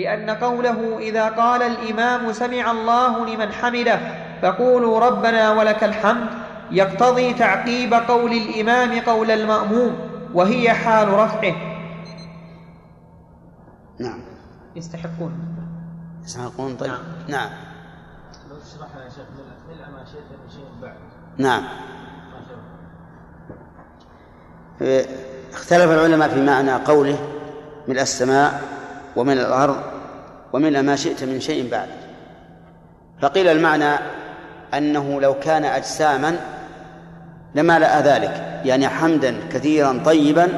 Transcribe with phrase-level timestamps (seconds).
[0.00, 4.00] لأن قوله إذا قال الإمام سمع الله لمن حمده
[4.42, 6.28] فقولوا ربنا ولك الحمد
[6.70, 9.98] يقتضي تعقيب قول الإمام قول المأموم
[10.34, 11.54] وهي حال رفعه.
[13.98, 14.22] نعم.
[14.76, 15.32] يستحقون.
[16.24, 16.90] يستحقون؟ طيب.
[16.90, 17.50] نعم, نعم.
[18.50, 19.26] لو تشرحها يا شيخ
[19.68, 20.94] ملء ما شئت من شيء بعد؟
[21.38, 21.62] نعم.
[25.52, 27.18] اختلف العلماء في معنى قوله
[27.88, 28.62] من السماء
[29.16, 29.89] ومن الأرض
[30.52, 31.88] ومن ما شئت من شيء بعد.
[33.22, 33.98] فقيل المعنى
[34.74, 36.36] أنه لو كان أجساما
[37.54, 40.48] لما لأى ذلك يعني حمدا كثيرا طيبا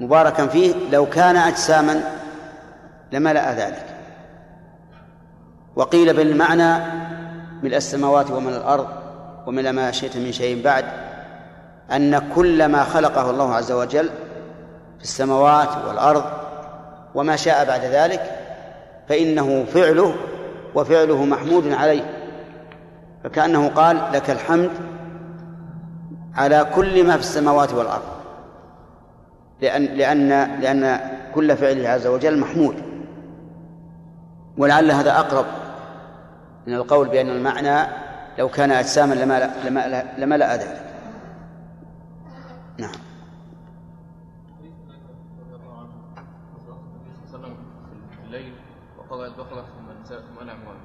[0.00, 2.00] مباركا فيه لو كان أجساما
[3.12, 3.84] لما لأى ذلك.
[5.76, 6.84] وقيل بالمعنى
[7.62, 8.88] من السماوات ومن الأرض
[9.46, 10.84] ومن ما شئت من شيء بعد
[11.92, 14.10] أن كل ما خلقه الله عز وجل
[14.98, 16.24] في السماوات والأرض
[17.14, 18.47] وما شاء بعد ذلك
[19.08, 20.14] فإنه فعله
[20.74, 22.02] وفعله محمود عليه.
[23.24, 24.70] فكأنه قال لك الحمد
[26.34, 28.08] على كل ما في السماوات والأرض.
[29.60, 30.28] لأن لأن
[30.60, 31.00] لأن
[31.34, 32.74] كل فعله عز وجل محمود.
[34.58, 35.46] ولعل هذا أقرب
[36.66, 37.88] من القول بأن المعنى
[38.38, 40.80] لو كان أجساما لما لما لما لأ ذلك
[42.78, 43.07] نعم.
[49.10, 49.64] وقرأ البقرة
[50.08, 50.76] ثم الأموال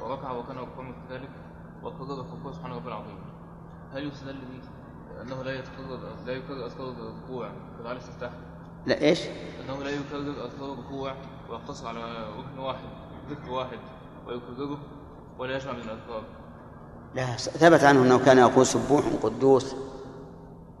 [0.00, 1.30] وركع وكان يقوم كذلك
[1.82, 3.18] وقرر فوق سبحان ربي العظيم
[3.92, 8.32] هل يستدل به أنه لا يتكرر لا يكرر أذكار الركوع كما الاستفتاح؟
[8.86, 9.20] لا إيش؟
[9.64, 11.14] أنه لا يكرر أذكار الركوع
[11.50, 12.88] ويقتصر على ركن واحد
[13.30, 13.78] ذكر واحد
[14.26, 14.78] ويكرره
[15.38, 16.22] ولا يجمع من الأذكار
[17.14, 19.76] لا ثبت عنه أنه كان يقول سبوح قدوس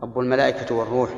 [0.02, 1.10] رب الملائكة والروح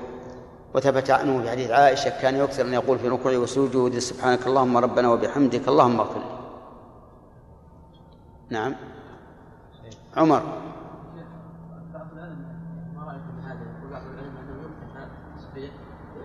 [0.75, 5.09] وثبت عنه في حديث عائشة كان يكثر أن يقول في ركوعه وسجوده سبحانك اللهم ربنا
[5.09, 6.37] وبحمدك اللهم اغفر لي.
[8.51, 8.75] نعم.
[10.17, 10.43] عمر.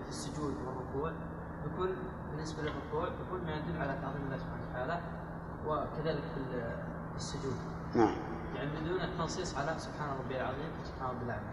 [0.03, 1.11] في السجود والركوع
[2.31, 3.09] بالنسبة للركوع
[3.45, 5.01] ما يدل على تعظيم الله سبحانه وتعالى
[5.67, 6.23] وكذلك
[7.11, 7.55] في السجود
[7.95, 8.15] نعم.
[8.55, 11.43] يعني بدون التنصيص على سبحان ربي العظيم وسبحان ربي الاعلى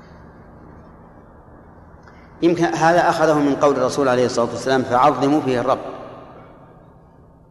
[2.43, 5.79] يمكن هذا أخذه من قول الرسول عليه الصلاة والسلام فعظموا فيه الرب.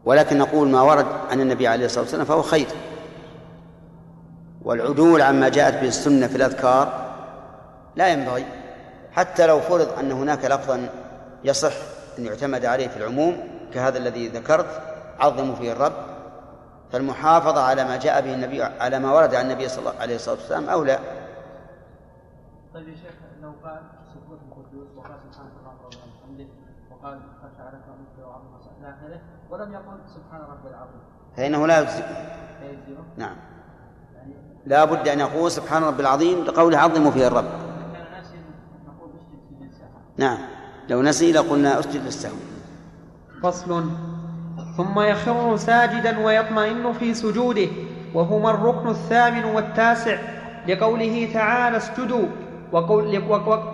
[0.06, 2.68] ولكن نقول ما ورد عن النبي عليه الصلاة والسلام فهو خير.
[4.62, 7.08] والعدول عما جاءت به السنة في الأذكار
[7.96, 8.46] لا ينبغي
[9.12, 10.90] حتى لو فرض أن هناك لفظا
[11.44, 11.74] يصح
[12.20, 13.38] أن يعتمد عليه في العموم
[13.74, 14.82] كهذا الذي ذكرت
[15.20, 15.94] عظموا فيه الرب.
[16.92, 20.36] فالمحافظة على ما جاء به النبي على ما ورد عن النبي صلى الله عليه الصلاة
[20.36, 21.00] والسلام أولى.
[22.78, 23.82] طيب يا شيخ لو قال
[24.14, 26.48] سبوح القدوس وقال سبحانك اللهم وبحمدك
[26.92, 28.48] وقال خشع لك ومثل وعظم
[28.80, 31.02] إلى آخره ولم يقل سبحان ربي العظيم.
[31.38, 32.02] فإنه لا يجزئ
[32.62, 33.36] لا يجزئه نعم.
[34.16, 34.34] يعني
[34.66, 37.46] لا بد أن يقول سبحان رب العظيم لقوله عظموا فيه الرب.
[37.46, 38.06] كان
[38.88, 39.10] نقول
[39.62, 39.80] أسجد
[40.18, 40.38] نعم.
[40.90, 42.38] لو نسي لقلنا أسجد للسهو
[43.44, 43.90] فصل.
[44.78, 47.68] ثم يخر ساجدا ويطمئن في سجوده
[48.14, 50.18] وهما الركن الثامن والتاسع
[50.68, 52.47] لقوله تعالى اسجدوا.
[52.72, 53.22] وقول,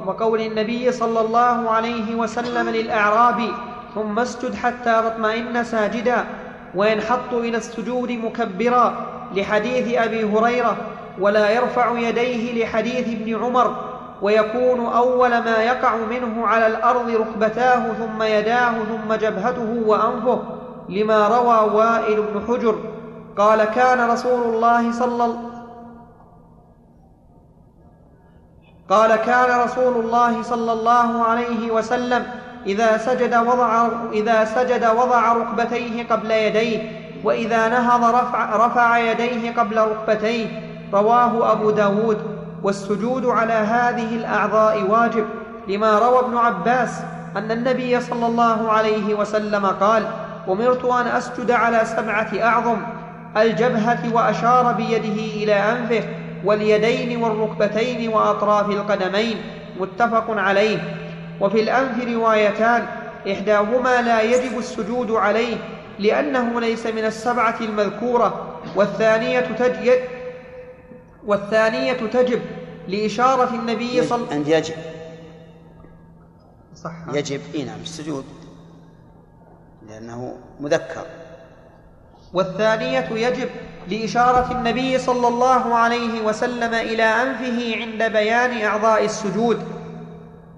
[0.08, 3.52] وقول النبي صلى الله عليه وسلم للأعرابي
[3.96, 6.26] ثم اسجد حتى تطمئن ساجدا
[6.76, 8.94] وينحط إلى السجود مكبرا
[9.36, 10.78] لحديث أبي هريرة
[11.20, 13.76] ولا يرفع يديه لحديث ابن عمر
[14.22, 20.40] ويكون أول ما يقع منه على الأرض ركبتاه ثم يداه ثم جبهته وأنفه
[20.90, 22.75] لما روى وائل بن حجر.
[23.38, 25.53] قال كان رسول الله صلى الله
[28.94, 32.26] قال كان رسول الله صلى الله عليه وسلم
[32.66, 36.92] إذا سجد وضع إذا سجد وضع ركبتيه قبل يديه
[37.24, 40.48] وإذا نهض رفع, رفع يديه قبل ركبتيه
[40.94, 42.18] رواه أبو داود.
[42.64, 45.25] والسجود على هذه الأعضاء واجب
[45.68, 47.02] لما روى ابن عباس
[47.38, 50.04] أن النبي صلى الله عليه وسلم قال
[50.50, 52.78] أمرت أن أسجد على سبعة أعظم
[53.38, 56.04] الجبهة وأشار بيده إلى أنفه
[56.44, 59.38] واليدين والركبتين وأطراف القدمين
[59.80, 60.80] متفق عليه.
[61.42, 62.86] وفي الأنف روايتان
[63.31, 65.57] إحداهما لا يجب السجود عليه
[66.00, 70.00] لأنه ليس من السبعة المذكورة والثانية تجب
[71.25, 72.42] والثانية تجب
[72.88, 74.75] لإشارة النبي صلى أن يجب.
[76.75, 76.92] صح.
[77.13, 78.25] يجب إي نعم السجود.
[79.90, 81.06] لأنه مذكر.
[82.33, 83.50] والثانية يجب
[83.88, 89.63] لإشارة النبي صلى الله عليه وسلم إلى أنفه عند بيان أعضاء السجود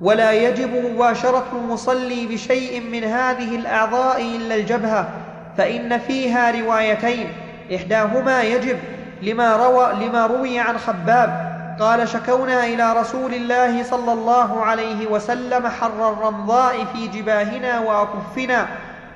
[0.02, 5.10] ولا يجب مباشرة المصلي بشيء من هذه الأعضاء إلا الجبهة
[5.58, 7.28] فإن فيها روايتين
[7.76, 8.78] إحداهما يجب
[9.22, 15.68] لما, روى لما روي عن خباب قال شكونا إلى رسول الله صلى الله عليه وسلم
[15.68, 18.68] حر الرمضاء في جباهنا وأكفنا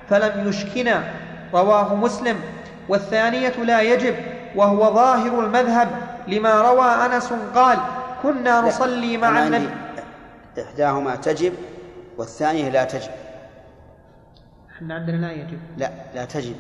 [0.10, 1.04] فلم يشكنا
[1.54, 2.42] رواه مسلم.
[2.90, 4.16] والثانية لا يجب
[4.56, 5.90] وهو ظاهر المذهب
[6.28, 7.80] لما روى أنس قال
[8.24, 9.70] كنا نصلي مع النبي.
[10.62, 11.54] إحداهما تجب
[12.18, 13.12] والثانية لا تجب.
[14.76, 15.60] إحنا عندنا لا يجب.
[15.78, 16.56] لا لا تجب.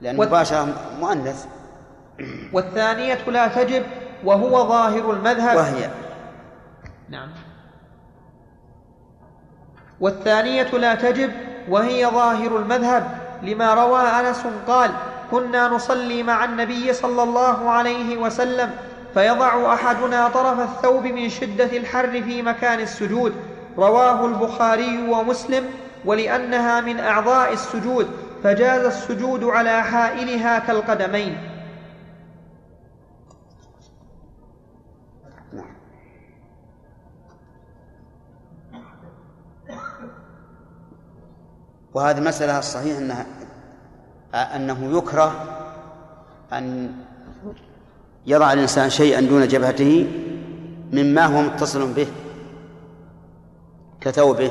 [0.00, 0.68] لأن مباشرة
[1.00, 1.46] مؤنث.
[2.52, 3.82] والثانية لا تجب
[4.24, 5.56] وهو ظاهر المذهب.
[5.56, 5.90] وهي.
[7.08, 7.28] نعم.
[10.00, 11.30] والثانية لا تجب
[11.68, 13.25] وهي ظاهر المذهب.
[13.42, 14.90] لما روى أنس قال
[15.30, 18.70] كنا نصلي مع النبي صلى الله عليه وسلم
[19.14, 23.32] فيضع أحدنا طرف الثوب من شدة الحر في مكان السجود.
[23.78, 25.64] رواه البخاري ومسلم
[26.04, 28.06] ولأنها من أعضاء السجود
[28.44, 31.55] فجاز السجود على حائلها كالقدمين.
[41.96, 43.26] وهذه المسألة الصحيح أنها
[44.34, 45.44] أنه يكره
[46.52, 46.92] أن
[48.26, 50.06] يضع الإنسان شيئا دون جبهته
[50.92, 52.06] مما هو متصل به
[54.00, 54.50] كثوبه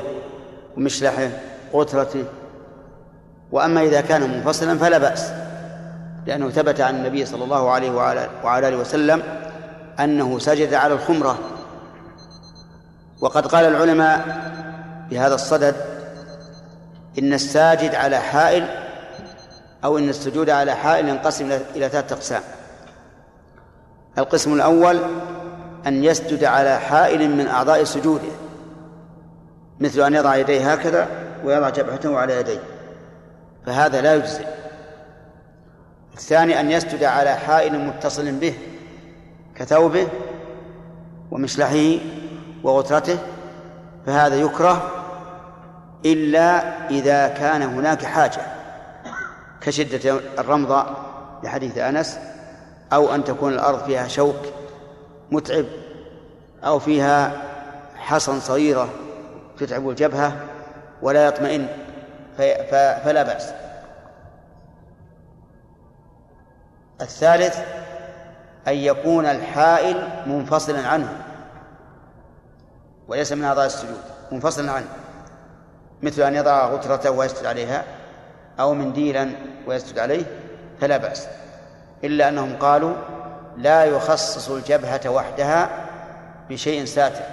[0.76, 1.28] ومشلحه
[1.72, 2.24] قترته
[3.52, 5.32] وأما إذا كان منفصلا فلا بأس
[6.26, 7.90] لأنه ثبت عن النبي صلى الله عليه
[8.44, 9.22] وعلى آله وسلم
[10.00, 11.38] أنه سجد على الخمرة.
[13.20, 14.24] وقد قال العلماء
[15.10, 15.95] بهذا الصدد
[17.18, 18.66] إن الساجد على حائل
[19.84, 22.42] أو إن السجود على حائل ينقسم إلى ثلاثة أقسام.
[24.18, 25.00] القسم الأول
[25.86, 28.32] أن يسجد على حائل من أعضاء سجوده
[29.80, 31.08] مثل أن يضع يديه هكذا
[31.44, 32.60] ويضع جبهته على يديه
[33.66, 34.44] فهذا لا يجزي
[36.14, 38.54] الثاني أن يسجد على حائل متصل به
[39.56, 40.08] كثوبه
[41.30, 41.98] ومشلحه
[42.62, 43.18] وغترته
[44.06, 44.90] فهذا يكره
[46.12, 48.40] إلا إذا كان هناك حاجة
[49.60, 50.86] كشدة الرمضة
[51.42, 52.18] لحديث أنس
[52.92, 54.36] أو أن تكون الأرض فيها شوك
[55.30, 55.64] متعب
[56.64, 57.32] أو فيها
[57.96, 58.88] حصن صغيرة
[59.58, 60.36] تتعب الجبهة
[61.02, 61.66] ولا يطمئن
[63.04, 63.52] فلا بأس.
[67.00, 67.58] الثالث
[68.68, 71.08] أن يكون الحائل منفصلا عنه
[73.08, 74.00] وليس من أعضاء السجود
[74.32, 74.86] منفصلا عنه.
[76.02, 77.84] مثل أن يضع غترته ويسجد عليها
[78.60, 79.30] أو منديلا
[79.66, 80.24] ويسجد عليه
[80.80, 81.28] فلا بأس
[82.04, 82.94] إلا أنهم قالوا
[83.56, 85.86] لا يخصص الجبهة وحدها
[86.50, 87.24] بشيء ساتر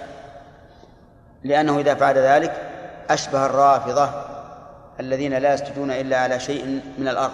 [1.43, 2.71] لأنه إذا فعل ذلك
[3.09, 4.09] أشبه الرافضة
[4.99, 7.33] الذين لا يسجدون إلا على شيء من الأرض.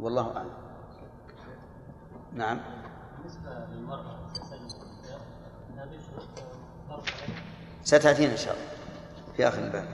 [0.00, 0.50] والله أعلم.
[2.32, 2.60] نعم.
[3.18, 4.18] بالنسبة للمرأة
[7.84, 8.67] ستأتينا إن شاء الله.
[9.38, 9.84] في آخر الباب.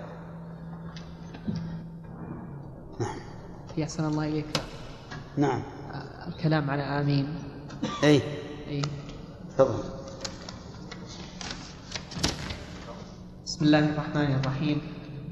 [3.01, 3.17] نعم.
[3.77, 4.47] يحسن الله إليك.
[5.37, 5.63] نعم.
[6.29, 7.35] الكلام على آمين.
[8.05, 8.23] أي.
[8.69, 8.83] أي.
[9.59, 9.85] تفضل.
[13.45, 14.83] بسم الله الرحمن الرحيم.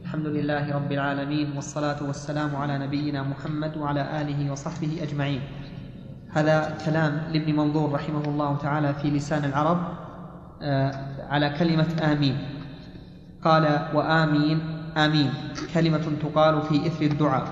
[0.03, 5.43] الحمد لله رب العالمين والصلاة والسلام على نبينا محمد وعلى آله وصحبه أجمعين.
[6.33, 9.79] هذا كلام لابن منظور رحمه الله تعالى في لسان العرب
[10.63, 10.93] آه،
[11.29, 12.52] على كلمة آمين.
[13.45, 14.59] قال وآمين
[14.97, 15.31] آمين.
[15.75, 17.47] كلمة تقال في إثر الدعاء.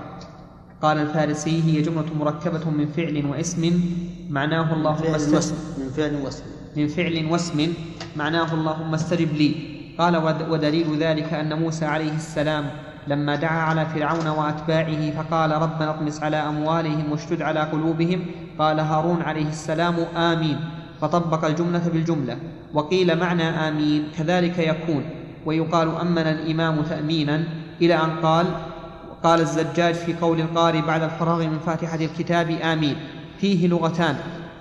[0.81, 3.81] قال الفارسي هي جملة مركبة من فعل واسم
[4.29, 5.55] معناه اللهم استجب.
[5.79, 6.43] من فعل واسم.
[6.77, 7.73] من فعل واسم
[8.15, 9.55] معناه اللهم استجب لي.
[9.97, 10.17] قال
[10.49, 12.65] ودليل ذلك أن موسى عليه السلام
[13.07, 18.25] لما دعا على فرعون وأتباعه فقال ربنا اطمس على أموالهم واشتد على قلوبهم
[18.59, 20.59] قال هارون عليه السلام آمين.
[21.01, 22.37] فطبق الجملة بالجملة
[22.73, 25.03] وقيل معنى آمين كذلك يكون.
[25.45, 27.43] ويقال أمن الإمام تأمينا
[27.81, 28.45] إلى أن قال
[29.23, 32.95] قال الزجاج في قول القارئ بعد الفراغ من فاتحة الكتاب آمين.
[33.39, 34.15] فيه لغتان.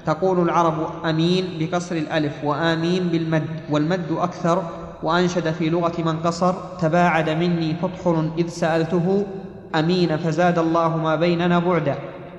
[0.07, 4.63] تقول العرب أمين بكسر الألف وآمين بالمد والمد أكثر
[5.03, 9.27] وأنشد في لغة من قصر تباعد مني فطحل إذ سألته
[9.75, 11.95] أمين فزاد الله ما بيننا بعدا.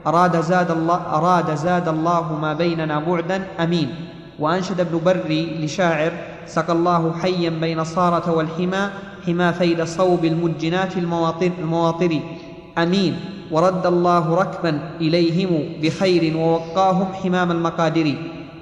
[0.08, 3.96] أراد زاد الله أراد زاد الله ما بيننا بعدا أمين.
[4.40, 6.12] وأنشد ابن بري لشاعر
[6.48, 8.90] سقى الله حيا بين صارة والحمى
[9.26, 12.20] حما فيل صوب المجنات المواطر, المواطر
[12.78, 13.20] أمين.
[13.52, 18.16] ورد الله ركبا إليهم بخير ووقاهم حمام المقادر.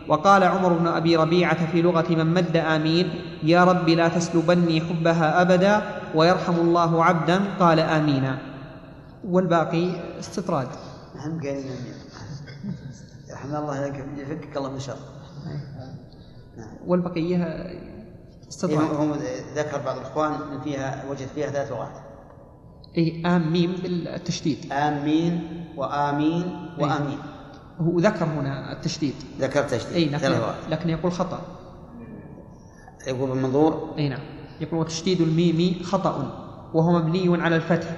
[0.07, 3.09] وقال عمر بن أبي ربيعة في لغة من مد آمين
[3.43, 5.81] يا رب لا تسلبني حبها أبدا
[6.15, 7.41] ويرحم الله عبدا.
[7.59, 8.37] قال آمينا
[9.23, 10.67] والباقي استطراد.
[11.15, 11.97] نحن قايلين امين
[13.33, 13.75] رحم الله
[14.17, 15.18] يفكك الله من شر.
[16.87, 17.99] والبقية إيه،
[18.49, 19.13] استطراد هم
[19.55, 21.91] ذكر بعض الإخوان إن فيها وجد فيها ثلاث لغات.
[22.97, 24.71] اي آم ميم بالتشديد.
[24.71, 27.17] امين وآمين وآمين.
[27.79, 29.13] هو ذكر هنا التشديد.
[29.39, 29.93] ذكر تشديد.
[29.95, 31.41] اي لكن, لكن يقول خطأ.
[33.07, 34.21] يقول بالمنظور اي نعم.
[34.61, 36.15] يقول وتشديد الميم خطأ
[36.73, 37.89] وهو مبني على الفتح.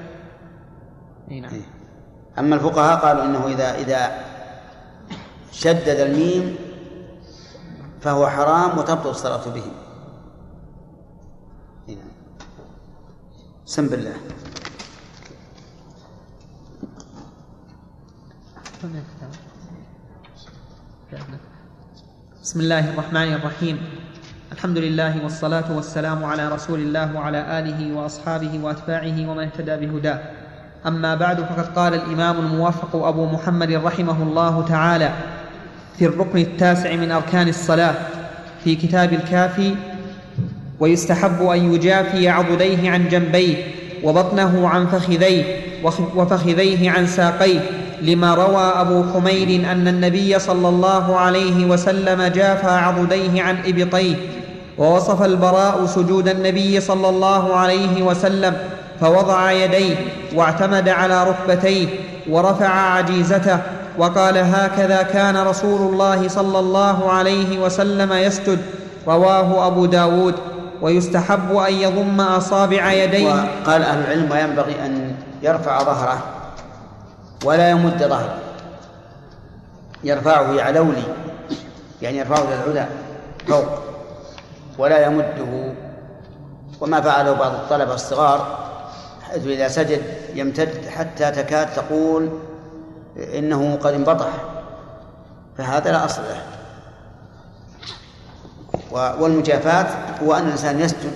[1.32, 1.53] اي نعم.
[1.53, 1.82] إيه.
[2.39, 4.12] أما الفقهاء قالوا إنه إذا إذا
[5.51, 6.56] شدد الميم
[8.01, 9.63] فهو حرام وتبطل الصلاة به.
[13.65, 14.13] سم بالله
[22.41, 23.77] بسم الله الرحمن الرحيم.
[24.51, 30.20] الحمد لله والصلاة والسلام على رسول الله وعلى آله وأصحابه وأتباعه ومن اهتدى بهداه.
[30.86, 35.10] أما بعد فقد قال الإمام الموفق أبو محمد رحمه الله تعالى
[36.00, 37.95] في الركن التاسع من أركان الصلاة
[38.63, 39.75] في كتاب الكافي
[40.79, 43.55] ويستحب أن يجافي عضديه عن جنبيه
[44.03, 45.43] وبطنه عن فخذيه
[46.15, 47.60] وفخذيه عن ساقيه
[48.01, 54.15] لما روى أبو حميد أن النبي صلى الله عليه وسلم جافى عضديه عن إبطيه
[54.77, 58.57] ووصف البراء سجود النبي صلى الله عليه وسلم
[59.01, 59.95] فوضع يديه
[60.36, 61.88] واعتمد على ركبتيه
[62.29, 63.60] ورفع عجيزته
[63.98, 68.60] وقال هكذا كان رسول الله صلى الله عليه وسلم يسجد
[69.07, 70.36] رواه أبو داود
[70.81, 73.33] ويستحب أن يضم أصابع يديه.
[73.33, 76.24] وقال أهل العلم وينبغي أن يرفع ظهره
[77.45, 78.38] ولا يمد ظهره.
[80.03, 81.03] يرفعه يعلولي
[82.01, 82.88] يعني يرفعه إلى العلا
[83.48, 83.65] فوق
[84.77, 85.74] ولا يمده.
[86.81, 88.57] وما فعله بعض الطلبة الصغار
[89.31, 90.01] حيث إذا سجد
[90.36, 92.29] يمتد حتى تكاد تقول
[93.18, 94.27] إنه قد انبطح
[95.58, 96.41] فهذا لا أصل له.
[99.20, 99.88] والمجافاة
[100.24, 101.12] هو أن الإنسان يسجد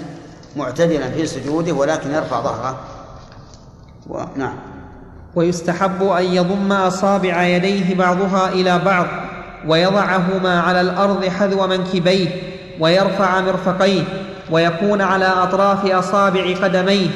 [0.56, 2.78] معتدلا في سجوده ولكن يرفع ظهره.
[4.36, 4.56] نعم.
[5.36, 9.06] ويستحب أن يضم أصابع يديه بعضها إلى بعض
[9.68, 12.30] ويضعهما على الأرض حذو منكبيه
[12.80, 14.04] ويرفع مرفقيه
[14.52, 17.10] ويكون على أطراف أصابع قدميه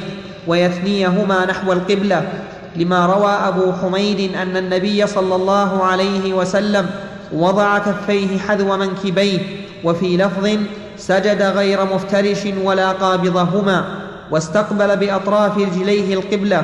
[0.46, 2.28] ويثنيهما نحو القبلة.
[2.76, 6.86] لما روى أبو حميد أن النبي صلى الله عليه وسلم
[7.32, 9.38] وضع كفيه حذو منكبيه
[9.84, 10.48] وفي لفظ
[10.96, 13.84] سجد غير مفترش ولا قابضهما
[14.30, 16.62] واستقبل بأطراف رجليه القبلة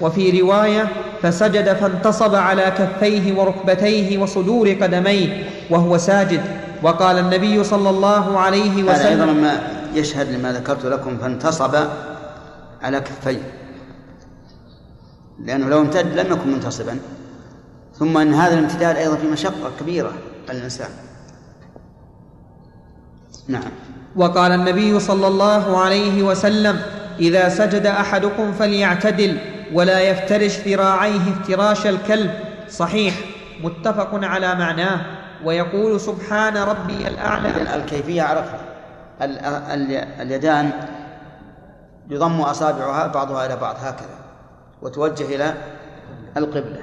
[0.00, 0.88] وفي رواية
[1.22, 6.40] فسجد فانتصب على كفيه وركبتيه وصدور قدميه وهو ساجد
[6.82, 9.60] وقال النبي صلى الله عليه وسلم هذا أيضا ما
[9.94, 11.74] يشهد لما ذكرت لكم فانتصب
[12.82, 13.57] على كفيه.
[15.44, 16.98] لأنه لو امتد لم يكن منتصبا.
[17.94, 20.12] ثم أن هذا الامتداد أيضا في مشقة كبيرة
[20.48, 20.88] على الإنسان.
[23.48, 23.70] نعم.
[24.16, 26.80] وقال النبي صلى الله عليه وسلم
[27.20, 29.38] إذا سجد أحدكم فليعتدل
[29.72, 32.30] ولا يفترش ذراعيه افتراش الكلب.
[32.70, 33.14] صحيح.
[33.62, 35.00] متفق على معناه.
[35.44, 37.76] ويقول سبحان ربي الأعلى.
[37.76, 38.60] الكيفية عرفها
[40.22, 40.70] اليدان
[42.10, 44.17] يضم أصابعها بعضها إلى بعض هكذا.
[44.82, 45.54] وتوجه إلى
[46.36, 46.82] القبلة.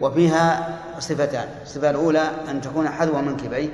[0.00, 1.48] وفيها صفتان.
[1.62, 3.68] الصفة الأولى أن تكون حذو منكبيه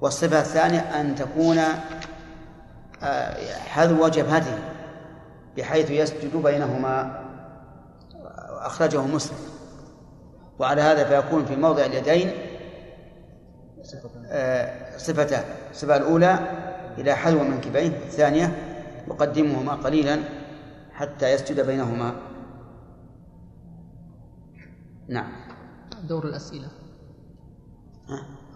[0.00, 1.58] والصفة الثانية أن تكون
[3.02, 4.58] آه، حذو جبهته
[5.56, 7.22] بحيث يسجد بينهما
[8.48, 9.38] أخرجه مسلم.
[10.58, 12.30] وعلى هذا فيكون في موضع اليدين
[14.30, 15.44] آه، صفتان.
[15.70, 16.38] الصفة الأولى
[16.98, 18.52] إلى حذو منكبيه الثانية
[19.08, 20.18] يقدمهما قليلا
[20.92, 22.12] حتى يسجد بينهما.
[25.08, 25.32] نعم.
[26.08, 26.68] دور الأسئلة.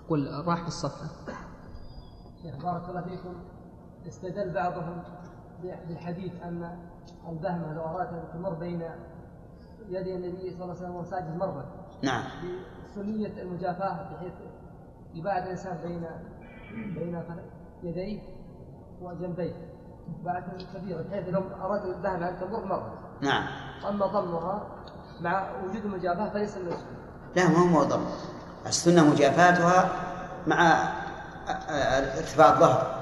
[0.09, 1.09] قل راح بالصفحة
[2.45, 3.35] بارك الله فيكم.
[4.09, 5.03] استدل بعضهم
[5.63, 6.79] بالحديث أن
[7.29, 8.83] البهمة لو أراد أن تمر بين
[9.89, 11.65] يدي النبي صلى الله عليه وسلم وهو ساجد مرة.
[12.03, 12.25] نعم.
[12.91, 14.33] بسنية المجافاة بحيث
[15.15, 16.07] يباعد الإنسان بين
[16.95, 17.23] بين
[17.83, 18.21] يديه
[19.01, 19.73] وجنبيه.
[20.25, 23.19] بعد كبيرة بحيث لو أراد البهمة أن تمر مرة.
[23.23, 23.47] نعم.
[23.89, 24.85] أما ضمها
[25.21, 26.77] مع وجود المجافاة فليس من
[27.37, 28.05] لا ما هو ضم
[28.67, 29.89] السنة مجافاتها
[30.47, 30.89] مع
[32.19, 32.95] ارتفاع الظهر.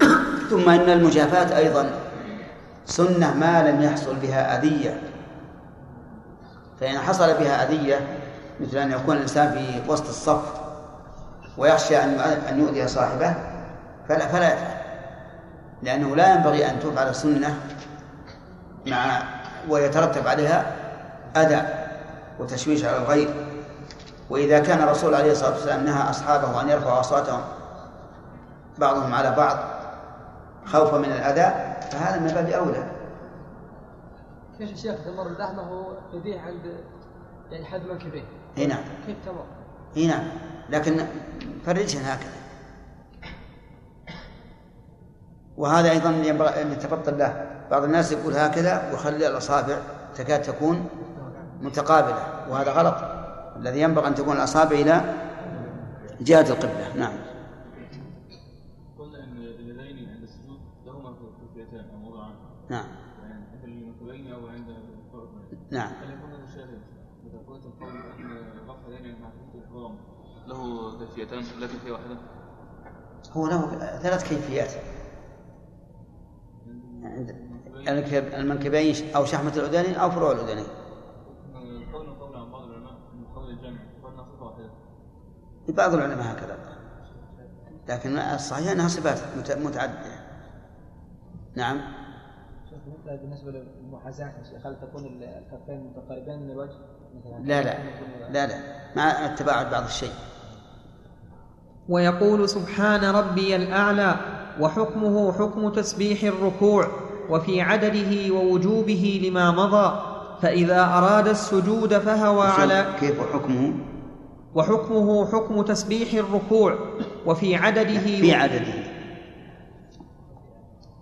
[0.50, 1.90] ثم إن المجافاة أيضا
[2.86, 5.00] سنة ما لم يحصل بها أذية.
[6.80, 8.18] فإن حصل بها أذية
[8.60, 10.42] مثل أن يكون الإنسان في وسط الصف
[11.58, 11.96] ويخشى
[12.48, 13.34] أن يؤذي صاحبه
[14.08, 14.74] فلا فلا يفعل.
[15.82, 17.56] لأنه لا ينبغي أن تفعل السنة
[18.86, 19.22] مع
[19.68, 20.76] ويترتب عليها
[21.36, 21.62] أذى
[22.40, 23.34] وتشويش على الغير.
[24.30, 27.40] وإذا كان الرسول عليه الصلاة والسلام نهى أصحابه أن يرفعوا أصواتهم
[28.78, 29.58] بعضهم على بعض
[30.64, 32.90] خوفا من الأذى فهذا من باب أولى.
[34.58, 36.76] كيف يا شيخ تمر اللحمة هو يديه عند
[37.50, 38.24] يعني حد منكبيه؟
[38.58, 38.82] اي نعم.
[39.06, 39.44] كيف تمر؟
[39.96, 40.24] اي نعم.
[40.70, 41.06] لكن
[41.66, 42.32] فرجها هكذا.
[45.56, 47.53] وهذا أيضا ينبغي أن يتفطن له.
[47.70, 49.78] بعض الناس يقول هكذا ويخلي الأصابع
[50.14, 50.88] تكاد تكون
[51.62, 52.96] متقابلة وهذا غلط.
[53.56, 55.14] الذي ينبغي أن تكون الأصابع إلى
[56.20, 56.96] جهة القبلة.
[56.96, 57.12] نعم.
[58.98, 61.16] قلنا اليدين عند السجود لهما
[62.02, 62.34] موضعان
[62.68, 62.86] نعم.
[63.22, 64.74] يعني عند المنكبين أو عند
[65.70, 65.92] نعم.
[66.02, 66.34] هل يكون
[67.26, 69.96] إذا قلت القول أن رفع اليدين مع تكبيره الاحرام
[70.46, 72.16] له كيفيتان لا كيفية واحدة؟
[73.32, 73.66] هو له
[73.98, 74.72] ثلاث كيفيات.
[77.88, 80.32] المنكبين أو شحمة الاذنين أو فروع
[82.36, 82.50] عن
[85.68, 86.58] بعض العلماء هكذا.
[87.88, 90.24] لكن الصحيح أنها صفات مت- متعددة.
[91.56, 91.80] نعم.
[93.06, 93.50] بالنسبة
[94.50, 96.72] شيخ؟ هل تكون الكفين متقاربين من الوجه؟
[97.42, 97.78] لا لا.
[98.30, 98.58] لا لا.
[98.96, 100.12] مع التباعد بعض الشيء.
[101.88, 104.14] ويقول سبحان ربي الأعلى
[104.60, 106.88] وحكمه حكم تسبيح الركوع.
[107.30, 110.00] وفي عدده ووجوبه لما مضى
[110.42, 113.72] فإذا أراد السجود فهوى على كيف حكمه؟
[114.54, 116.78] وحكمه حكم تسبيح الركوع
[117.26, 118.74] وفي عدده في عدده.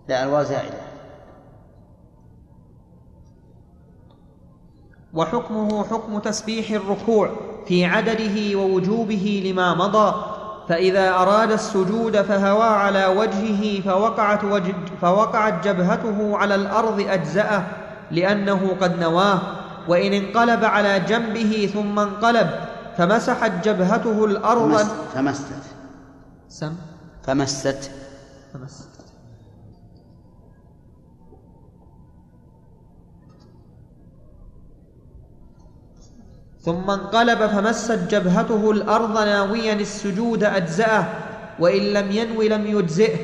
[0.09, 0.83] لا الواو زائده
[5.15, 7.31] وحكمه حكم تسبيح الركوع
[7.67, 10.32] في عدده ووجوبه لما مضى
[10.69, 17.63] فإذا أراد السجود فهوى على وجهه فوقعت, وج فوقعت جبهته على الأرض أجزأه
[18.11, 19.41] لأنه قد نواه
[19.89, 22.51] وإن انقلب على جنبه ثم انقلب
[22.99, 24.73] فمسحت جبهته الأرض.
[24.73, 25.47] فمست فمست.
[26.49, 26.75] سم؟
[27.27, 27.91] فمست.
[28.55, 28.92] فمست.
[36.65, 41.05] ثم انقلب فمست جبهته الأرض ناويا السجود أجزأه
[41.59, 43.19] وإن لم ينو لم يجزئه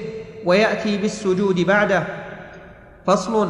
[0.45, 2.05] ويأتي بالسجود بعده.
[3.07, 3.49] فصل.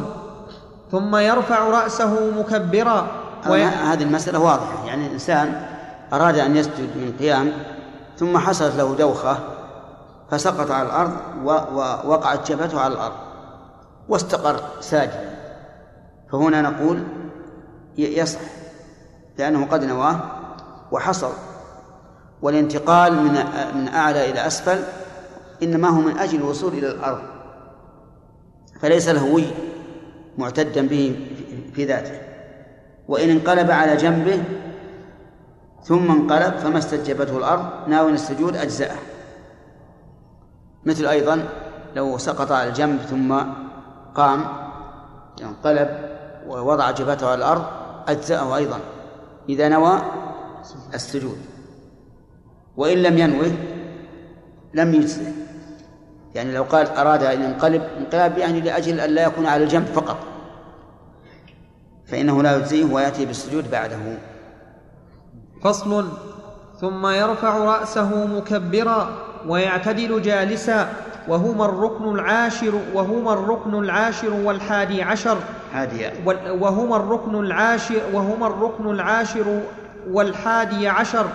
[0.91, 3.07] ثم يرفع رأسه مكبرا.
[3.49, 3.63] وي...
[3.63, 4.85] هذه المسألة واضحة.
[4.85, 5.61] يعني الإنسان
[6.13, 7.51] أراد أن يسجد من قيام
[8.17, 9.37] ثم حصلت له دوخة
[10.31, 11.11] فسقط على الأرض
[11.45, 13.15] و- ووقعت جبهته على الأرض
[14.09, 15.35] واستقر ساجدا.
[16.31, 17.03] فهنا نقول
[17.97, 18.39] يصح.
[19.39, 20.19] لأنه قد نواه
[20.91, 21.31] وحصل
[22.41, 23.31] والانتقال من
[23.75, 24.79] من أعلى إلى أسفل
[25.63, 27.21] إنما هو من أجل الوصول إلى الأرض
[28.81, 29.45] فليس لهوي
[30.37, 31.27] معتدا به
[31.73, 32.21] في ذاته.
[33.07, 34.43] وإن انقلب على جنبه
[35.83, 38.95] ثم انقلب فما استجبته الأرض ناوي السجود أجزأه.
[40.85, 41.49] مثل أيضا
[41.95, 43.35] لو سقط على الجنب ثم
[44.15, 44.45] قام
[45.41, 45.89] انقلب
[46.47, 47.65] ووضع جبهته على الأرض
[48.07, 48.79] أجزأه أيضا.
[49.49, 50.01] إذا نوى
[50.93, 51.37] السجود.
[52.77, 53.51] وإن لم ينوه
[54.73, 55.31] لم يجزئه.
[56.35, 60.17] يعني لو قال أراد أن ينقلب انقلاب يعني لأجل أن لا يكون على الجنب فقط.
[62.05, 64.17] فإنه لا يجزيه ويأتي بالسجود بعده.
[65.63, 66.07] فصل.
[66.81, 70.93] ثم يرفع رأسه مكبرا ويعتدل جالسا.
[71.29, 75.37] وهما الركن العاشر وهما الركن العاشر والحادي عشر.
[76.25, 79.61] وال- وهما الركن العاشر وهما الركن العاشر
[80.11, 81.25] والحادي عشر.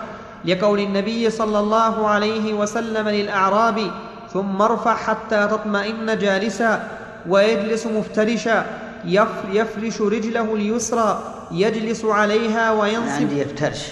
[0.45, 3.91] لقول النبي صلى الله عليه وسلم للأعرابي
[4.33, 6.87] ثم ارفع حتى تطمئن جالسا
[7.29, 8.65] ويجلس مفترشا.
[9.05, 13.21] يف- يفرش رجله اليسرى يجلس عليها وينصب.
[13.21, 13.87] عندي يفترش.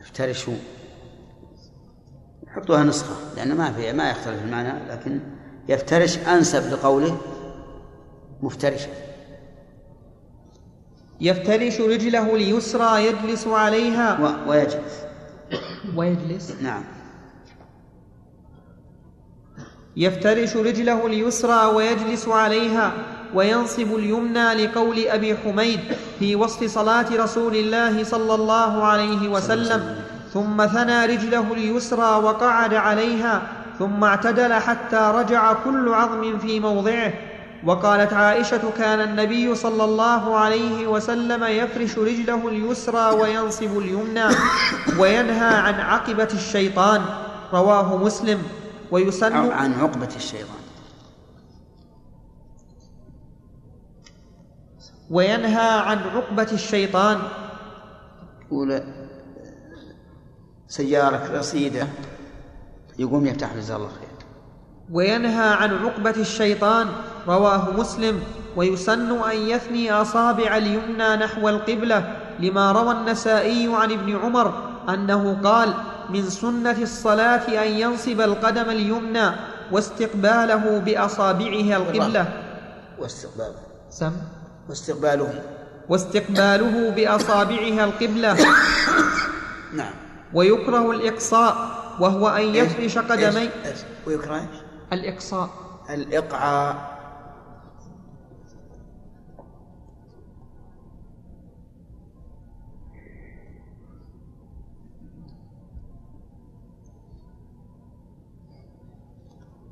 [0.00, 0.44] يفترش
[2.56, 5.20] حطوها نسخة لأن ما في ما يختلف المعنى لكن
[5.68, 7.18] يفترش أنسب لقوله
[8.42, 8.88] مفترشا.
[11.20, 14.18] يفترش رجله اليسرى يجلس عليها.
[14.20, 15.02] و- ويجلس.
[15.96, 16.52] ويجلس.
[16.62, 16.84] نعم.
[19.96, 22.92] يفترش رجله اليسرى ويجلس عليها
[23.34, 25.80] وينصب اليمنى لقول أبي حميد
[26.18, 29.96] في وصف صلاة رسول الله صلى الله عليه وسلم.
[30.32, 33.42] ثم ثنى رجله اليسرى وقعد عليها
[33.78, 37.12] ثم اعتدل حتى رجع كل عظم في موضعه.
[37.64, 44.24] وقالت عائشة كان النبي صلى الله عليه وسلم يفرش رجله اليسرى وينصب اليمنى
[44.98, 47.02] وينهى عن عقبة الشيطان.
[47.52, 48.42] رواه مسلم.
[48.90, 50.62] ويسن أو عن عقبة الشيطان.
[55.10, 57.18] وينهى عن عقبة الشيطان.
[60.72, 61.86] سيارة رصيدة
[62.98, 64.08] يقوم يفتح جزاه الله خير.
[64.92, 66.88] وينهى عن عقبة الشيطان
[67.28, 68.22] رواه مسلم
[68.56, 74.54] ويسن أن يثني أصابع اليمنى نحو القبلة لما روى النسائي عن ابن عمر
[74.88, 75.74] أنه قال
[76.10, 79.30] من سنة الصلاة أن ينصب القدم اليمنى
[79.72, 82.24] واستقباله بأصابعها القبلة.
[82.98, 84.12] واستقباله سم.
[84.68, 85.42] واستقباله.
[85.88, 88.36] واستقباله بأصابعها القبلة.
[89.72, 90.11] نعم.
[90.34, 91.54] ويكره الإقصاء
[92.00, 93.50] وهو أن يفرش قدمي؟
[94.06, 94.48] ويكره؟
[94.92, 95.50] الإقصاء.
[95.90, 96.92] الإقعاء.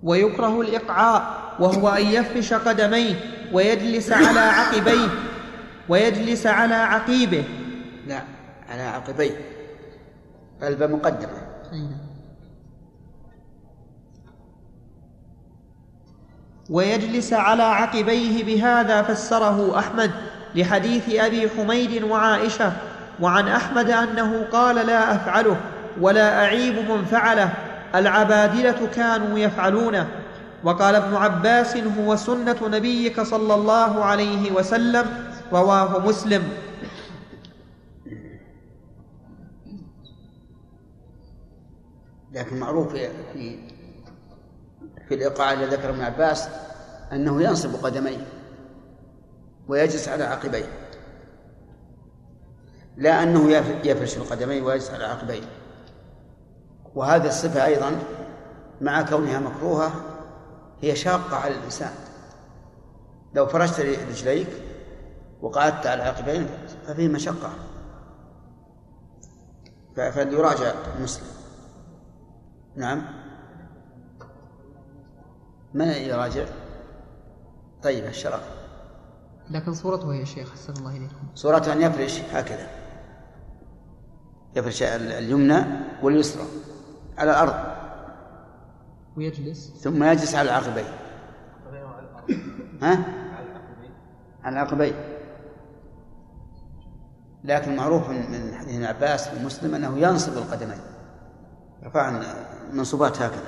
[0.03, 3.15] ويكره الإقعاء وهو أن يفرش قدميه
[3.53, 5.09] ويجلس على عقبيه
[5.89, 7.45] ويجلس على عقيبه.
[8.07, 8.23] لا
[8.69, 9.60] على عقبيه.
[10.63, 11.39] قلب مقدمة.
[16.71, 20.11] ويجلس على عقبيه بهذا فسره أحمد
[20.55, 22.73] لحديث أبي حميد وعائشة
[23.21, 25.57] وعن أحمد أنه قال لا أفعله
[26.01, 27.51] ولا أعيب من فعله
[27.95, 30.09] العبادلة كانوا يفعلونه
[30.65, 35.07] وقال ابن عباس هو سنة نبيك صلى الله عليه وسلم
[35.53, 36.43] رواه مسلم
[42.33, 43.09] لكن معروف في
[45.09, 46.49] في, الإيقاع الذي ذكر ابن عباس
[47.13, 48.27] أنه ينصب قدميه
[49.69, 50.67] ويجلس على عقبيه.
[52.97, 53.51] لا أنه
[53.85, 55.43] يفرش القدمين ويجلس على عقبيه.
[56.95, 57.99] وهذه الصفة أيضا
[58.81, 59.93] مع كونها مكروهة
[60.81, 61.93] هي شاقة على الإنسان.
[63.35, 64.49] لو فرشت رجليك
[65.41, 66.49] وقعدت على العقبين
[66.87, 67.51] ففيه مشقة.
[69.97, 71.40] فليراجع المسلم.
[72.81, 73.03] نعم.
[75.75, 76.45] من يراجع؟
[77.83, 78.43] طيب الشرف.
[79.51, 81.27] لكن صورته يا شيخ أحسن الله إليكم.
[81.35, 82.67] صورته أن يفرش هكذا.
[84.57, 85.65] يفرش اليمنى
[86.03, 86.45] واليسرى
[87.19, 87.55] على الأرض.
[89.17, 89.81] ويجلس.
[89.81, 90.85] ثم يجلس على العقبين.
[92.83, 93.05] ها؟
[94.43, 94.95] على العقبين.
[97.45, 100.90] لكن معروف من حديث ابن عباس في مسلم أنه ينصب القدمين.
[101.85, 102.21] رفع
[102.71, 103.43] المنصوبات هكذا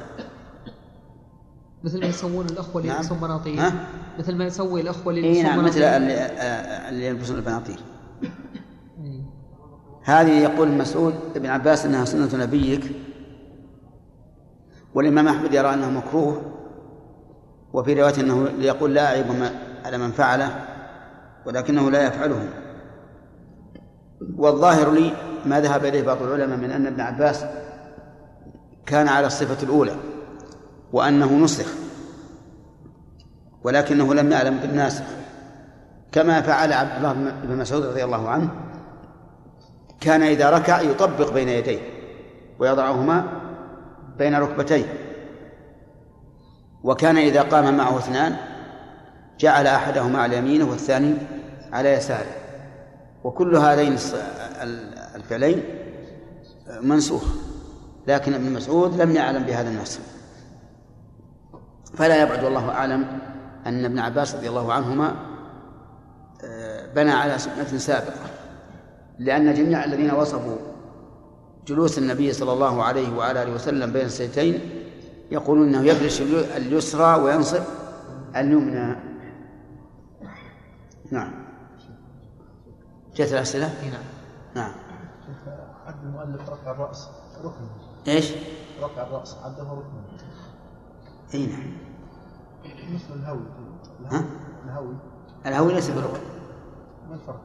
[1.85, 2.99] مثل ما يسوون الأخوة اللي نعم.
[3.03, 3.73] يلبسون بناطيل ها؟
[4.19, 7.81] مثل ما يسوي الأخوة اللي إي يلبسون نعم مثل بناطيل اللي, آه، اللي يلبسون البناطيل.
[10.05, 12.93] هذه يقول مسعود ابن عباس إنها سنة نبيك
[14.95, 16.43] والإمام أحمد يرى أنه مكروه
[17.73, 19.53] وفي رواية أنه يقول لا أعيب ما-
[19.85, 20.65] على من فعله
[21.47, 22.49] ولكنه لا يفعله
[24.37, 25.13] والظاهر لي
[25.47, 27.45] ما ذهب إليه بعض العلماء من أن ابن عباس
[28.87, 29.97] كان على الصفة الأولى
[30.93, 31.67] وأنه نسخ
[33.65, 35.05] ولكنه لم يعلم بالناسخ.
[36.13, 38.49] كما فعل عبد الله بن مسعود رضي الله عنه
[40.01, 41.79] كان إذا ركع يطبق بين يديه
[42.59, 43.25] ويضعهما
[44.19, 44.85] بين ركبتيه.
[46.83, 48.37] وكان إذا قام معه اثنان
[49.39, 51.15] جعل أحدهما على يمينه والثاني
[51.73, 52.33] على يساره.
[53.25, 53.97] وكل هذين
[55.15, 55.63] الفعلين
[56.81, 57.25] منسوخ.
[58.07, 60.01] لكن ابن مسعود لم يعلم بهذا النص.
[61.95, 63.19] فلا يبعد والله أعلم
[63.67, 65.17] أن ابن عباس رضي الله عنهما
[66.45, 68.27] آه، بنى على سنة سابقة
[69.19, 70.57] لأن جميع الذين وصفوا
[71.67, 74.61] جلوس النبي صلى الله عليه وعلى آله وسلم بين السيدتين
[75.31, 76.21] يقولون أنه يفرش
[76.57, 77.63] اليسرى وينصب
[78.37, 78.97] اليمنى.
[81.11, 81.33] نعم.
[83.15, 84.03] جت الأسئلة؟ نعم.
[84.55, 84.73] نعم.
[85.87, 87.09] عد المؤلف رفع الرأس.
[87.45, 87.82] ركن.
[88.09, 88.33] إيش؟
[88.83, 90.03] رفع الرأس عده ركن
[91.35, 91.73] إي نعم.
[92.95, 93.41] مثل الهوي.
[94.11, 94.25] ها؟
[94.65, 94.95] الهوي.
[95.47, 96.21] الهوي ليس بركن
[97.09, 97.41] ما الفرق؟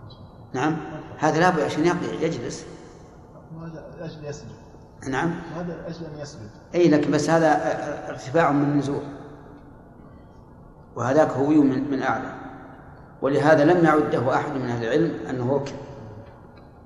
[0.53, 0.77] نعم.
[1.17, 2.65] هذا لابد عشان يقضي يجلس.
[3.61, 4.47] هذا لأجل يسجد.
[5.09, 5.35] نعم.
[5.55, 6.49] هذا لأجل أن يسجد.
[6.75, 7.49] إي لكن بس هذا
[8.09, 9.03] ارتفاع من نزول
[10.95, 12.33] وهذاك هوي من, من أعلى.
[13.21, 15.75] ولهذا لم يعده أحد من أهل العلم أنه ركن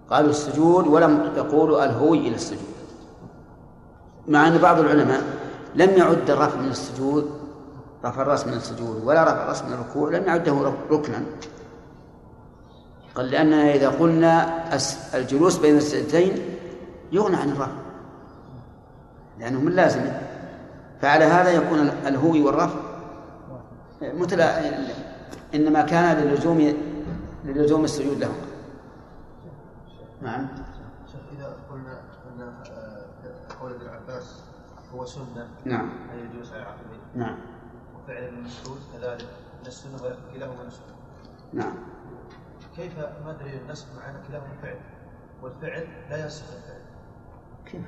[0.09, 2.70] قالوا السجود ولم يقولوا الهوي إلى السجود.
[4.27, 5.21] مع أن بعض العلماء
[5.75, 7.41] لم يعد الرفع من السجود
[8.05, 11.23] رفع الرأس من السجود ولا رفع الرأس من الركوع لم يعده ركنا.
[13.15, 14.63] قال لاننا إذا قلنا
[15.13, 16.37] الجلوس بين السجدتين
[17.11, 17.71] يغنى عن الرفع
[19.39, 20.21] لأنه من لازمه
[21.01, 22.79] فعلى هذا يكون الهوي والرفع
[24.01, 24.77] متلا
[25.55, 26.73] إنما كان للزوم
[27.45, 28.35] للزوم السجود لهم.
[30.21, 30.47] نعم
[31.11, 33.05] شيخ اذا قلنا ان آه،
[33.61, 34.39] قول ابن عباس
[34.95, 35.47] هو سنة.
[35.65, 35.89] نعم.
[36.13, 37.35] ان يجوز على عقبيه نعم.
[37.95, 39.21] وفعل ابن مسعود كذلك
[39.61, 40.79] من السنة وكلاهما نسك
[41.53, 41.73] نعم.
[42.75, 44.75] كيف؟ ما دليل النسخ مع ان كلاهما فعل.
[45.43, 46.81] والفعل لا ينسخ الفعل.
[47.65, 47.81] كيف؟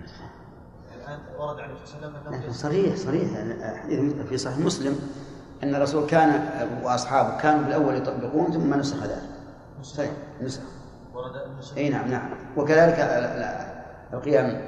[0.95, 2.61] الآن ورد عليه الصلاه والسلام لكن ينسخ.
[2.61, 3.29] صريح صريح.
[4.29, 4.99] في صحيح مسلم
[5.63, 6.49] أن الرسول كان
[6.83, 9.21] وأصحابه كانوا بالاول يطبقون ثم نسخ ذلك.
[9.81, 10.11] صحيح
[10.41, 10.61] نسخ.
[11.13, 11.31] ورد
[11.77, 12.29] إي نعم نعم.
[12.57, 14.61] وكذلك ال- ال- القيام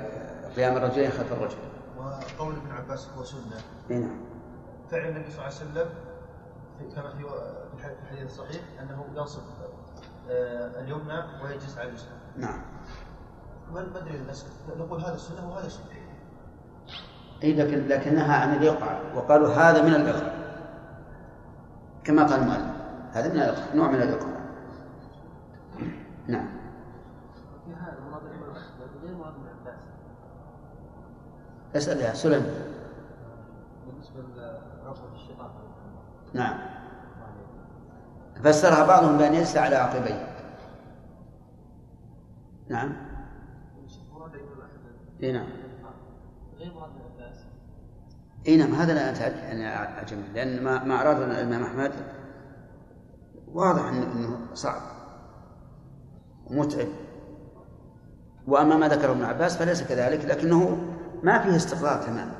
[0.55, 1.55] قيام الرجلين خلف الرجل.
[2.05, 3.61] وقول ابن عباس هو سنة.
[3.91, 4.17] اي نعم
[4.91, 5.89] فعل النبي صلى الله عليه وسلم
[6.95, 9.41] كما في في الح- في الحديث الصحيح أنه ينصب
[10.29, 12.09] آه، اليمنى ويجلس على اليسرى.
[12.37, 12.61] نعم.
[13.73, 14.45] ما دليل النسخ؟
[14.77, 15.85] نقول هذا سنة وهذا سنة.
[17.43, 20.35] اي لكن لكنها عن الايقاع وقالوا هذا من الايقاع
[22.03, 22.75] كما قال المؤلف
[23.13, 24.29] هذا من الايقاع نوع من الايقاع
[26.27, 26.47] نعم
[27.65, 29.79] في هذا مراد الإمام أحمد غير مراد ابن عباس
[31.75, 32.45] اسأل يا سلم
[33.87, 34.23] بالنسبة
[36.33, 36.57] نعم.
[38.43, 40.27] فسرها بعضهم بأن يجلس على عقبيه.
[42.69, 42.93] نعم.
[45.23, 45.47] اي نعم.
[48.47, 51.91] اي نعم هذا لا أتعج- يعني أعجب لأن ما ما أراد الإمام أحمد
[53.53, 54.81] واضح إنه صعب
[56.51, 56.87] ومتعب
[58.47, 60.77] وأما ما ذكره ابن عباس فليس كذلك لكنه
[61.25, 62.31] ما فيه استقرار تمام.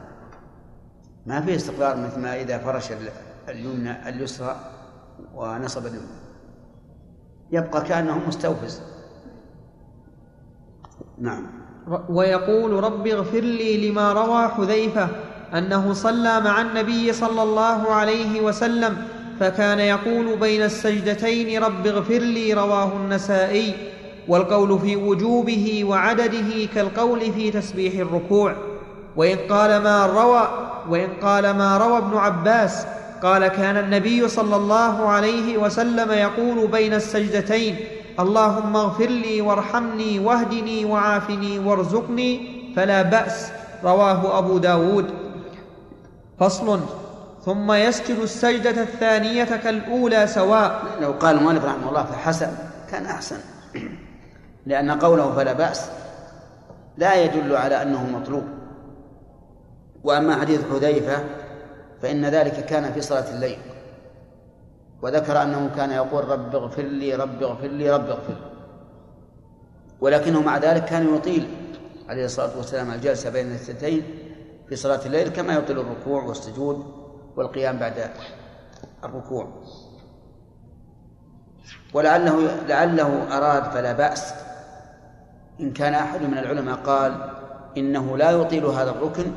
[1.26, 3.10] ما فيه استقرار مثل ما إذا فرش ال-
[3.50, 4.56] اليمنى اليسرى
[5.36, 6.18] ونصب اليمنى.
[7.52, 8.82] يبقى كأنه مستوفز.
[11.18, 11.48] نعم.
[12.10, 15.08] ويقول رب اغفر لي لما روى حذيفة
[15.54, 18.98] أنه صلى مع النبي صلى الله عليه وسلم
[19.40, 23.74] فكان يقول بين السجدتين رب اغفر لي رواه النسائي
[24.28, 28.56] والقول في وجوبه وعدده كالقول في تسبيح الركوع.
[29.18, 30.48] وان قال ما روى
[30.90, 32.86] وان قال ما روى ابن عباس
[33.24, 37.76] قال كان النبي صلى الله عليه وسلم يقول بين السجدتين
[38.20, 43.52] اللهم اغفر لي وارحمني واهدني وعافني وارزقني فلا بأس.
[43.84, 45.06] رواه أبو داود.
[46.40, 46.80] فصل.
[47.46, 50.82] ثم يسجد السجدة الثانية كالأولى سواء.
[51.02, 52.52] لو قال المؤلف رحمه الله فحسن
[52.92, 53.38] كان أحسن.
[54.66, 55.90] لأن قوله فلا بأس
[56.98, 58.44] لا يدل على أنه مطلوب.
[60.06, 61.24] وأما حديث حذيفة
[62.02, 63.58] فإن ذلك كان في صلاة الليل.
[65.02, 68.52] وذكر أنه كان يقول رب اغفر لي رب اغفر لي رب اغفر لي.
[70.02, 71.48] ولكنه مع ذلك كان يطيل
[72.10, 74.04] عليه الصلاة والسلام الجلسة بين السجدتين
[74.70, 76.86] في صلاة الليل كما يطيل الركوع والسجود
[77.36, 78.10] والقيام بعد
[79.04, 79.48] الركوع.
[81.94, 84.34] ولعله لعله أراد فلا بأس.
[85.60, 87.30] إن كان أحد من العلماء قال
[87.78, 89.32] إنه لا يطيل هذا الركن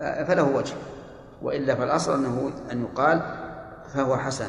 [0.00, 0.74] فله وجه
[1.42, 3.22] وإلا فالأصل أنه أن يقال
[3.94, 4.48] فهو حسن.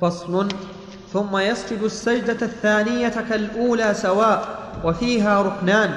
[0.00, 0.48] فصل
[1.12, 5.94] ثم يسجد السجدة الثانية كالأولى سواء وفيها ركنان.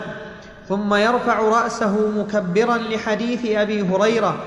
[0.69, 4.38] ثم يرفع رأسه مكبرا لحديث أبي هريرة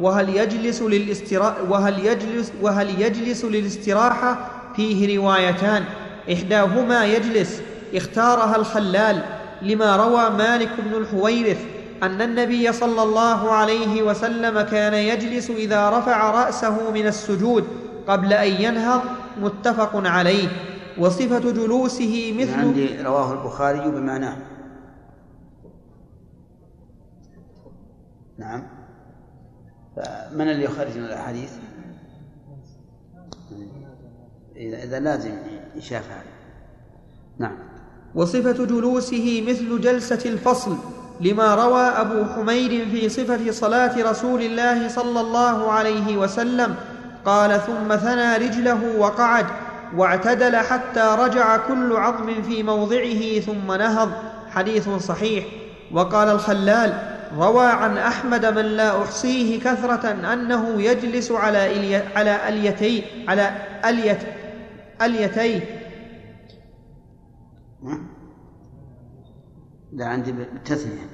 [0.00, 5.84] وهل يجلس للاستراحة وهل يجلس وهل يجلس للاستراحة؟ فيه روايتان.
[6.32, 7.60] إحداهما يجلس
[7.94, 9.35] اختارها الخلال.
[9.62, 11.60] لما روى مالك بن الحويرث
[12.02, 17.64] أن النبي صلى الله عليه وسلم كان يجلس إذا رفع رأسه من السجود
[18.06, 19.00] قبل أن ينهض
[19.40, 20.48] متفق عليه
[20.98, 24.36] وصفة جلوسه من مثل عندي رواه البخاري بمعناه.
[28.38, 28.62] نعم.
[29.96, 31.52] فمن اللي يخرج من الأحاديث؟
[34.56, 35.34] إذا إذا لازم
[35.76, 36.36] يشاف هذا
[37.38, 37.58] نعم.
[38.14, 40.76] وصفة جلوسه مثل جلسة الفصل
[41.20, 46.74] لما روى أبو حميد في صفة صلاة رسول الله صلى الله عليه وسلم
[47.24, 49.46] قال ثم ثنى رجله وقعد
[49.96, 54.12] واعتدل حتى رجع كل عظم في موضعه ثم نهض
[54.50, 55.44] حديث صحيح
[55.92, 63.50] وقال الخلال روى عن أحمد من لا أحصيه كثرة أنه يجلس على على أليتي على
[63.84, 64.18] أليت
[65.02, 65.85] أليتيه نعم.
[69.92, 71.10] لا عندي بالتثنية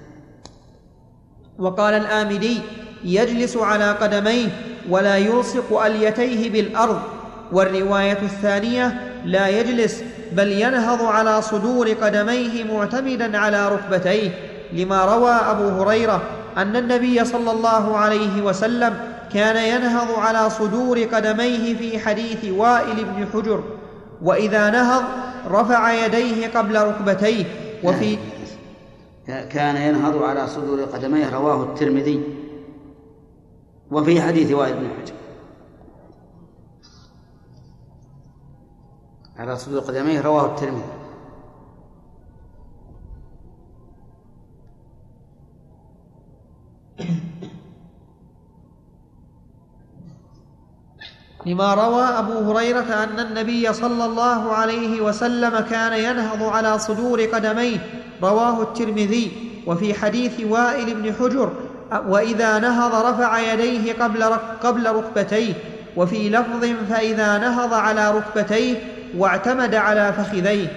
[1.58, 2.60] وقال الآمدي
[3.04, 4.48] يجلس على قدميه
[4.88, 7.00] ولا يلصق أليتيه بالأرض.
[7.52, 14.30] والرواية الثانية لا يجلس بل ينهض على صدور قدميه معتمدا على ركبتيه.
[14.72, 16.22] لما روى أبو هريرة
[16.56, 18.94] أن النبي صلى الله عليه وسلم
[19.32, 23.64] كان ينهض على صدور قدميه في حديث وائل بن حجر.
[24.22, 25.04] وإذا نهض
[25.46, 27.44] رفع يديه قبل ركبتيه
[27.84, 28.18] وفي
[29.26, 32.22] كان ينهض على صدور قدميه رواه الترمذي.
[33.90, 35.14] وفي حديث وائل بن حجر.
[39.36, 40.82] على صدور قدميه رواه الترمذي.
[51.46, 57.78] لما روى أبو هريرة أن النبي صلى الله عليه وسلم كان ينهض على صدور قدميه
[58.22, 59.32] رواه الترمذي
[59.66, 61.52] وفي حديث وائل بن حجر
[62.06, 64.22] وإذا نهض رفع يديه قبل
[64.62, 65.54] قبل ركبتيه
[65.96, 68.76] وفي لفظ فإذا نهض على ركبتيه
[69.16, 70.68] واعتمد على فخذيه.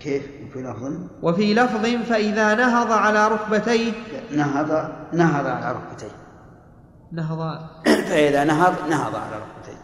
[0.00, 3.92] كيف؟ في لفظ؟ وفي لفظ فإذا نهض على ركبتيه.
[4.30, 6.21] نهض نهض على ركبتيه.
[7.12, 9.82] نهض فإذا نهض نهض على ركبتيه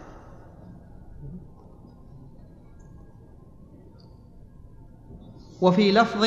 [5.61, 6.27] وفي لفظ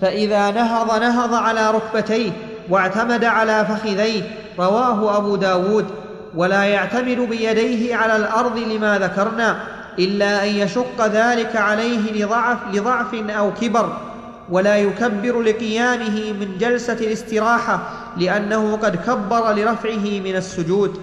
[0.00, 2.32] فإذا نهض نهض على ركبتيه
[2.70, 4.22] واعتمد على فخذيه
[4.58, 5.86] رواه أبو داود
[6.34, 9.62] ولا يعتمد بيديه على الأرض لما ذكرنا
[9.98, 14.11] إلا أن يشق ذلك عليه لضعف, لضعف أو كبر.
[14.50, 21.00] ولا يكبر لقيامه من جلسة الاستراحة لأنه قد كبر لرفعه من السجود.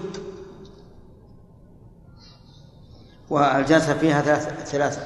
[3.30, 5.02] والجلسة فيها ثلاث ثلاثة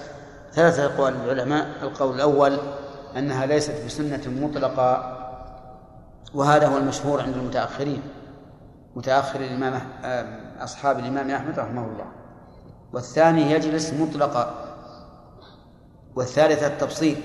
[0.52, 2.58] ثلاثة أقوال العلماء القول الأول
[3.16, 5.20] أنها ليست بسنة مطلقة
[6.34, 8.02] وهذا هو المشهور عند المتأخرين
[8.96, 9.80] متأخر الإمام
[10.60, 12.06] أصحاب الإمام أحمد رحمه الله.
[12.92, 14.54] والثاني يجلس مطلقا.
[16.16, 17.18] والثالث التبسيط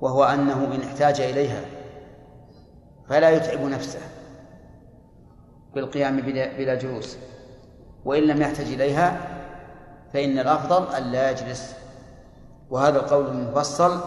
[0.00, 1.60] وهو أنه إن احتاج إليها
[3.08, 4.00] فلا يتعب نفسه
[5.74, 6.20] بالقيام
[6.56, 7.18] بلا جلوس.
[8.04, 9.20] وإن لم يحتج إليها
[10.12, 11.74] فإن الأفضل أن لا يجلس.
[12.70, 14.00] وهذا القول المفصل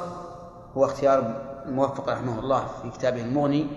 [0.74, 3.68] هو اختيار الموفق رحمه الله في كتابه المغني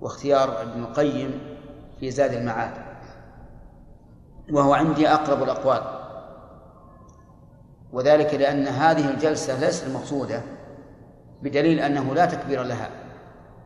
[0.00, 1.40] واختيار ابن القيم
[2.00, 2.72] في زاد المعاد.
[4.52, 5.82] وهو عندي أقرب الأقوال.
[7.92, 10.42] وذلك لأن هذه الجلسة ليست المقصودة.
[11.42, 12.88] بدليل أنه لا تكبير لها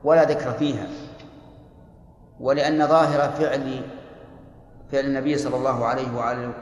[0.04, 0.86] ولا ذكر فيها
[2.40, 3.80] ولأن ظاهر فعل
[4.92, 6.16] فعل النبي صلى الله عليه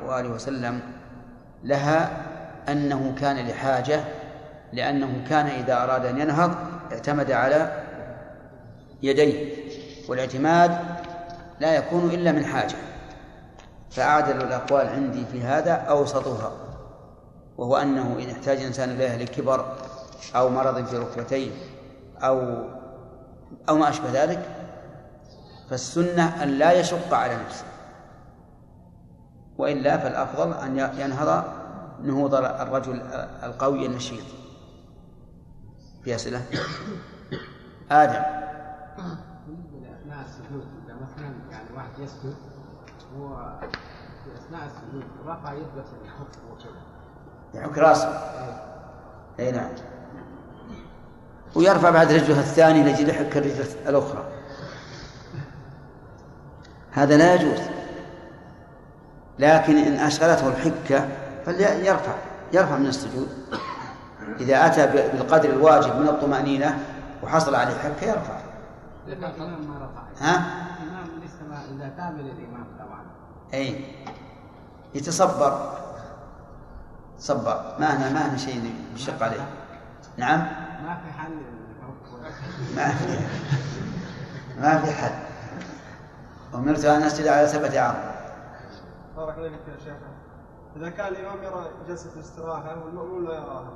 [0.07, 0.81] وآله وسلم
[1.65, 2.11] لها
[2.69, 4.01] أنه كان لحاجة
[4.73, 6.55] لأنه كان إذا أراد أن ينهض
[6.93, 7.83] اعتمد على
[9.03, 9.55] يديه
[10.09, 10.79] والاعتماد
[11.61, 12.77] لا يكون إلا من حاجة.
[13.95, 16.53] فأعدل الأقوال عندي في هذا أوسطها
[17.59, 19.77] وهو أنه إن احتاج الإنسان إليها لكبر
[20.37, 21.51] أو مرض في ركبتيه
[22.19, 22.69] أو
[23.69, 24.49] أو ما أشبه ذلك
[25.71, 27.65] فالسنة أن لا يشق على نفسه.
[29.59, 31.45] وإلا فالأفضل أن ينهض
[32.03, 33.01] نهوض الرجل
[33.43, 34.25] القوي النشيط.
[36.05, 36.43] في أسئلة؟
[37.91, 38.23] آدم.
[40.03, 42.35] أثناء السجود مثلا يعني واحد يسجد
[43.19, 43.59] هو
[44.25, 46.83] في أثناء السجود رفع يده الحك وكذا
[47.55, 48.09] يحك راسه.
[49.39, 49.71] أي نعم.
[51.55, 54.25] ويرفع بعد رجله الثاني لجل يحك الرجل الأخرى.
[56.93, 57.61] هذا لا يجوز.
[59.39, 61.09] لكن إن أشغلته الحكة
[61.47, 62.13] فليرفع
[62.53, 63.29] يرفع من السجود.
[64.41, 66.79] إذا أتى بالقدر الواجب من الطمأنينة
[67.23, 68.41] وحصل عليه حكة يرفع.
[69.09, 70.27] الإمام ما رفع.
[70.27, 70.37] ها؟
[70.83, 73.01] الإمام لسه ما إذا كامل الإمام طبعا.
[73.55, 73.85] أي.
[74.95, 75.73] يتصبر.
[77.19, 77.77] صبر.
[77.81, 79.47] ما هنا ما هنا شيء يشق عليه.
[80.17, 80.47] نعم؟
[80.85, 81.39] ما في حل.
[82.77, 83.19] ما في
[84.61, 85.15] ما في حل.
[86.55, 87.99] أمرت أن أسجد على سبعة أعظم
[89.17, 89.95] بارك الله فيك يا شيخ.
[90.77, 93.73] إذا كان الإمام يرى جلسة الاستراحة والمأمون لا يراها.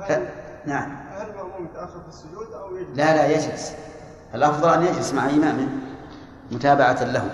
[0.00, 0.28] هل
[0.66, 0.96] نعم.
[1.10, 3.74] هل المأموم يتأخر في السجود أو يجلس؟ لا لا يجلس.
[4.34, 5.68] الأفضل أن يجلس مع إمامه
[6.52, 7.30] متابعة له.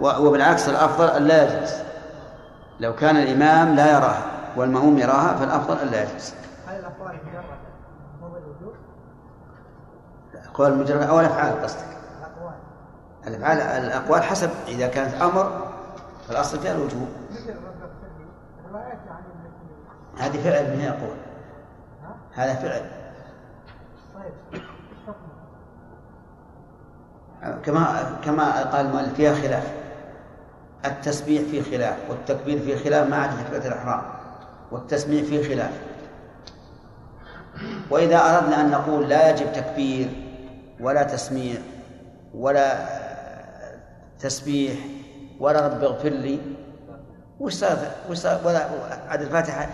[0.00, 1.82] وبالعكس الأفضل أن لا يجلس.
[2.80, 4.31] لو كان الإمام لا يراها.
[4.56, 6.34] والمأموم يراها فالأفضل أن لا يجلس.
[6.66, 7.44] هل الأقوال مجرد
[8.22, 8.74] هو الوجوب؟
[10.34, 11.86] الأقوال المجردة أو الأفعال قصدك.
[12.18, 12.54] الأقوال.
[13.26, 15.68] الأفعال الأقوال حسب إذا كانت أمر
[16.28, 17.08] فالأصل فيها الوجوب.
[20.18, 21.16] هذه فعل من يقول
[22.34, 22.90] هذا فعل.
[24.14, 24.32] طيب
[27.64, 29.72] كما كما قال المؤلف فيها خلاف.
[30.84, 34.02] التسبيح فيه خلاف والتكبير فيه خلاف مع تكبيرة الإحرام.
[34.72, 35.80] والتسميع فيه خلاف.
[37.90, 40.08] وإذا أردنا أن نقول لا يجب تكبير
[40.80, 41.60] ولا تسميع
[42.34, 42.88] ولا
[44.18, 44.78] تسبيح
[45.40, 46.40] ولا رب اغفر لي
[47.40, 47.64] وش
[48.10, 48.68] وش ولا
[49.08, 49.68] عاد الفاتحة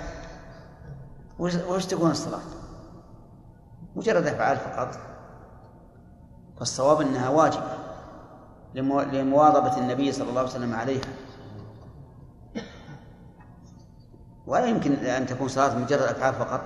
[1.38, 2.40] وش تكون الصلاة؟
[3.96, 4.98] مجرد أفعال فقط.
[6.58, 7.78] فالصواب أنها واجبة
[8.74, 11.08] لمواظبة النبي صلى الله عليه وسلم عليها.
[14.48, 16.60] ولا يمكن أن تكون صلاة مجرد أفعال فقط.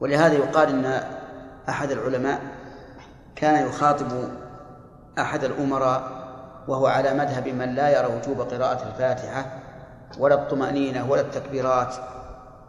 [0.00, 1.02] ولهذا يقال أن
[1.68, 2.40] أحد العلماء
[3.36, 4.06] كان يخاطب
[5.18, 6.02] أحد الأمراء
[6.68, 9.44] وهو على مذهب من لا يرى وجوب قراءة الفاتحة
[10.18, 11.94] ولا الطمأنينة ولا التكبيرات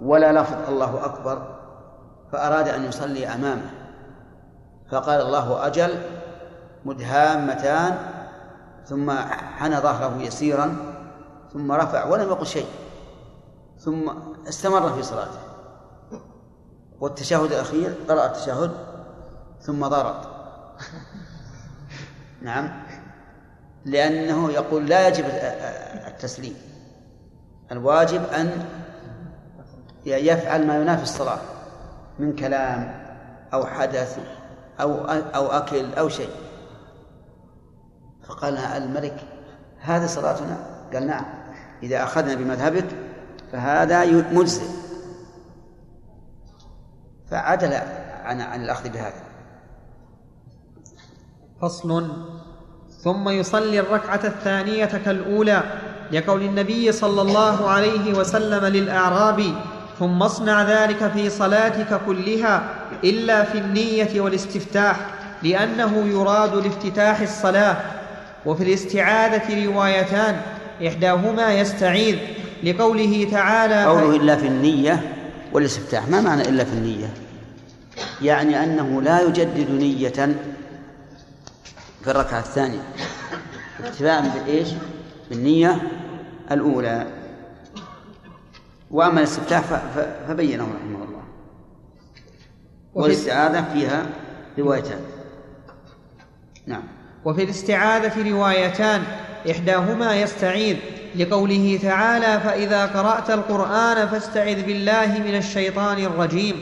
[0.01, 1.55] ولا لفظ الله أكبر
[2.31, 3.71] فأراد أن يصلي أمامه.
[4.91, 6.01] فقال الله أجل
[6.85, 7.97] مدهامتان
[8.85, 9.11] ثم
[9.57, 10.75] حنى ظهره يسيرا
[11.53, 12.67] ثم رفع ولم يقل شيء
[13.79, 14.11] ثم
[14.47, 15.39] استمر في صلاته.
[16.99, 18.71] والتشهد الأخير قرأ التشهد
[19.61, 20.15] ثم ضرب.
[22.41, 22.69] نعم.
[23.85, 25.25] لأنه يقول لا يجب
[26.07, 26.55] التسليم.
[27.71, 28.65] الواجب أن
[30.05, 31.39] يفعل ما ينافي الصلاة
[32.19, 33.05] من كلام
[33.53, 34.19] أو حدث
[34.81, 34.95] أو
[35.35, 36.29] أو أكل أو شيء.
[38.23, 39.23] فقال الملك
[39.79, 40.57] هذه صلاتنا؟
[40.93, 41.38] قال نعم.
[41.83, 42.85] إذا أخذنا بمذهبك
[43.51, 44.63] فهذا مجزئ
[47.31, 47.73] فعدل
[48.23, 49.23] عن عن الأخذ بهذا.
[51.61, 52.11] فصل.
[53.03, 55.63] ثم يصلي الركعة الثانية كالأولى
[56.11, 59.53] لقول النبي صلى الله عليه وسلم للأعرابي
[59.99, 62.63] ثم اصنع ذلك في صلاتك كلها
[63.03, 64.97] إلا في النية والاستفتاح
[65.43, 67.77] لأنه يراد لافتتاح الصلاة.
[68.45, 70.41] وفي الاستعاذة روايتان
[70.87, 72.17] إحداهما يستعيذ
[72.63, 75.15] لقوله تعالى قوله إلا في النية
[75.53, 77.13] والاستفتاح ما معنى إلا في النية؟
[78.21, 80.35] يعني أنه لا يجدد نية
[82.03, 82.81] في الركعة الثانية.
[83.83, 84.67] اتباعا بإيش؟
[85.29, 85.81] بالنية
[86.51, 87.07] الأولى.
[88.91, 89.61] وأما الاستفتاح
[90.27, 91.23] فبينه رحمه الله.
[92.93, 94.05] والاستعاذة فيها
[94.59, 94.99] روايتان.
[96.65, 96.83] نعم.
[97.25, 99.03] وفي الاستعاذة روايتان.
[99.51, 100.77] إحداهما يستعيذ
[101.15, 106.55] لقوله تعالى فإذا قرأت القرآن فاستعذ بالله من الشيطان الرجيم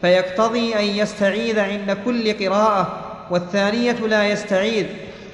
[0.00, 2.98] فيقتضي أن يستعيذ عند كل قراءة
[3.30, 4.86] والثانية لا يستعيذ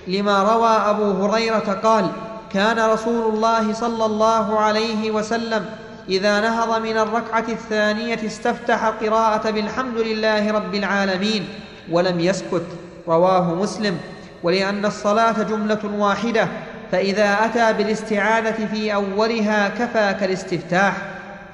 [0.07, 2.07] لما روى أبو هريرة قال
[2.53, 5.67] كان رسول الله صلى الله عليه وسلم
[6.09, 11.49] إذا نهض من الركعة الثانية استفتح قراءة بالحمد لله رب العالمين
[11.91, 12.67] ولم يسكت
[13.09, 13.99] رواه مسلم
[14.43, 16.49] ولأن الصلاة جملة واحدة
[16.93, 20.97] فإذا أتى بالاستعاذة في أولها كفى كالاستفتاح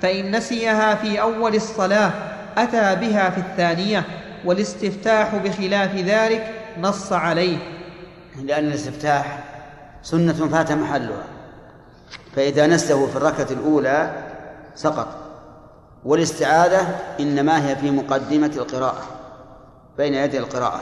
[0.03, 2.11] فإن نسيها في أول الصلاة
[2.59, 4.05] أتى بها في الثانية
[4.45, 7.59] والاستفتاح بخلاف ذلك نص عليه.
[8.43, 9.45] لأن الاستفتاح
[10.03, 11.25] سنة فات محلها
[12.37, 14.13] فإذا نسه في الركعة الأولى
[14.75, 15.09] سقط
[16.05, 19.03] والاستعاذة إنما هي في مقدمة القراءة
[19.99, 20.81] بين يدي القراءة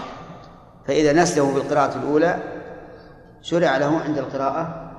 [0.87, 2.39] فإذا نسله بالقراءة الأولى
[3.45, 4.91] شرع له عند القراءة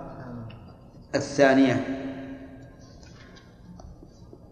[1.15, 2.01] الثانية.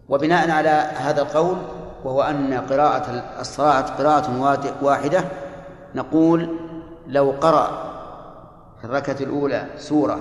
[0.08, 1.56] وبناء على هذا القول
[2.04, 4.40] وهو أن قراءة الصلاة قراءة
[4.82, 5.24] واحدة
[5.94, 6.58] نقول
[7.06, 7.94] لو قرأ
[8.78, 10.20] في الركعة الأولى سورة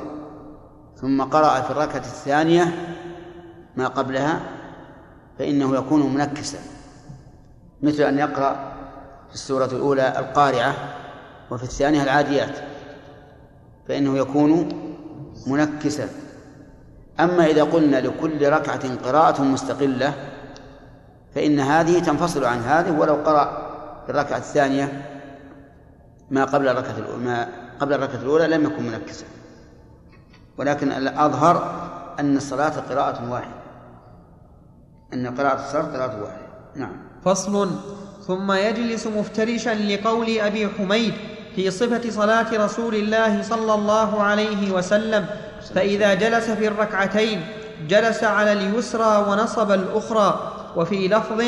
[0.95, 2.65] ثم قرأ في الركعة الثانية
[3.75, 4.39] ما قبلها
[5.39, 6.59] فإنه يكون منكسا.
[7.83, 8.73] مثل أن يقرأ
[9.29, 10.73] في السورة الأولى القارعة
[11.51, 12.72] وفي الثانية العاديات.
[13.87, 14.69] فإنه يكون
[15.47, 16.09] منكسا.
[17.19, 20.13] أما إذا قلنا لكل ركعة قراءة مستقلة
[21.35, 23.45] فإن هذه تنفصل عن هذه ولو قرأ
[24.05, 25.09] في الركعة الثانية
[26.31, 29.25] ما قبل الركعة ما قبل الركعة الأولى لم يكن منكسا.
[30.57, 31.83] ولكن الأظهر
[32.19, 33.63] أن الصلاة قراءة واحدة.
[35.13, 36.47] أن قراءة الصلاة قراءة واحدة.
[36.75, 36.95] نعم.
[37.25, 37.69] فصل.
[38.27, 41.13] ثم يجلس مفترشا لقول أبي حميد.
[41.55, 45.25] في صفة صلاة رسول الله صلى الله عليه وسلم
[45.75, 47.41] فإذا جلس في الركعتين
[47.89, 51.43] جلس على اليسرى ونصب الأخرى وفي لفظ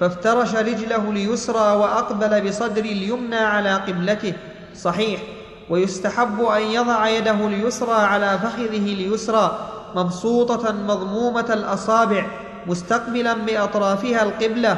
[0.00, 4.32] فافترش رجله اليسرى وأقبل بصدر اليمنى على قبلته.
[4.76, 5.20] صحيح.
[5.70, 9.58] ويستحب أن يضع يده اليسرى على فخذه اليسرى
[9.94, 12.26] مبسوطة مضمومة الأصابع
[12.66, 14.76] مستقبلا بأطرافها القبلة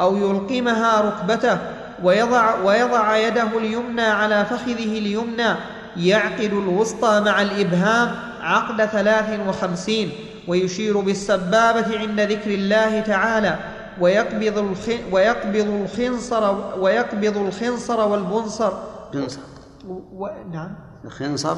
[0.00, 1.58] أو يلقمها ركبته.
[2.02, 5.54] ويضع, ويضع يده اليمنى على فخذه اليمنى
[5.96, 10.12] يعقد الوسطى مع الإبهام عقد ثلاث وخمسين
[10.48, 13.58] ويشير بالسبابة عند ذكر الله تعالى
[14.00, 18.72] ويقبض الخ- ويقبض الخنصر ويقبض الخنصر والبنصر.
[19.12, 19.40] بنصر.
[19.88, 20.26] و...
[20.52, 20.74] نعم.
[21.04, 21.56] الخنصر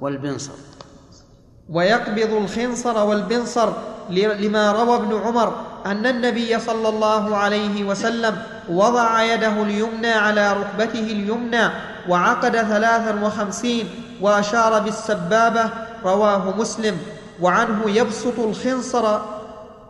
[0.00, 0.52] والبنصر.
[1.68, 3.72] ويقبض الخنصر والبنصر
[4.10, 5.52] لما روى ابن عمر
[5.86, 8.36] أن النبي صلى الله عليه وسلم
[8.70, 11.70] وضع يده اليمنى على ركبته اليمنى
[12.08, 13.88] وعقد ثلاثا وخمسين
[14.20, 15.70] وأشار بالسبابة
[16.04, 16.98] رواه مسلم.
[17.40, 19.18] وعنه يبسط الخنصر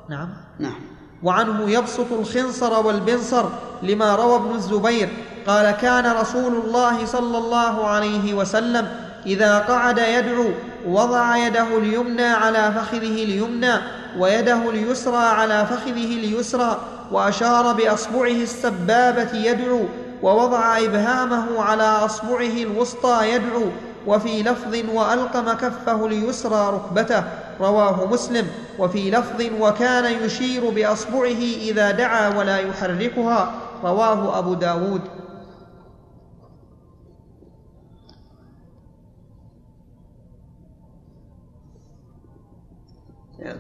[0.09, 0.29] نعم.
[0.59, 0.81] نعم.
[1.23, 3.45] وعنه يبسط الخنصر والبنصر
[3.83, 5.09] لما روى ابن الزبير.
[5.47, 8.89] قال كان رسول الله صلى الله عليه وسلم
[9.27, 10.51] إذا قعد يدعو
[10.87, 13.73] وضع يده اليمنى على فخذه اليمنى
[14.19, 16.79] ويده اليسرى على فخذه اليسرى
[17.13, 19.81] وأشار بأصبعه السبابة يدعو
[20.23, 23.65] ووضع إبهامه على أصبعه الوسطى يدعو
[24.07, 27.25] وفي لفظ وألقم كفه اليسرى ركبته
[27.61, 28.47] رواه مسلم
[28.79, 33.53] وفي لفظ وكان يشير بأصبعه إذا دعا ولا يحركها
[33.85, 35.01] رواه أبو داود.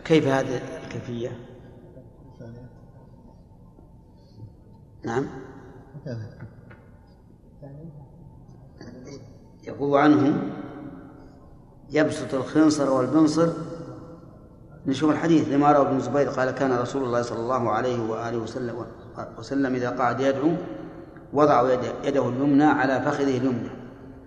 [0.05, 1.39] كيف هذه الكيفية؟
[5.05, 5.27] نعم.
[9.65, 10.43] يقول عنه
[11.91, 13.49] يبسط الخنصر والبنصر.
[14.87, 15.49] نشوف الحديث.
[15.49, 18.87] لما روى ابن الزبير قال كان رسول الله صلى الله عليه وآله وسلم
[19.39, 20.51] وسلم إذا قعد يدعو
[21.33, 23.71] وضع يد- يده اليمنى على فخذه اليمنى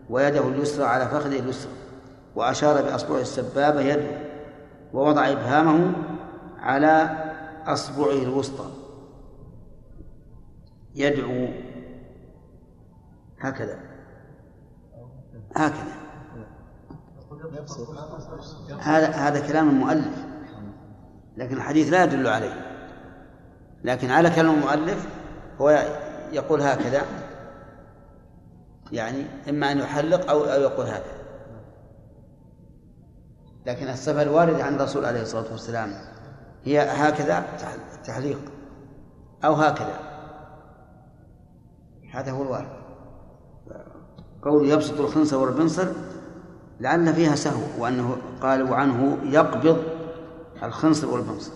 [0.10, 1.72] ويده اليسرى على فخذه اليسرى
[2.36, 4.31] وأشار بأصبعه السبابة يدعو.
[4.94, 5.94] ووضع إبهامه
[6.60, 7.10] على
[7.66, 8.66] أصبعه الوسطى.
[10.96, 11.48] يدعو
[13.40, 13.80] هكذا.
[15.56, 16.02] هكذا.
[18.80, 20.26] هذا هذا كلام المؤلف.
[21.38, 22.72] لكن الحديث لا يدل عليه.
[23.84, 25.08] لكن على كلام المؤلف
[25.62, 25.86] هو
[26.32, 27.02] يقول هكذا.
[28.92, 31.21] يعني إما أن يحلق أو أو يقول هكذا.
[33.66, 35.94] لكن الصفة الواردة عن الرسول عليه الصلاة والسلام
[36.66, 38.40] هي هكذا تح- تحليق
[39.46, 40.00] أو هكذا
[42.14, 42.70] هذا هو الوارد
[44.44, 45.88] قول يبسط الخنصر والبنصر
[46.80, 49.84] لعل فيها سهو وأنه قال وعنه يقبض
[50.64, 51.52] الخنصر والبنصر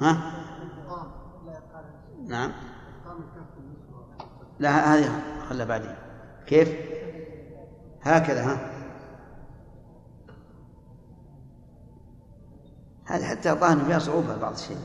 [0.00, 0.32] ها؟
[2.26, 2.52] نعم
[4.58, 5.94] لا هذه خلها بعدين
[6.46, 6.76] كيف؟
[8.02, 8.71] هكذا ها؟
[13.04, 14.78] هذه حتى ظاهر فيها صعوبة بعض الشيء؟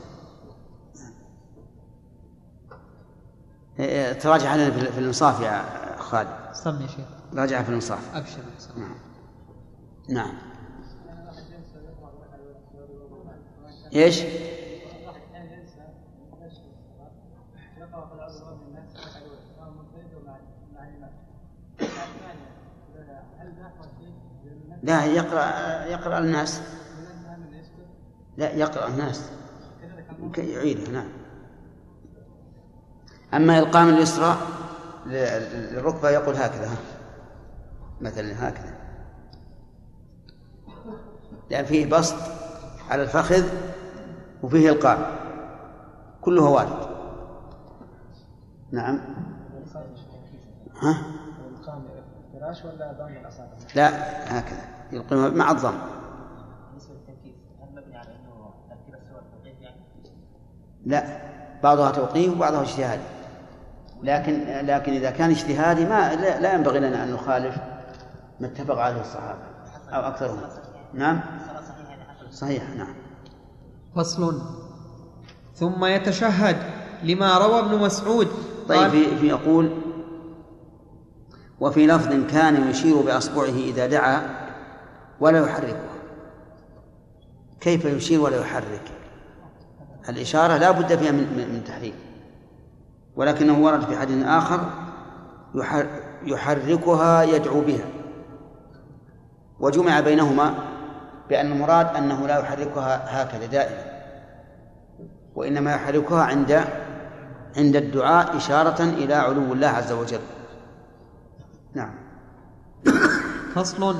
[3.78, 5.64] إيه، إيه، تراجع علينا في الإنصاف يا
[5.98, 6.28] خالد.
[6.50, 7.06] استنى يا شيخ.
[7.34, 8.16] راجع في الإنصاف.
[8.16, 8.80] أبشر أحسن.
[8.80, 8.94] نعم.
[10.08, 10.38] نعم.
[13.94, 14.22] إيش؟
[24.82, 26.60] لا يقرأ يقرأ الناس.
[28.38, 29.30] لا يقرأ الناس.
[30.32, 31.08] كي يعيده نعم.
[33.34, 34.36] أما إلقام اليسرى
[35.06, 36.70] للركبة يقول هكذا.
[38.00, 38.74] مثلا هكذا.
[41.50, 42.16] لأن فيه بسط
[42.90, 43.44] على الفخذ
[44.42, 45.18] وفيه إلقاء.
[46.20, 46.88] كله وارد.
[48.72, 49.00] نعم.
[50.82, 51.02] ها؟
[53.74, 53.88] لا
[54.38, 54.68] هكذا.
[54.92, 55.78] يلقيها مع الضم
[56.70, 59.80] بالنسبة للتنكيس هل مبني على انه ترتيب السور توقيف يعني؟
[60.86, 61.04] لا
[61.62, 63.02] بعضها توقيف وبعضها اجتهادي
[64.02, 67.56] لكن لكن إذا كان اجتهادي ما لا, لا ينبغي لنا أن نخالف
[68.40, 69.42] ما اتفق عليه الصحابة
[69.90, 70.40] أو أكثرهم.
[70.94, 71.20] نعم؟
[72.30, 72.94] صحيح نعم.
[73.96, 74.42] فصل.
[75.54, 76.56] ثم يتشهد
[77.02, 78.28] لما روى ابن مسعود.
[78.68, 79.70] طيب في, في يقول
[81.60, 84.22] وفي لفظ كان يشير بأصبعه إذا دعا
[85.20, 85.88] ولا يحركها
[87.60, 88.97] كيف يشير ولا يحرك؟
[90.08, 91.94] الإشارة لا بد فيها من من تحريك.
[93.16, 94.26] ولكنه ورد في حديث
[95.54, 95.86] يحر
[96.22, 97.86] يحركها يدعو بها.
[99.60, 100.54] وجمع بينهما
[101.28, 103.84] بأن المراد أنه لا يحركها هكذا دائما.
[105.34, 106.64] وإنما يحركها عند
[107.56, 110.20] عند الدعاء إشارة إلى علو الله عز وجل.
[111.74, 111.94] نعم.
[113.54, 113.96] فصل.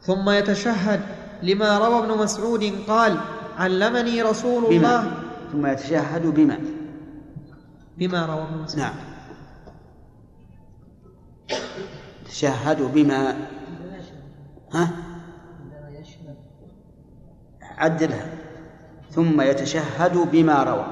[0.00, 1.00] ثم يتشهد
[1.42, 3.20] لما روى ابن مسعود قال
[3.58, 4.78] علمني رسول الله.
[4.78, 5.12] بما
[5.52, 6.58] ثم يتشهد بما.
[7.98, 8.94] بما روى ابن مسعود نعم.
[12.28, 13.36] تشهد بما.
[14.72, 14.90] ها؟
[17.78, 18.26] عدلها.
[19.10, 20.86] ثم يتشهد بما روى.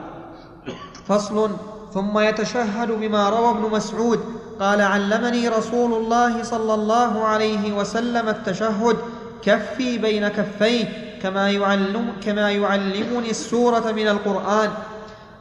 [1.07, 1.51] فصل.
[1.95, 4.21] ثم يتشهد بما روى ابن مسعود.
[4.61, 8.97] قال علمني رسول الله صلى الله عليه وسلم التشهد.
[9.43, 11.06] كفي بين كفيه.
[11.27, 14.71] كما يعلم كما يعلمني السورة من القرآن.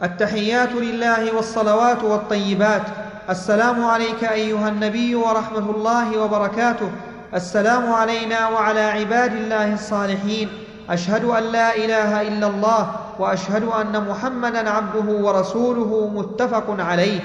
[0.03, 2.81] التحيات لله والصلوات والطيبات.
[3.29, 6.91] السلام عليك أيها النبي ورحمة الله وبركاته.
[7.33, 10.49] السلام علينا وعلى عباد الله الصالحين.
[10.89, 17.19] أشهد أن لا إله إلا الله وأشهد أن محمدا عبده ورسوله متفق عليه.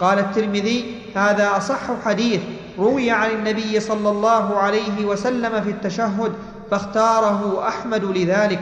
[0.00, 2.40] قال الترمذي هذا أصح حديث.
[2.78, 6.32] روي عن النبي صلى الله عليه وسلم في التشهد
[6.70, 8.60] فاختاره أحمد لذلك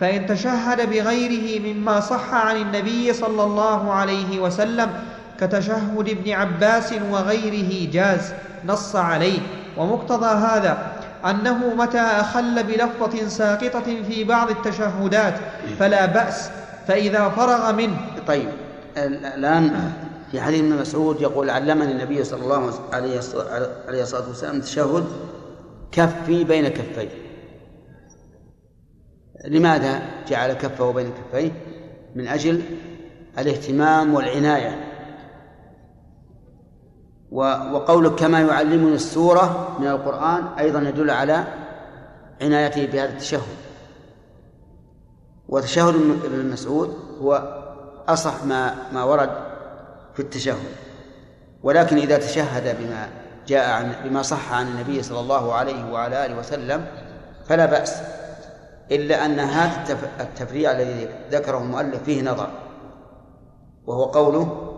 [0.00, 4.90] فإن تشهد بغيره مما صح عن النبي صلى الله عليه وسلم
[5.40, 8.32] كتشهد ابن عباس وغيره جاز
[8.66, 9.38] نص عليه.
[9.76, 10.92] ومقتضى هذا
[11.24, 15.34] أنه متى أخل بلفظة ساقطة في بعض التشهدات
[15.78, 16.50] فلا بأس
[16.88, 17.96] فإذا فرغ منه.
[18.26, 18.48] طيب
[18.96, 19.92] الآن
[20.30, 23.18] في حديث ابن مسعود يقول علمني النبي صلى الله عليه
[24.02, 25.04] الصلاة والسلام التشهد
[25.92, 27.08] كفي بين كفيه.
[29.44, 31.52] لماذا جعل كفه بين كفيه؟
[32.14, 32.62] من أجل
[33.38, 34.88] الاهتمام والعناية.
[37.32, 41.44] وقولك كما يعلمني السورة من القرآن أيضا يدل على
[42.42, 43.42] عنايته بهذا التشهد.
[45.48, 47.62] وتشهد ابن مسعود هو
[48.08, 49.30] أصح ما ما ورد
[50.14, 50.56] في التشهد.
[51.62, 53.08] ولكن إذا تشهد بما
[53.46, 56.86] جاء عن بما صح عن النبي صلى الله عليه وعلى آله وسلم
[57.46, 58.21] فلا بأس.
[58.90, 62.50] إلا أن هذا التفريع الذي ذكره المؤلف فيه نظر
[63.86, 64.68] وهو قوله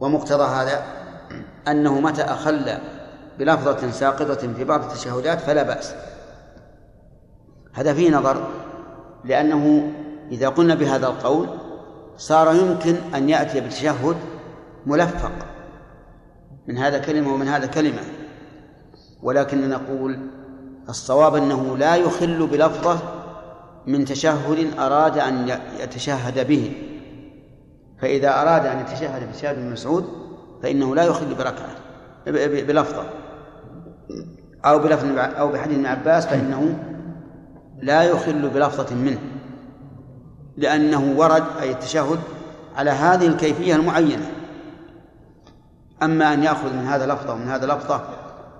[0.00, 0.82] ومقتضى هذا
[1.68, 2.78] أنه متى أخل
[3.38, 5.94] بلفظة ساقطة في بعض التشهدات فلا بأس.
[7.72, 8.48] هذا فيه نظر
[9.24, 9.92] لأنه
[10.30, 11.48] إذا قلنا بهذا القول
[12.16, 14.16] صار يمكن أن يأتي بتشهد
[14.86, 15.32] ملفق
[16.66, 18.02] من هذا كلمة ومن هذا كلمة.
[19.22, 20.30] ولكن نقول
[20.88, 22.98] الصواب أنه لا يخل بلفظة
[23.86, 26.72] من تشهد أراد أن يتشهد به.
[28.00, 30.04] فإذا أراد أن يتشهد في شهادة ابن مسعود
[30.62, 31.76] فإنه لا يخل بركعة
[32.66, 33.04] بلفظة.
[34.64, 36.78] أو بلفظ أو بحديث ابن عباس فإنه
[37.82, 39.18] لا يخل بلفظة منه
[40.56, 42.18] لأنه ورد أي التشهد
[42.76, 44.30] على هذه الكيفية المعينة.
[46.02, 48.00] أما أن يأخذ من هذا لفظة ومن هذا لفظة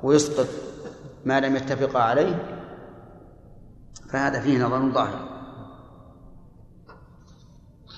[0.02, 0.46] ويسقط
[1.24, 2.58] ما لم يتفقا عليه
[4.10, 5.28] فهذا فيه نظر ظاهر.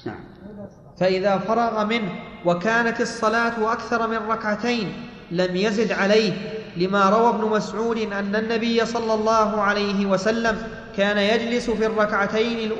[0.06, 0.24] نعم.
[1.00, 2.12] فإذا فرغ منه
[2.46, 4.92] وكانت الصلاة أكثر من ركعتين
[5.30, 6.32] لم يزد عليه
[6.76, 10.62] لما روى ابن مسعود أن النبي صلى الله عليه وسلم
[10.96, 12.70] كان يجلس في الركعتين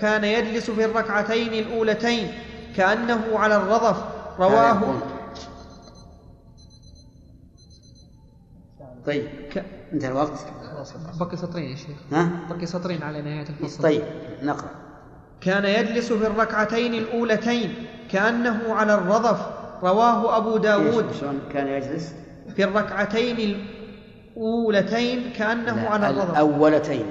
[0.00, 2.32] كان يجلس في الركعتين الأولتين
[2.76, 3.96] كأنه على الرضف
[4.38, 4.94] رواه
[9.06, 9.26] طيب.
[9.52, 9.64] ك...
[9.92, 10.46] انتهى الوقت
[11.20, 11.96] بقي سطرين يا شيخ.
[12.12, 13.82] ها؟ بقي سطرين على نهاية الفصل.
[13.82, 14.02] طيب
[14.42, 14.70] نقرأ.
[15.40, 17.74] كان يجلس في الركعتين الأولتين
[18.10, 19.46] كأنه على الرضف.
[19.82, 21.12] رواه أبو داود.
[21.20, 22.14] شلون كان يجلس؟
[22.56, 23.56] في الركعتين
[24.36, 26.30] الأولتين كأنه على الرضف.
[26.30, 27.06] الأولتين.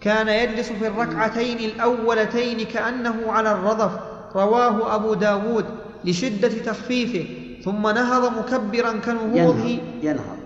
[0.00, 3.92] كان يجلس في الركعتين الأولتين كأنه على الرضف.
[4.36, 5.64] رواه أبو داود
[6.04, 7.39] لشدة تخفيفه.
[7.64, 9.64] ثم نهض مكبرا كنهوضه.
[9.64, 10.36] ينهض, ينهض.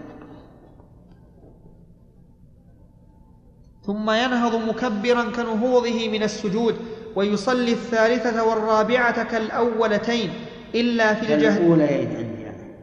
[3.87, 6.77] ثم ينهض مكبرا كنهوضه من السجود
[7.17, 10.33] ويصلي الثالثة والرابعة كالأولتين
[10.75, 11.63] إلا في الجهل.
[11.63, 12.75] الأوليين عندي يعني.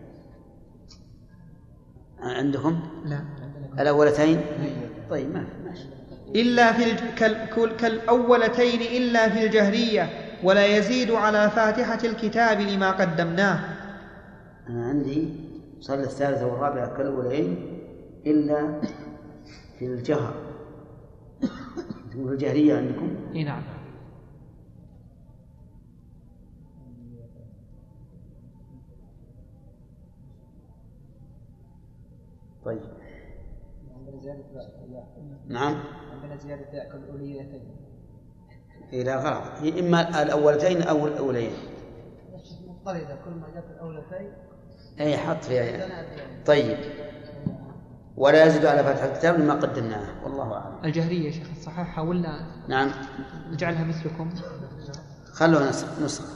[2.19, 3.21] عندكم؟ لا.
[3.79, 4.41] الأولتين؟
[5.09, 5.85] طيب ما ماشي
[6.35, 6.99] إلا في الج...
[7.15, 7.77] كال...
[7.77, 10.09] كالأولتين إلا في الجهرية
[10.43, 13.59] ولا يزيد على فاتحة الكتاب لما قدمناه.
[14.69, 15.29] أنا عندي
[15.79, 17.79] صلى الثالثة والرابعة كالأولين
[18.25, 18.81] إلا
[19.79, 20.33] في الجهر
[22.11, 23.63] تقول الجهرية عندكم؟ إي نعم.
[32.65, 32.81] طيب.
[33.95, 34.43] عندنا زيادة
[35.47, 35.83] نعم.
[36.11, 37.61] عندنا زيادة ذاك الأوليتين
[38.93, 39.59] إيه لا غلط.
[39.61, 41.51] هي إما الأولتين أو الأولين.
[42.67, 44.31] مضطردة كل ما جاءت الأولتين
[45.01, 46.05] أي حط فيها
[46.45, 46.77] طيب
[48.17, 50.85] ولا يزيد على فتح الكتاب لما قدمناه والله أعلم.
[50.85, 52.91] الجهرية يا شيخ الصحيحة ولا نعم
[53.51, 54.29] نجعلها مثلكم؟
[55.33, 56.33] خلوها نسخه نسخة.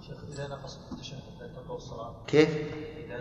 [0.00, 1.20] شيخ إذا نقص التشهد
[1.80, 2.48] الصلاة كيف؟
[2.96, 3.18] إذا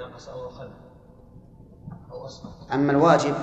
[2.74, 3.36] أما الواجب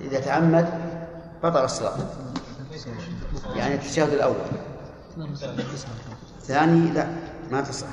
[0.00, 0.68] إذا تعمد
[1.42, 1.96] بطل الصلاة
[3.56, 4.36] يعني التشهد الأول.
[6.42, 7.06] ثاني لا
[7.52, 7.86] ما تصح.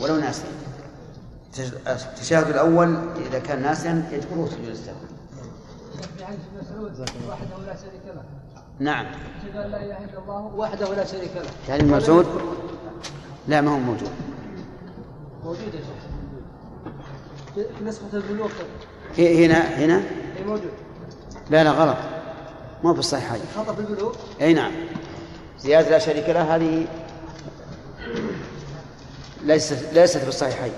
[0.00, 0.44] ولو ناسيا
[1.86, 4.94] التشهد الأول إذا كان ناسيا يجبره سجود السهو
[7.28, 8.22] وحده لا شريك له
[8.78, 9.06] نعم.
[9.06, 12.26] أن لا إله إلا الله وحده لا شريك له يعني مسعود
[13.48, 14.10] لا ما هو موجود.
[15.44, 18.50] موجود يا شيخ في نسخة البلوغ.
[19.18, 20.02] هنا هنا؟
[20.46, 20.72] موجود.
[21.50, 21.96] لا لا غلط.
[22.84, 23.40] ما في الصحيحين.
[23.56, 24.72] خطأ في البلوغ أي نعم.
[25.58, 26.86] زيادة لا شريك له هذه
[29.42, 30.72] ليست ليست في الصحيحين.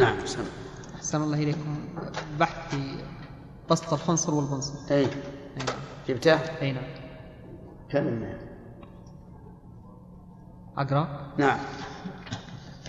[0.00, 0.44] نعم سم.
[0.96, 1.78] أحسن الله إليكم.
[2.40, 2.96] بحث في
[3.70, 4.74] بسط الخنصر والبنصر.
[4.90, 5.00] أي.
[5.00, 5.04] أي
[5.56, 5.76] نعم.
[6.08, 6.84] جبته؟ أي نعم.
[7.90, 8.24] كم
[10.78, 11.32] أقرأ.
[11.38, 11.58] نعم.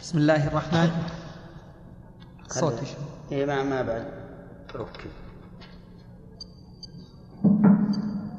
[0.02, 0.92] بسم الله الرحمن
[2.50, 4.06] صوت خلي- اي ما ما بعد.
[4.76, 5.10] ركب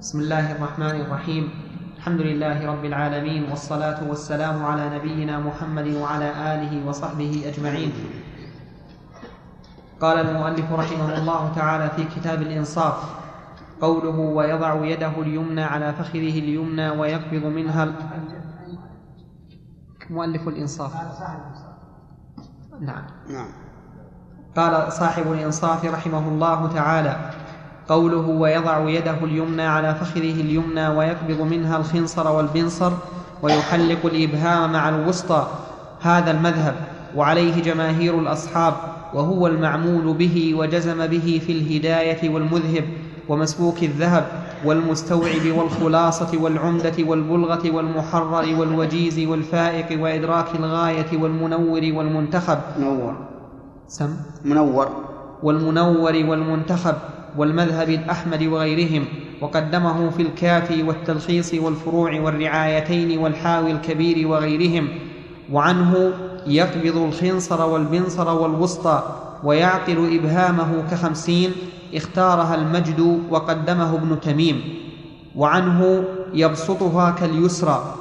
[0.01, 1.51] بسم الله الرحمن الرحيم.
[1.97, 7.93] الحمد لله رب العالمين والصلاة والسلام على نبينا محمد وعلى آله وصحبه أجمعين.
[10.01, 13.15] قال المؤلف رحمه الله تعالى في كتاب الإنصاف
[13.81, 17.95] قوله ويضع يده اليمنى على فخذه اليمنى ويقبض منها ال-
[20.11, 20.93] مؤلف الإنصاف.
[22.81, 23.05] نعم.
[23.29, 23.64] نعم.
[24.57, 27.17] قال صاحب الإنصاف رحمه الله تعالى
[27.89, 32.93] قوله ويضع يده اليمنى على فخذه اليمنى ويقبض منها الخنصر والبنصر
[33.43, 35.47] ويحلق الإبهام مع الوسطى
[36.01, 36.75] هذا المذهب
[37.17, 38.75] وعليه جماهير الأصحاب
[39.15, 42.85] وهو المعمول به وجزم به في الهداية والمذهب
[43.29, 44.25] ومسبوك الذهب
[44.65, 52.59] والمستوعب والخلاصة والعمدة والبلغة والمحرر والوجيز والفائق وإدراك الغاية والمنور والمنتخب.
[52.79, 53.34] منور.
[53.89, 54.17] سم.
[54.45, 54.89] منور.
[55.43, 56.95] والمنور والمنتخب
[57.37, 59.05] والمذهب الأحمد وغيرهم
[59.41, 64.89] وقدمه في الكافي والتلخيص والفروع والرعايتين والحاوي الكبير وغيرهم.
[65.53, 66.13] وعنه
[66.47, 69.03] يقبض الخنصر والبنصر والوسطى
[69.45, 71.53] ويعقل إبهامه كخمسين
[71.95, 74.63] اختارها المجد وقدمه ابن تميم.
[75.37, 76.05] وعنه
[76.35, 77.95] يبسطها كاليسرى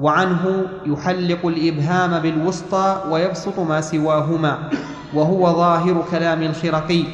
[0.00, 4.58] وعنه يحلق الإبهام بالوسطى ويبسط ما سواهما
[5.14, 7.04] وهو ظاهر كلام الخرقي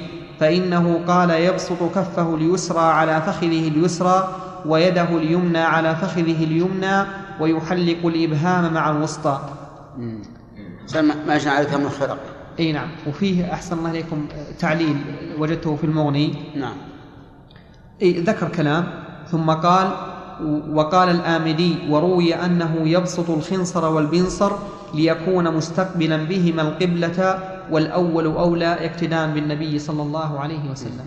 [0.40, 4.28] فإنه قال يبسط كفه اليسرى على فخذه اليسرى
[4.66, 7.04] ويده اليمنى على فخذه اليمنى
[7.40, 9.40] ويحلق الإبهام مع الوسطى.
[11.26, 12.18] ما جاء عليك من الخرق.
[12.58, 12.88] أي نعم.
[13.06, 14.26] وفيه أحسن الله إليكم
[14.58, 14.96] تعليل
[15.38, 16.34] وجدته في المغني.
[16.56, 16.74] نعم.
[18.02, 18.86] إيه ذكر كلام
[19.30, 19.88] ثم قال
[20.70, 24.52] وقال الآمدي وروي أنه يبسط الخنصر والبنصر
[24.94, 31.04] ليكون مستقبلا بهما القبلة والأول أولى اقتداء بالنبي صلى الله عليه وسلم.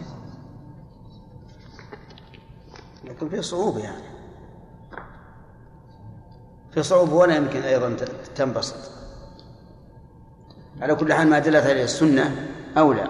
[3.05, 4.03] لكن في صعوبة يعني.
[6.71, 7.95] في صعوبة ولا يمكن أيضا
[8.35, 8.75] تنبسط.
[10.81, 13.07] على كل حال ما دلت عليه السنة أولى.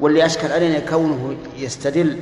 [0.00, 2.18] واللي أشكل علينا كونه يستدل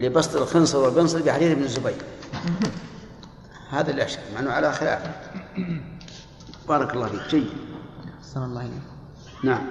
[0.00, 2.02] لبسط الخنصر والبنصر بحديث ابن الزبير.
[3.72, 5.00] هذا اللي أشكل مع أنه على خلاف.
[6.68, 7.28] بارك الله فيك.
[7.30, 7.48] جيد.
[8.20, 8.82] أحسن الله إليك.
[9.44, 9.62] نعم.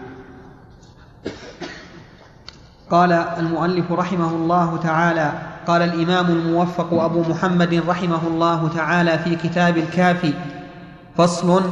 [2.91, 5.31] قال المؤلف رحمه الله تعالى
[5.67, 10.33] قال الإمام الموفق أبو محمد رحمه الله تعالى في كتاب الكافي
[11.17, 11.63] فصل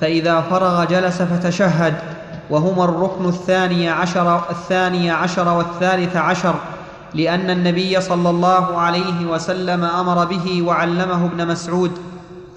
[0.00, 1.94] فإذا فرغ جلس فتشهد
[2.50, 6.54] وهما الركن الثاني عشر الثاني عشر والثالث عشر.
[7.16, 11.92] لأن النبي صلى الله عليه وسلم أمر به وعلمه ابن مسعود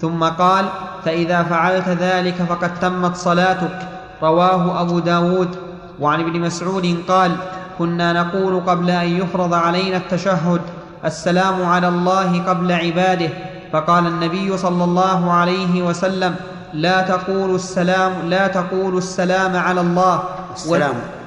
[0.02, 0.66] ثم قال
[1.06, 3.78] فإذا فعلت ذلك فقد تمت صلاتك
[4.24, 5.52] رواه أبو داود.
[6.00, 7.32] وعن ابن مسعود قال
[7.78, 10.62] كنا نقول قبل أن يفرض علينا التشهد
[11.06, 13.30] السلام على الله قبل عباده
[13.72, 16.36] فقال النبي صلى الله عليه وسلم
[16.74, 20.24] لا تقولوا السلام لا تقولوا السلام على الله
[20.56, 21.19] السلام.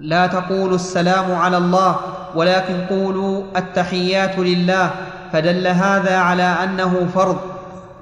[0.00, 1.96] لا تقولوا السلام على الله
[2.34, 4.90] ولكن قولوا التحيات لله
[5.32, 7.38] فدل هذا على أنه فرض.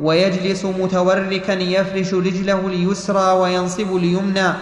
[0.01, 4.53] ويجلس متوركا يفرش رجله اليسرى وينصب اليمنى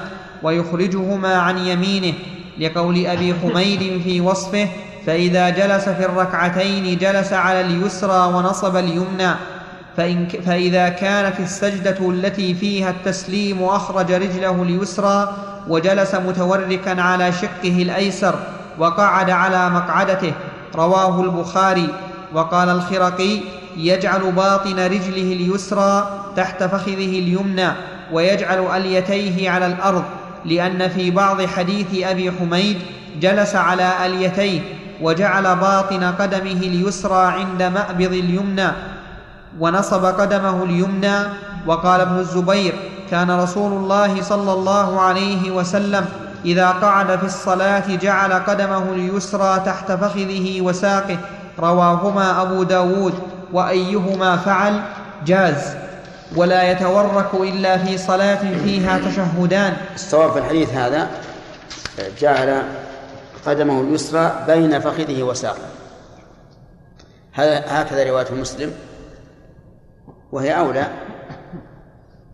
[0.43, 2.15] ويخرجهما عن يمينه.
[2.59, 4.69] لقول أبي حميد في وصفه
[5.07, 9.35] فإذا جلس في الركعتين جلس على اليسرى ونصب اليمنى
[9.97, 15.37] فإن فإذا كانت السجدة التي فيها التسليم أخرج رجله اليسرى
[15.69, 18.35] وجلس متوركا على شقه الأيسر
[18.79, 20.33] وقعد على مقعدته.
[20.75, 21.89] رواه البخاري.
[22.35, 23.41] وقال الخرقي
[23.77, 27.69] يجعل باطن رجله اليسرى تحت فخذه اليمنى
[28.13, 30.05] ويجعل أليتيه على الأرض
[30.45, 32.79] لأن في بعض حديث أبي حميد
[33.21, 34.61] جلس على أليتيه
[35.01, 38.69] وجعل باطن قدمه اليسرى عند مأبض اليمنى
[39.59, 41.17] ونصب قدمه اليمنى.
[41.67, 42.75] وقال ابن الزبير
[43.11, 46.07] كان رسول الله صلى الله عليه وسلم
[46.45, 51.19] إذا قعد في الصلاة جعل قدمه اليسرى تحت فخذه وساقه.
[51.59, 53.15] رواهما أبو داود
[53.53, 54.83] وأيهما فعل؟
[55.27, 55.77] جاز.
[56.37, 59.77] ولا يتورك إلا في صلاة فيها تشهدان.
[59.95, 61.09] الصواب في الحديث هذا
[62.21, 62.63] جعل
[63.47, 65.67] قدمه اليسرى بين فخذه وساقه.
[67.69, 68.73] هكذا رواية مسلم.
[70.33, 70.87] وهي أولى.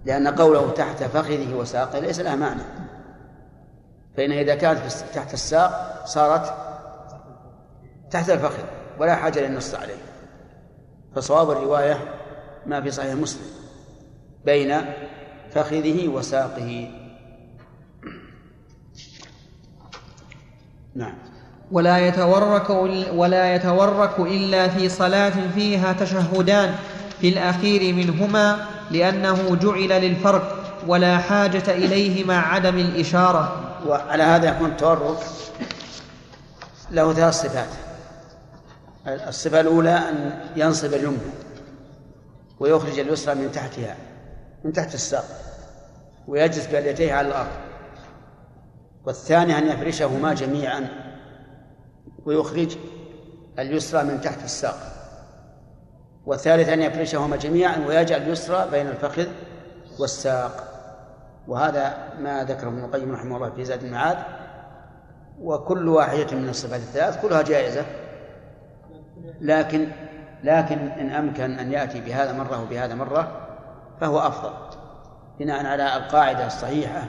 [0.04, 2.62] لأن قوله تحت فخذه وساقه ليس لها معنى.
[4.16, 4.80] فإن إذا كانت
[5.14, 6.54] تحت الساق صارت
[8.10, 8.62] تحت الفخذ
[8.98, 10.02] ولا حاجة للنص عليه.
[11.14, 11.98] فصواب الرواية
[12.66, 13.46] ما في صحيح مسلم
[14.44, 14.74] بين
[15.50, 16.90] فخذه وساقه.
[20.94, 21.14] نعم.
[21.72, 22.70] ولا يتورك
[23.14, 26.74] ولا يتورك إلا في صلاة فيها تشهدان
[27.20, 33.74] في الأخير منهما لأنه جعل للفرق ولا حاجة إليه مع عدم الإشارة.
[33.86, 35.18] وعلى هذا يكون التورك
[36.90, 37.68] له ثلاث صفات.
[39.06, 41.18] الصفة الأولى أن ينصب اليمنى
[42.60, 43.96] ويخرج اليسرى من تحتها
[44.64, 45.24] من تحت الساق
[46.28, 47.48] ويجلس بيديه على الأرض.
[49.04, 50.88] والثاني أن يفرشهما جميعا
[52.24, 52.76] ويخرج
[53.58, 54.91] اليسرى من تحت الساق.
[56.26, 59.26] والثالث أن يفرشهما جميعا ويجعل اليسرى بين الفخذ
[59.98, 60.64] والساق.
[61.48, 64.18] وهذا ما ذكره ابن القيم رحمه الله في زاد المعاد
[65.42, 67.84] وكل واحدة من الصفات الثلاث كلها جائزة.
[69.40, 69.88] لكن
[70.44, 73.28] لكن إن أمكن أن يأتي بهذا مرة وبهذا مرة
[74.00, 74.52] فهو أفضل.
[75.38, 77.02] بناء على القاعدة الصحيحة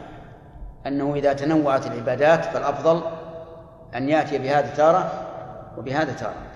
[0.87, 3.03] أنه إذا تنوعت العبادات فالأفضل
[3.95, 5.11] أن يأتي بهذا تارة
[5.77, 6.52] وبهذا تارة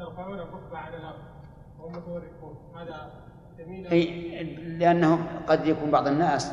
[0.00, 1.18] ترفعون الركبة على الأرض.
[2.76, 3.10] هذا
[3.58, 3.86] جميل.
[3.86, 4.44] أي
[4.78, 6.52] لأنه قد يكون بعض الناس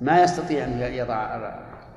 [0.00, 1.36] ما يستطيع أن يضع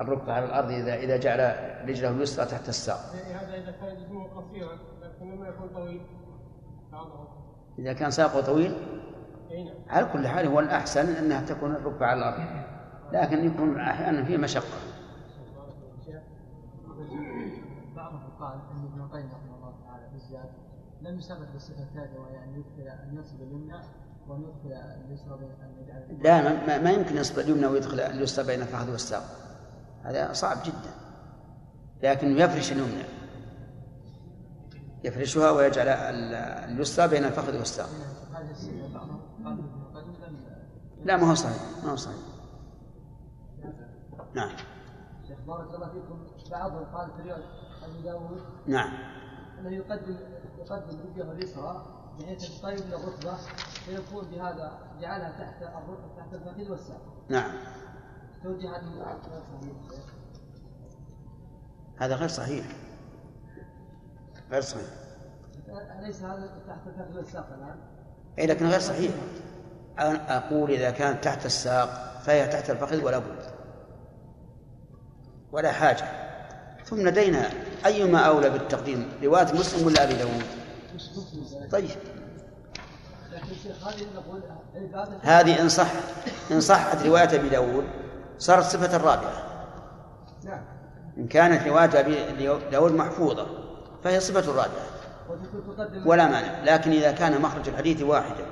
[0.00, 1.40] الركبة على الأرض إذا إذا جعل
[1.88, 2.96] رجله اليسرى تحت الساق.
[2.96, 6.00] هذا إذا كان جسمه قصيرا لكن لما يكون طويل.
[7.78, 8.76] إذا كان ساقه طويل؟
[9.50, 9.74] نعم.
[9.88, 12.64] على كل حال هو الأحسن أنها تكون الركبة على الأرض.
[13.12, 14.78] لكن يكون أحيانا فيه مشقة.
[17.96, 20.50] بعضهم قال أن ابن القيم رحمه الله تعالى بالذات
[21.04, 21.20] لم
[22.18, 23.78] وهي أن يدخل ينصب اليمنى
[24.28, 25.38] يدخل اليسرى
[25.80, 29.22] يجعل لا ما, ما يمكن يصب اليمنى ويدخل اليسرى بين الفخذ والساق.
[30.02, 30.94] هذا صعب جدا.
[32.02, 33.04] لكن يفرش اليمنى.
[35.04, 37.88] يفرشها ويجعل اليسرى بين الفخذ والساق.
[41.04, 42.16] لا ما هو صحيح ما هو صحيح.
[44.34, 44.56] نعم.
[45.28, 46.34] شيخ بارك الله فيكم.
[46.50, 48.92] بعضهم قال في داوود نعم.
[49.60, 50.16] أنه يقدم
[50.64, 51.86] يقدم رجله اليسرى
[52.18, 53.36] بحيث تقرب من الركبة
[53.84, 55.62] فيكون بهذا جعلها تحت
[56.16, 57.00] تحت الفخذ والساق.
[57.28, 57.52] نعم.
[58.42, 58.84] توجيه هذا
[61.98, 62.66] هذا غير صحيح.
[64.50, 64.86] غير صحيح.
[66.00, 67.78] أليس هذا تحت الفخذ والساق الآن؟
[68.38, 69.12] أي لكن غير صحيح.
[69.98, 73.54] أنا أقول إذا كانت تحت الساق فهي تحت الفخذ ولا بد.
[75.52, 76.23] ولا حاجة.
[76.86, 77.50] ثم لدينا
[77.86, 80.44] أيما أولى بالتقديم رواية مسلم ولا أبي داود؟
[81.72, 81.90] طيب.
[85.22, 85.88] هذه إن صح
[86.50, 87.84] إن صحت رواية أبي داود
[88.38, 89.44] صارت صفة الرابعة
[91.18, 93.46] إن كانت رواية أبي داود محفوظة
[94.04, 94.94] فهي صفة الرابعة
[96.06, 98.46] ولا مانع لكن إذا كان مخرج الحديث واحدا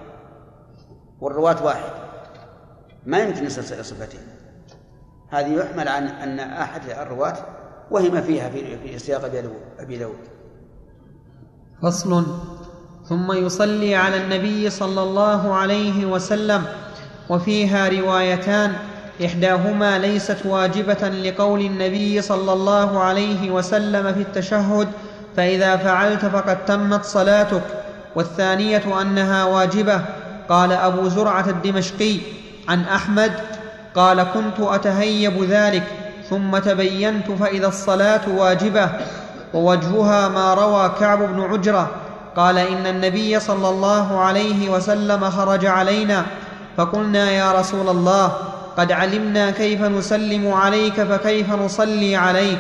[1.20, 1.90] والرواة واحد
[3.06, 4.20] ما يمكن يصل صفتين.
[5.30, 7.36] هذه يحمل عن أن أحد الرواة
[7.92, 8.50] وهم فيها
[8.84, 9.24] في سياق
[9.78, 10.16] أبي داود.
[11.82, 12.26] فصل.
[13.08, 16.62] ثم يصلي على النبي صلى الله عليه وسلم
[17.28, 18.72] وفيها روايتان.
[19.24, 24.88] إحداهما ليست واجبة لقول النبي صلى الله عليه وسلم في التشهد
[25.36, 27.62] فإذا فعلت فقد تمت صلاتك.
[28.16, 30.04] والثانية أنها واجبة.
[30.48, 32.16] قال أبو زرعة الدمشقي
[32.68, 33.32] عن أحمد
[33.94, 36.01] قال كنت أتهيب ذلك.
[36.32, 38.88] ثم تبينت فإذا الصلاة واجبة
[39.54, 41.90] ووجهها ما روى كعب بن عجرة
[42.36, 46.22] قال إن النبي صلى الله عليه وسلم خرج علينا
[46.76, 48.32] فقلنا يا رسول الله
[48.76, 52.58] قد علمنا كيف نسلم عليك فكيف نصلي عليك؟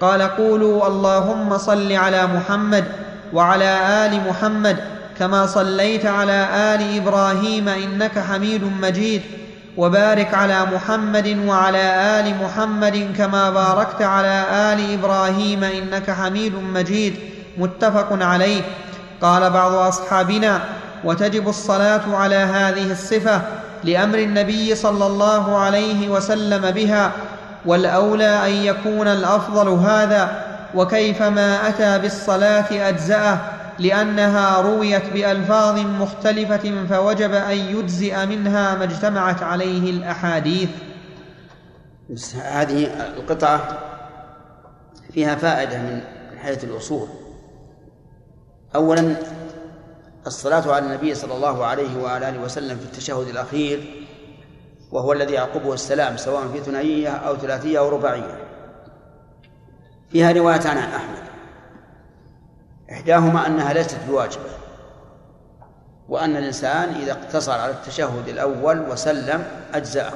[0.00, 2.84] قال قولوا اللهم صل على محمد
[3.32, 4.76] وعلى آل محمد
[5.18, 9.22] كما صليت على آل إبراهيم إنك حميد مجيد.
[9.76, 17.16] وبارك على محمد وعلى آل محمد كما باركت على آل إبراهيم إنك حميد مجيد
[17.58, 18.62] متفق عليه.
[19.22, 20.60] قال بعض أصحابنا
[21.04, 23.42] وتجب الصلاة على هذه الصفة
[23.84, 27.12] لأمر النبي صلى الله عليه وسلم بها
[27.66, 30.44] والأولى أن يكون الأفضل هذا
[30.74, 33.38] وكيفما أتى بالصلاة أجزأه
[33.80, 40.68] لأنها رويت بألفاظ مختلفة فوجب أن يجزئ منها ما اجتمعت عليه الأحاديث.
[42.10, 42.84] بس هذه
[43.16, 43.78] القطعة
[45.12, 46.00] فيها فائدة من
[46.38, 47.08] حيث الأصول.
[48.74, 49.16] اولا
[50.26, 54.06] الصلاة على النبي صلى الله عليه آله وسلم في التشهد الأخير
[54.92, 58.38] وهو الذي يعقبه السلام سواء في ثنائية أو ثلاثية أو رباعية.
[60.10, 61.22] فيها روايتان عن أحمد.
[62.92, 64.50] إحداهما أنها ليست بواجبة
[66.08, 70.12] وأن الإنسان إذا اقتصر على التشهد الأول وسلم أجزأه.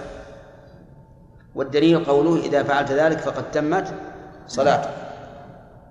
[1.55, 3.95] والدليل قوله إذا فعلت ذلك فقد تمت
[4.47, 4.91] صلاته.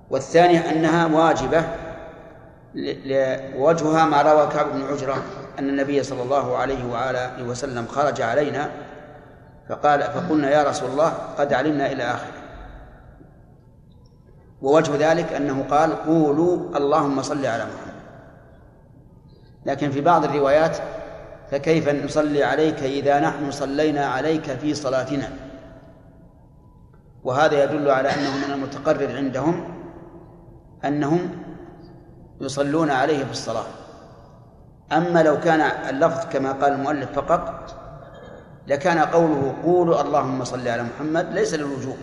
[0.10, 1.64] والثانية أنها واجبة
[3.56, 5.24] ووجهها ما روى كعب بن عجرة
[5.60, 8.70] أن النبي صلى الله عليه وآله وسلم خرج علينا
[9.70, 12.43] فقال فقلنا يا رسول الله قد علمنا إلى آخره.
[14.64, 17.94] ووجه ذلك أنه قال قولوا اللهم صل على محمد.
[19.66, 20.78] لكن في بعض الروايات
[21.52, 25.30] فكيف نصلي عليك إذا نحن صلينا عليك في صلاتنا؟
[27.24, 29.64] وهذا يدل على أنه من المتقرر عندهم
[30.86, 31.30] أنهم
[32.42, 33.66] يصلون عليه في الصلاة.
[34.92, 37.76] أما لو كان اللفظ كما قال المؤلف فقط
[38.68, 41.98] لكان قوله قولوا اللهم صل على محمد ليس للوجوب.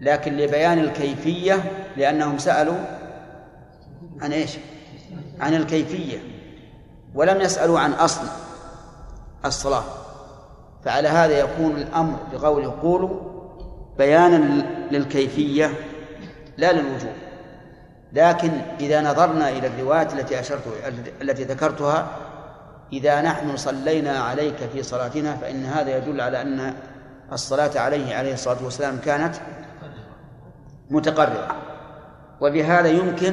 [0.00, 2.78] لكن لبيان الكيفية لأنهم سألوا
[4.20, 4.58] عن إيش؟
[5.40, 6.18] عن الكيفية
[7.14, 8.26] ولم يسألوا عن أصل
[9.44, 9.84] الصلاة.
[10.84, 13.20] فعلى هذا يكون الأمر بقوله قولوا
[13.98, 15.70] بيانا للكيفية
[16.56, 17.12] لا للوجوب.
[18.12, 20.62] لكن إذا نظرنا إلى الروايات التي أشرت
[21.22, 22.08] التي ذكرتها
[22.92, 26.74] إذا نحن صلينا عليك في صلاتنا فإن هذا يدل على أن
[27.32, 29.34] الصلاة عليه عليه الصلاة والسلام كانت
[30.90, 31.56] متقررة.
[32.40, 33.32] وبهذا يمكن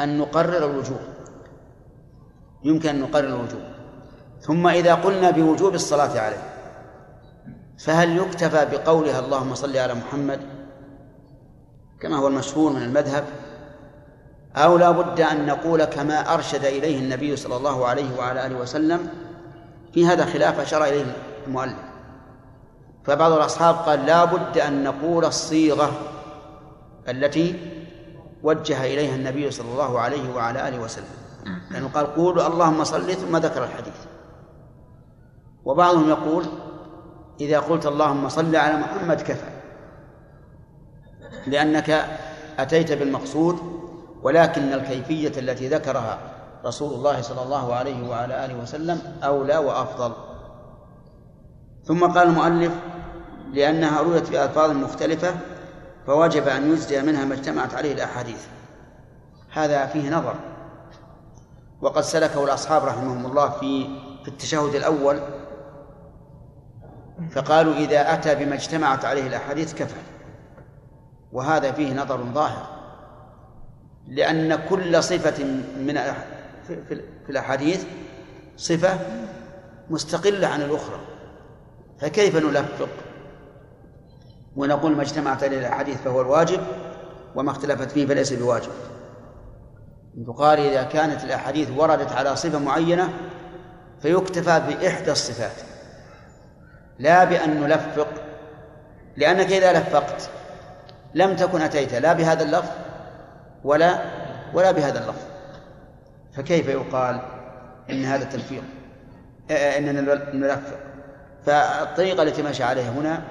[0.00, 1.00] أن نقرر الوجوب.
[2.64, 3.62] يمكن أن نقرر الوجوب.
[4.40, 6.52] ثم إذا قلنا بوجوب الصلاة عليه
[7.78, 10.40] فهل يكتفى بقولها اللهم صل على محمد
[12.00, 13.24] كما هو المشهور من المذهب
[14.56, 19.08] أو لا بد أن نقول كما أرشد إليه النبي صلى الله عليه وعلى آله وسلم؟
[19.94, 21.04] في هذا خلاف أشار إليه
[21.46, 21.78] المؤلف.
[23.04, 25.92] فبعض الأصحاب قال لا بد أن نقول الصيغة.
[27.08, 27.54] التي
[28.42, 31.04] وجه إليها النبي صلى الله عليه وعلى آله وسلم.
[31.70, 33.94] لأنه قال قولوا اللهم صل ثم ذكر الحديث.
[35.64, 36.44] وبعضهم يقول
[37.40, 39.50] إذا قلت اللهم صل على محمد كفى.
[41.46, 42.04] لأنك
[42.58, 43.58] أتيت بالمقصود
[44.22, 46.18] ولكن الكيفية التي ذكرها
[46.64, 50.12] رسول الله صلى الله عليه وعلى آله وسلم أولى وأفضل.
[51.84, 52.72] ثم قال المؤلف
[53.52, 55.34] لأنها رويت بألفاظ مختلفة
[56.06, 58.46] فوجب أن يجزي منها ما اجتمعت عليه الأحاديث.
[59.52, 60.34] هذا فيه نظر.
[61.80, 63.84] وقد سلكه الأصحاب رحمهم الله في
[64.22, 65.20] في التشهد الأول
[67.30, 70.00] فقالوا إذا أتى بما اجتمعت عليه الأحاديث كفى.
[71.32, 72.66] وهذا فيه نظر ظاهر.
[74.08, 75.44] لأن كل صفة
[75.78, 76.00] من
[76.66, 77.84] في الأحاديث
[78.56, 78.98] صفة
[79.90, 81.00] مستقلة عن الأخرى.
[82.00, 82.88] فكيف نلفق؟
[84.56, 86.60] ونقول ما اجتمعت عليه الأحاديث فهو الواجب
[87.34, 88.70] وما اختلفت فيه فليس بواجب.
[90.16, 93.12] يقال إذا كانت الأحاديث وردت على صفة معينة
[94.02, 95.56] فيكتفى بإحدى الصفات.
[96.98, 98.08] لا بأن نلفق
[99.16, 100.30] لأنك إذا لفقت
[101.14, 102.70] لم تكن أتيت لا بهذا اللفظ
[103.64, 103.98] ولا
[104.54, 105.22] ولا بهذا اللفظ.
[106.36, 107.20] فكيف يقال
[107.90, 108.62] إن هذا تلفيق
[109.50, 110.00] إننا
[110.34, 110.76] نلفق.
[111.46, 113.22] فالطريقة التي مشى عليها هنا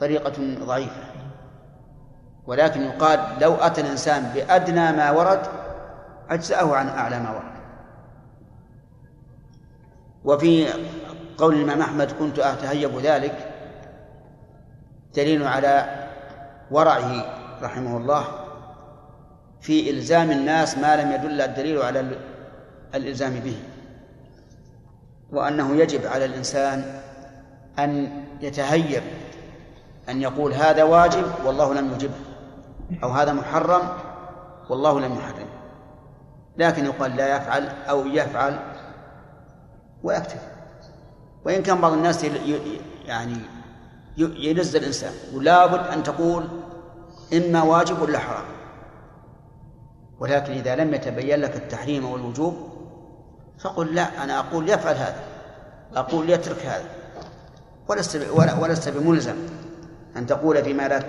[0.00, 1.02] طريقة ضعيفة.
[2.46, 5.40] ولكن يقال لو أتى الإنسان بأدنى ما ورد
[6.30, 7.60] أجزأه عن أعلى ما ورد.
[10.24, 10.66] وفي
[11.38, 13.50] قول الإمام أحمد كنت أتهيب ذلك
[15.16, 16.06] دليل على
[16.70, 17.24] ورعه
[17.62, 18.24] رحمه الله
[19.60, 22.10] في إلزام الناس ما لم يدل الدليل على
[22.94, 23.56] الإلزام به
[25.32, 27.00] وأنه يجب على الإنسان
[27.78, 29.02] أن يتهيب
[30.10, 32.14] أن يقول هذا واجب والله لم يجبه.
[33.02, 33.82] أو هذا محرم
[34.68, 35.46] والله لم يحرم
[36.56, 38.58] لكن يقال لا يفعل أو يفعل
[40.02, 40.38] ويكتفي.
[41.44, 42.24] وإن كان بعض الناس
[43.06, 43.36] يعني
[44.16, 46.48] يلز الإنسان ولا بد أن تقول
[47.32, 48.44] إما واجب ولا حرام.
[50.20, 52.54] ولكن إذا لم يتبين لك التحريم والوجوب
[53.60, 55.22] فقل لا أنا أقول يفعل هذا
[55.96, 56.88] أقول يترك هذا
[57.88, 58.28] ولست
[58.60, 59.36] ولست بملزم.
[60.16, 61.02] أن تقول فيما لا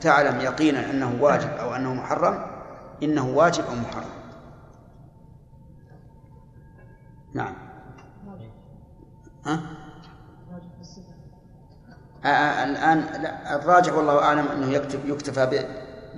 [0.00, 2.46] تعلم يقينا أنه واجب أو أنه محرم
[3.02, 4.10] إنه واجب أو محرم.
[7.34, 7.54] نعم.
[9.46, 9.60] ها؟
[12.24, 15.50] آه، آه، الآن لا الراجح والله أعلم أنه يكتب يكتفى ب...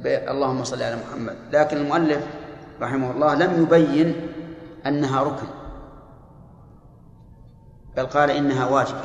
[0.03, 0.07] ب...
[0.07, 1.37] اللهم صل على محمد.
[1.53, 2.27] لكن المؤلف
[2.81, 4.29] رحمه الله لم يبين
[4.87, 5.47] أنها ركن.
[7.97, 9.05] بل قال إنها واجبة.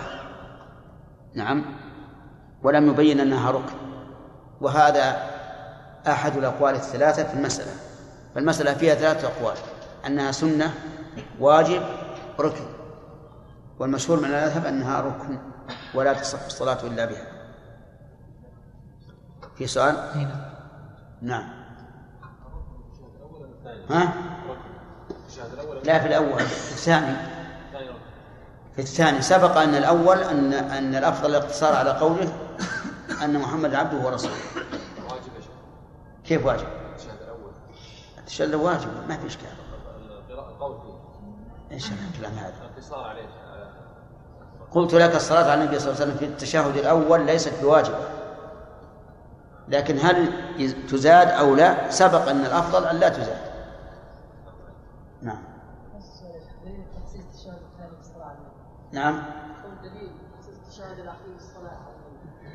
[1.35, 1.65] نعم.
[2.63, 3.75] ولم يبين أنها ركن.
[4.61, 5.29] وهذا
[6.07, 7.71] أحد الأقوال الثلاثة في المسألة.
[8.35, 9.57] فالمسألة فيها ثلاثة أقوال.
[10.07, 10.73] أنها سنة
[11.39, 11.83] واجب
[12.39, 12.65] ركن.
[13.79, 15.37] والمشهور من المذهب أنها ركن
[15.95, 17.27] ولا تصح الصلاة إلا بها.
[19.55, 19.95] في سؤال؟
[21.21, 21.49] نعم.
[23.89, 24.13] ها؟
[25.83, 27.15] لا في الأول في الثاني.
[28.75, 29.21] في الثاني.
[29.21, 32.31] سبق أن الأول أن أن الأفضل الاقتصار على قوله
[33.21, 34.33] أن محمد عبده ورسوله.
[35.11, 35.31] واجب
[36.23, 37.51] كيف واجب؟ الشهادة الأول.
[38.17, 39.47] التشهد واجب ما في إشكال.
[40.29, 41.75] القول فيه.
[41.75, 43.43] إيش الكلام هذا؟ الاقتصار عليه.
[44.71, 47.97] قلت لك الصلاة على النبي صلى الله عليه وسلم في التشهد الأول ليست بواجبة
[49.67, 50.33] لكن هل
[50.87, 53.53] تزاد أو لا؟ سبق أن الأفضل أن لا تزاد.
[55.21, 55.43] نعم.
[58.91, 59.23] نعم.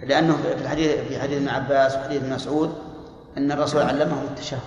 [0.03, 2.75] لأنه في الحديث في حديث ابن عباس وحديث ابن مسعود
[3.37, 4.61] أن الرسول علمه التشهد.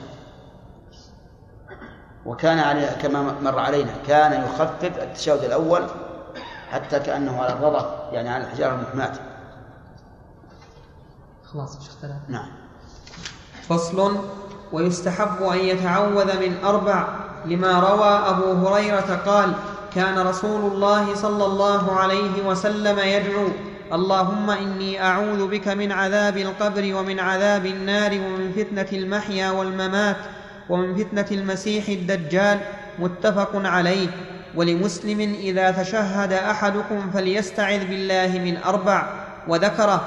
[2.26, 5.88] وكان عليه كما مر علينا كان يخفف التشهد الأول
[6.72, 9.14] حتى كأنه على الرضا يعني على الحجارة المحماة.
[11.46, 12.30] خلاص اختلف.
[12.30, 12.52] نعم.
[13.70, 14.18] فصل.
[14.74, 17.08] ويستحب أن يتعوذ من أربع
[17.46, 19.54] لما روى أبو هريرة قال
[19.96, 23.48] كان رسول الله صلى الله عليه وسلم يدعو
[23.94, 30.18] اللهم إني أعوذ بك من عذاب القبر ومن عذاب النار ومن فتنة المحيا والممات
[30.70, 32.60] ومن فتنة المسيح الدجال
[33.00, 34.08] متفق عليه.
[34.56, 39.10] ولمسلم إذا تشهد أحدكم فليستعذ بالله من أربع
[39.48, 40.02] وذكره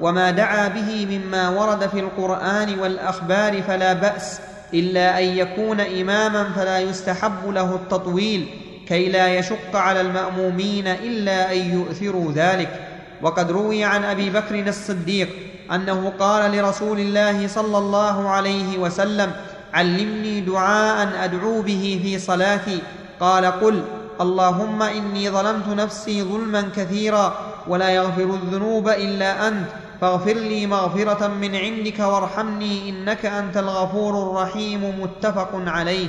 [0.00, 4.40] وما دعا به مما ورد في القرآن والأخبار فلا بأس
[4.74, 8.46] إلا أن يكون إماما فلا يستحب له التطويل
[8.88, 12.97] كي لا يشق على المأمومين إلا أن يؤثروا ذلك.
[13.22, 15.28] وقد روي عن أبي بكر الصديق
[15.74, 19.32] أنه قال لرسول الله صلى الله عليه وسلم
[19.74, 22.82] علمني دعاء أدعو به في صلاتي.
[23.20, 23.82] قال قل
[24.20, 27.38] اللهم إني ظلمت نفسي ظلما كثيرا
[27.68, 29.68] ولا يغفر الذنوب إلا أنت
[30.00, 35.00] فاغفر لي مغفرة من عندك وارحمني إنك أنت الغفور الرحيم.
[35.02, 36.08] متفق عليه.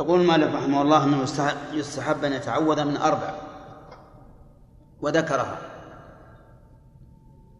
[0.00, 1.26] يقول المؤلف رحمه الله أنه
[1.72, 3.30] يستحب أن يتعوذ من أربع
[5.00, 5.58] وذكرها.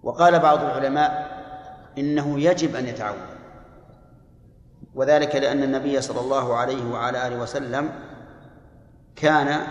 [0.09, 1.39] وقال بعض العلماء
[1.99, 3.17] إنه يجب أن يتعوذ
[4.95, 7.91] وذلك لأن النبي صلى الله عليه وعلى آله وسلم
[9.17, 9.67] كان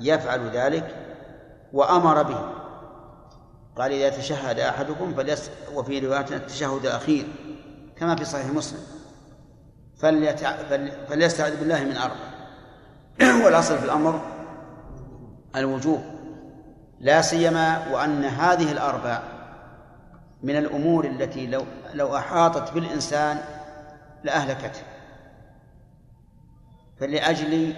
[0.00, 0.94] يفعل ذلك
[1.72, 2.40] وأمر به.
[3.76, 7.26] قال إذا تشهد أحدكم فليس وفي رواية التشهد الأخير
[7.96, 8.80] كما في صحيح مسلم
[9.98, 10.56] فليتع...
[11.08, 12.26] فليستعذ بالله من أربع
[13.44, 14.20] والأصل في الأمر
[15.56, 16.00] الوجوب
[17.00, 19.35] لا سيما وأن هذه الأربع
[20.42, 21.64] من الأمور التي لو
[21.94, 23.38] لو أحاطت بالإنسان
[24.24, 24.82] لأهلكته.
[27.00, 27.74] فلأجل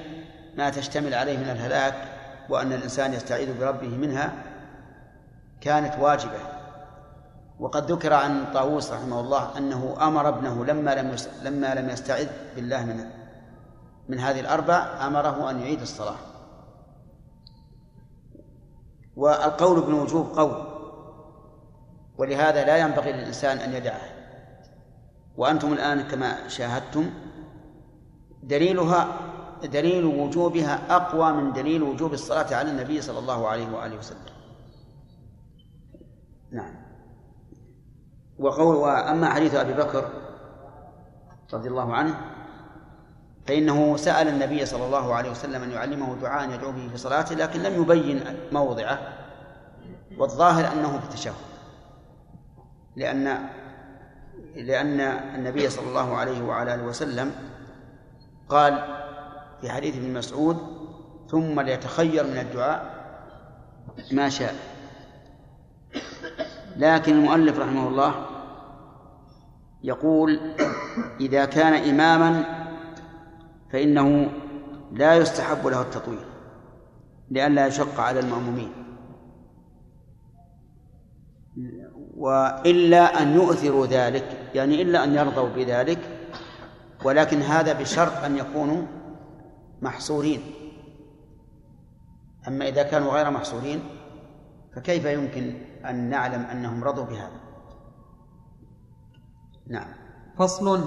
[0.57, 1.95] ما تشتمل عليه من الهلاك
[2.49, 4.33] وأن الإنسان يستعيذ بربه منها
[5.61, 6.39] كانت واجبة.
[7.61, 12.85] وقد ذكر عن طاووس رحمه الله أنه أمر ابنه لما لم لما لم يستعذ بالله
[12.85, 13.05] من
[14.09, 16.17] من هذه الأربع أمره أن يعيد الصلاة.
[19.17, 20.68] والقول بالوجوب قول
[22.19, 24.01] ولهذا لا ينبغي للإنسان أن يدعه.
[25.37, 27.11] وأنتم الآن كما شاهدتم
[28.43, 29.17] دليلها
[29.63, 34.19] دليل وجوبها أقوى من دليل وجوب الصلاة على النبي صلى الله عليه وآله وسلم.
[36.51, 36.75] نعم.
[38.39, 40.11] وقول وأما حديث أبي بكر
[41.55, 42.21] رضي الله عنه
[43.47, 47.63] فإنه سأل النبي صلى الله عليه وسلم أن يعلمه دعاء يدعو به في صلاته لكن
[47.63, 48.99] لم يبين موضعه
[50.19, 51.48] والظاهر أنه في التشهد.
[52.99, 53.49] لأن
[54.57, 55.01] لأن
[55.35, 57.33] النبي صلى الله عليه وعلى آله وسلم
[58.49, 58.85] قال
[59.61, 60.57] في حديث ابن مسعود
[61.31, 62.99] ثم ليتخير من الدعاء
[64.13, 64.55] ما شاء.
[66.77, 68.27] لكن المؤلف رحمه الله
[69.85, 70.41] يقول
[71.21, 72.45] إذا كان إماما
[73.73, 74.31] فإنه
[74.93, 76.25] لا يستحب له التطويل
[77.31, 78.88] لئلا يشق على المأمومين.
[82.19, 84.25] وإلا أن يؤثروا ذلك
[84.55, 85.99] يعني إلا أن يرضوا بذلك
[87.05, 88.83] ولكن هذا بشرط أن يكونوا
[89.83, 90.41] محصورين.
[92.49, 93.81] أما إذا كانوا غير محصورين
[94.77, 95.55] فكيف يمكن
[95.89, 97.41] أن نعلم أنهم رضوا بهذا؟
[99.67, 99.89] نعم.
[100.39, 100.85] فصل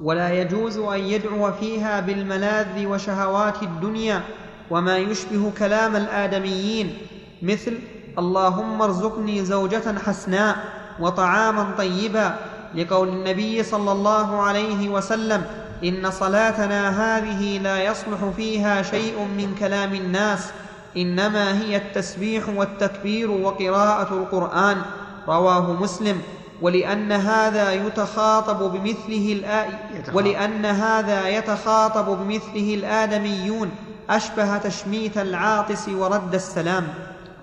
[0.00, 4.22] ولا يجوز أن يدعو فيها بالملاذ وشهوات الدنيا
[4.70, 6.98] وما يشبه كلام الآدميين
[7.42, 7.78] مثل
[8.18, 10.56] اللهم ارزقني زوجة حسناء
[11.00, 12.36] وطعاما طيبا
[12.74, 15.44] لقول النبي صلى الله عليه وسلم
[15.84, 20.50] إن صلاتنا هذه لا يصلح فيها شيء من كلام الناس
[20.96, 24.82] إنما هي التسبيح والتكبير وقراءة القرآن
[25.28, 26.22] رواه مسلم
[26.62, 29.66] ولأن هذا يتخاطب بمثله الآ...
[30.14, 33.70] ولأن هذا يتخاطب بمثله الآدميون
[34.10, 36.88] أشبه تشميت العاطس ورد السلام.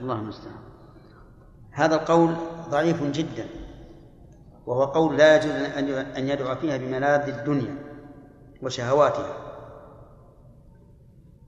[0.02, 0.61] الله المستعان
[1.72, 2.36] هذا القول
[2.70, 3.46] ضعيف جدا
[4.66, 5.52] وهو قول لا يجوز
[6.18, 7.76] أن يدعو فيها بملاذ الدنيا
[8.62, 9.34] وشهواتها.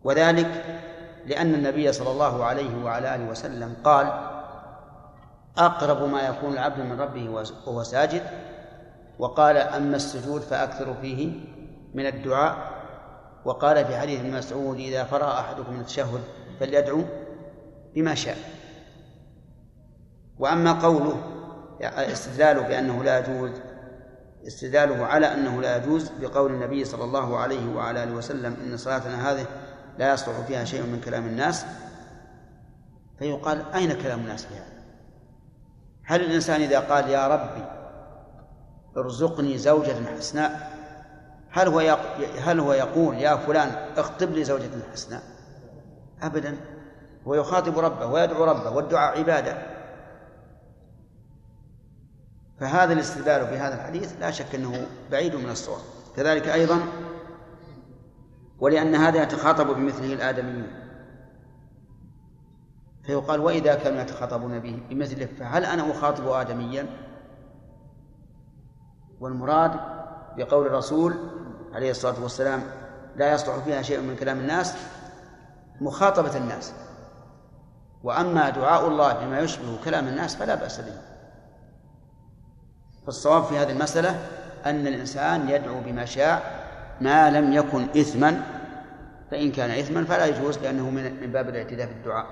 [0.04, 0.80] وذلك
[1.26, 4.30] لأن النبي صلى الله عليه وعلى آله وسلم قال
[5.58, 8.24] أقرب ما يكون العبد من ربه وهو ساجد.
[9.20, 11.32] وقال أما السجود فأكثر فيه
[11.94, 12.74] من الدعاء.
[13.46, 16.22] وقال في حديث ابن مسعود إذا فرغ أحدكم من التشهد
[16.60, 17.02] فليدعو
[17.96, 18.38] بما شاء.
[20.40, 21.34] وأما قوله
[21.82, 23.52] استدلاله بأنه لا يجوز
[24.48, 29.32] استدلاله على أنه لا يجوز بقول النبي صلى الله عليه وعلى آله وسلم إن صلاتنا
[29.32, 29.46] هذه
[29.98, 31.66] لا يصلح فيها شيء من كلام الناس
[33.20, 34.84] فيقال أين كلام الناس في هذا؟
[36.06, 37.66] هل الإنسان إذا قال يا ربي
[38.98, 40.74] ارزقني زوجة حسناء
[41.50, 41.98] هل هو
[42.40, 45.22] هل هو يقول يا فلان اخطب لي زوجة حسناء؟
[46.22, 46.58] أبدا
[47.28, 49.58] هو يخاطب ربه ويدعو ربه والدعاء عبادة
[52.60, 55.82] فهذا الاستدلال في هذا الحديث لا شك أنه بعيد من الصواب.
[56.16, 56.80] كذلك أيضا
[58.60, 60.68] ولأن هذا يتخاطب بمثله الآدميون.
[63.04, 66.86] فيقال وإذا كانوا يتخاطبون به بمثله فهل أنا أخاطب آدميا؟
[69.20, 69.72] والمراد
[70.38, 71.16] بقول الرسول
[71.74, 72.64] عليه الصلاة والسلام
[73.16, 74.76] لا يصلح فيها شيء من كلام الناس
[75.82, 76.74] مخاطبة الناس.
[78.04, 81.13] وأما دعاء الله بما يشبه كلام الناس فلا بأس به.
[83.06, 84.10] فالصواب في هذه المسألة
[84.66, 86.64] أن الإنسان يدعو بما شاء
[87.02, 88.44] ما لم يكن إثما
[89.32, 92.28] فإن كان إثما فلا يجوز لأنه من باب الاعتداء في الدعاء.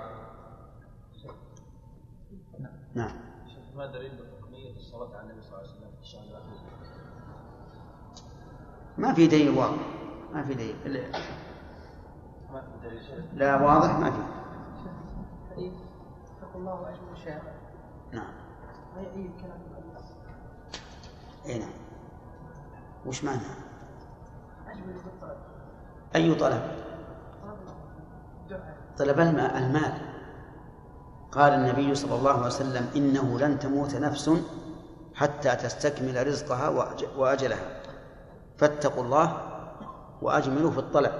[2.94, 3.12] نعم.
[3.76, 4.12] ما دليل
[4.76, 6.52] الصلاة على النبي صلى الله عليه وسلم في الشهر الأخير؟
[8.98, 9.82] ما في دليل واضح.
[10.34, 10.76] ما في دليل.
[12.52, 13.24] ما في دليل.
[13.34, 14.22] لا واضح ما في.
[15.50, 15.72] حديث
[16.38, 17.52] اتقوا الله الشهادة
[18.12, 18.32] نعم.
[18.96, 19.71] ما يؤيد كلام؟
[21.46, 21.70] اي نعم.
[23.06, 23.40] وش معنى؟
[24.68, 24.94] اجمل
[26.16, 26.62] أي طلب؟
[28.98, 29.92] طلب الماء المال.
[31.32, 34.30] قال النبي صلى الله عليه وسلم إنه لن تموت نفس
[35.14, 36.68] حتى تستكمل رزقها
[37.16, 37.80] وأجلها.
[38.56, 39.36] فاتقوا الله
[40.22, 41.12] وأجملوا في الطلب.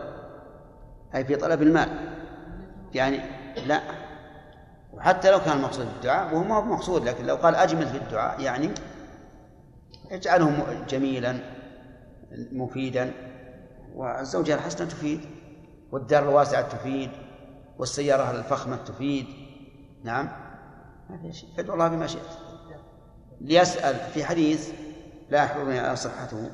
[1.14, 1.88] أي في طلب المال.
[2.94, 3.20] يعني
[3.66, 3.80] لا.
[4.92, 8.40] وحتى لو كان المقصود الدعاء وهو ما هو مقصود لكن لو قال أجمل في الدعاء
[8.40, 8.70] يعني
[10.12, 11.38] اجعله جميلا
[12.52, 13.12] مفيدا.
[13.94, 15.20] والزوجة الحسنة تفيد
[15.92, 17.10] والدار الواسعة تفيد
[17.78, 19.26] والسيارة الفخمة تفيد.
[20.04, 20.28] نعم.
[21.10, 21.50] ما في شيء.
[21.58, 22.22] ادعو الله بما شئت.
[23.40, 24.72] ليسأل في حديث
[25.30, 26.50] لا يحضرني على صحته.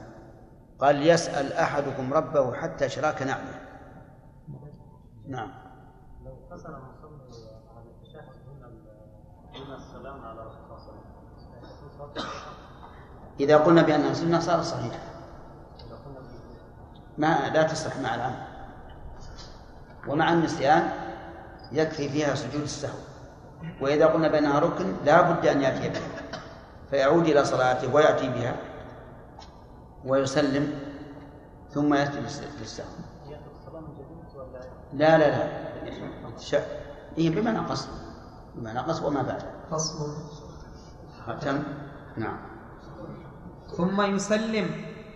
[0.78, 3.60] قال ليسأل أحدكم ربه حتى شراك نعمه.
[5.28, 5.50] نعم.
[6.24, 8.24] لو قصر المصلي على التشهد
[9.54, 12.67] دون السلام على رسول الله صلى الله عليه وسلم.
[13.40, 14.98] إذا قلنا بأنها سنة صار صحيح.
[17.18, 18.46] ما لا تصح مع العمل
[20.08, 20.90] ومع النسيان
[21.72, 22.98] يكفي فيها سجود السهو.
[23.80, 26.00] وإذا قلنا بأنها ركن لا بد أن يأتي بها.
[26.90, 28.56] فيعود إلى صلاته ويأتي بها
[30.04, 30.80] ويسلم
[31.70, 32.22] ثم يسجد
[32.60, 32.86] للسهو.
[34.92, 35.68] لا لا لا.
[37.18, 37.88] إيه بما نقص
[38.54, 39.42] بما نقص وما بعد.
[39.70, 40.16] فصل
[41.26, 41.62] ختم
[42.16, 42.47] نعم.
[43.76, 44.70] ثم يسلم.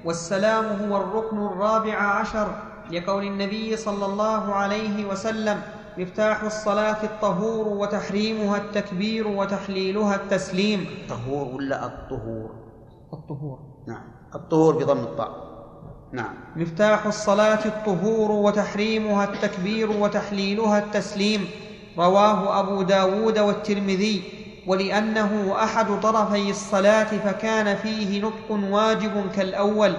[0.05, 2.55] والسلام هو الركن الرابع عشر
[2.91, 5.63] لقول النبي صلى الله عليه وسلم
[5.99, 10.87] مفتاح الصلاة الطهور وتحريمها التكبير وتحليلها التسليم.
[11.03, 12.51] الطهور ولا الطهور؟
[13.13, 13.59] الطهور.
[13.89, 14.05] نعم.
[14.35, 15.53] الطهور بضم الطاء.
[16.13, 16.35] نعم.
[16.57, 21.47] مفتاح الصلاة الطهور وتحريمها التكبير وتحليلها التسليم.
[21.99, 24.42] رواه أبو داود والترمذي.
[24.67, 29.97] ولأنه أحد طرفي الصلاة فكان فيه نطق واجب كالأول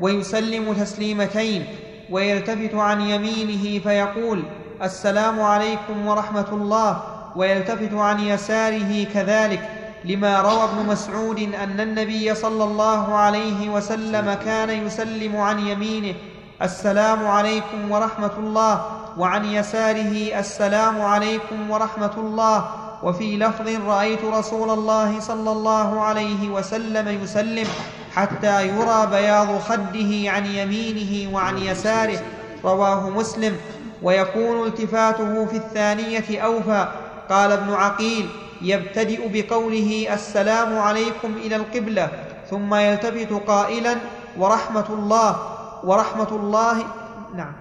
[0.00, 1.66] ويسلم تسليمتين
[2.10, 4.42] ويلتفت عن يمينه فيقول
[4.82, 7.02] السلام عليكم ورحمة الله
[7.36, 9.68] ويلتفت عن يساره كذلك
[10.04, 16.14] لما روى ابن مسعود أن النبي صلى الله عليه وسلم كان يسلم عن يمينه
[16.62, 18.86] السلام عليكم ورحمة الله
[19.18, 27.08] وعن يساره السلام عليكم ورحمة الله وفي لفظ رأيت رسول الله صلى الله عليه وسلم
[27.22, 27.66] يسلم
[28.14, 32.18] حتى يرى بياض خده عن يمينه وعن يساره.
[32.64, 33.56] رواه مسلم.
[34.02, 36.88] ويكون التفاته في الثانية أوفى.
[37.30, 38.28] قال ابن عقيل
[38.62, 42.08] يبتدئ بقوله السلام عليكم إلى القبلة
[42.50, 43.96] ثم يلتفت قائلا
[44.38, 45.36] ورحمة الله
[45.84, 46.76] ورحمة الله.
[47.36, 47.52] نعم.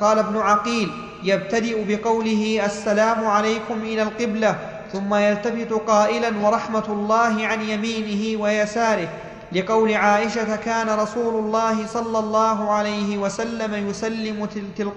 [0.00, 0.90] قال ابن عقيل
[1.22, 4.58] يبتدئ بقوله السلام عليكم إلى القبلة
[4.92, 9.08] ثم يلتفت قائلا ورحمة الله عن يمينه ويساره
[9.52, 14.90] لقول عائشة كان رسول الله صلى الله عليه وسلم يسلم, تل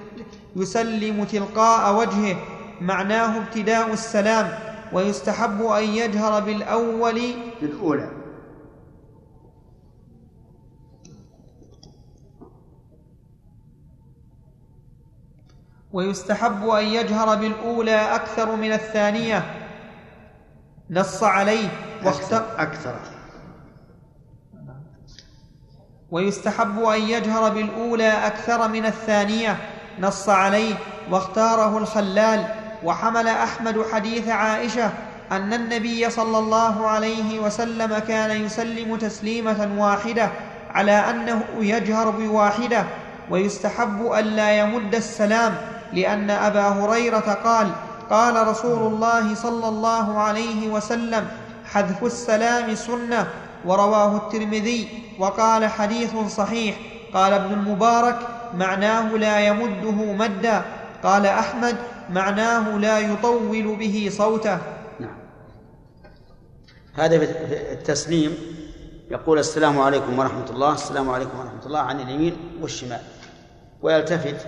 [0.56, 2.36] يسلم تلقاء وجهه
[2.82, 4.50] معناه ابتداء السلام
[4.94, 7.22] ويستحب أن يجهر بالأول
[7.62, 8.21] بالأولى.
[15.94, 19.44] ويستحب أن يجهر بالأولى أكثر من الثانية.
[20.90, 21.68] نص عليه
[22.06, 22.96] أكثر, أكثر.
[26.12, 29.58] ويستحب أن يجهر بالأولى أكثر من الثانية.
[30.00, 30.76] نص عليه
[31.12, 32.46] واختاره الخلال.
[32.84, 34.92] وحمل أحمد حديث عائشة
[35.32, 40.30] أن النبي صلى الله عليه وسلم كان يسلم تسليمة واحدة
[40.70, 42.86] على أنه يجهر بواحدة.
[43.30, 45.71] ويستحب الا يمد السلام.
[45.94, 47.68] لأن أبا هريرة قال
[48.10, 51.28] قال رسول الله صلى الله عليه وسلم
[51.66, 53.28] حذف السلام سنة
[53.66, 54.88] ورواه الترمذي
[55.20, 56.76] وقال حديث صحيح.
[57.14, 58.20] قال ابن المبارك
[58.54, 60.62] معناه لا يمده مدا.
[61.04, 61.76] قال أحمد
[62.10, 64.58] معناه لا يطول به صوته.
[65.00, 65.18] نعم.
[66.94, 67.16] هذا
[67.72, 68.38] التسليم.
[69.12, 70.74] يقول السلام عليكم ورحمة الله.
[70.74, 71.80] السلام عليكم ورحمة الله.
[71.80, 73.02] عن اليمين والشمال.
[73.82, 74.48] ويلتفت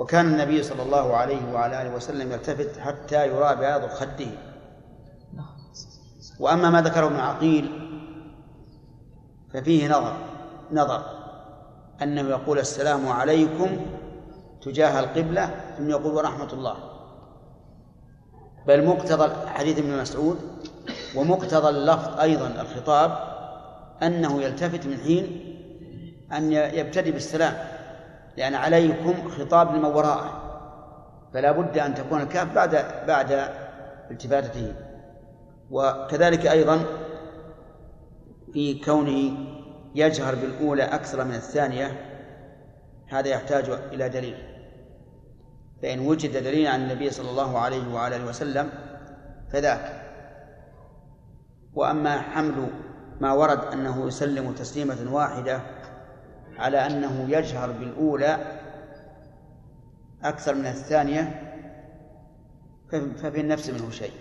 [0.00, 4.26] وكان النبي صلى الله عليه وعلى آله وسلم يلتفت حتى يرى بياض خده.
[6.38, 7.70] وأما ما ذكره ابن عقيل
[9.54, 10.16] ففيه نظر
[10.72, 11.04] نظر
[12.02, 13.76] أنه يقول السلام عليكم
[14.62, 16.76] تجاه القبلة ثم يقول ورحمة الله.
[18.66, 20.38] بل مقتضى حديث ابن مسعود
[21.16, 23.18] ومقتضى اللفظ أيضا الخطاب
[24.02, 25.56] أنه يلتفت من حين
[26.32, 27.69] أن يبتدي بالسلام.
[28.40, 30.42] لأن عليكم خطاب لمن وراءه
[31.34, 33.48] فلا بد أن تكون الكاف بعد بعد
[34.10, 34.74] التفاتته.
[35.70, 36.80] وكذلك أيضا
[38.52, 39.38] في كونه
[39.94, 42.00] يجهر بالأولى أكثر من الثانية
[43.08, 44.36] هذا يحتاج إلى دليل.
[45.82, 48.68] فإن وجد دليل عن النبي صلى الله عليه وعلى آله وسلم
[49.52, 50.02] فذاك.
[51.74, 52.66] وأما حمل
[53.20, 55.60] ما ورد أنه يسلم تسليمة واحدة
[56.60, 58.38] على أنه يجهر بالأولى
[60.24, 61.46] أكثر من الثانية
[62.90, 64.12] ففي النفس منه شيء.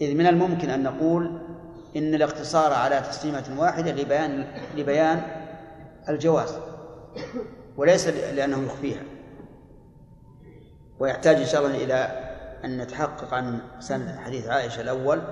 [0.00, 1.40] إذ من الممكن أن نقول
[1.96, 4.46] إن الاقتصار على تسليمة واحدة لبيان
[4.76, 5.22] لبيان
[6.08, 6.54] الجواز
[7.76, 9.02] وليس لأنه يخفيها.
[10.98, 11.94] ويحتاج إن شاء الله إلى
[12.64, 15.22] أن نتحقق عن سند حديث عائشة الأول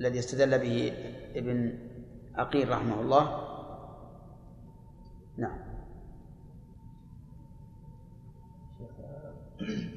[0.00, 0.92] الذي استدل به
[1.36, 1.78] ابن
[2.34, 3.47] عقيل رحمه الله.
[5.38, 5.58] نعم.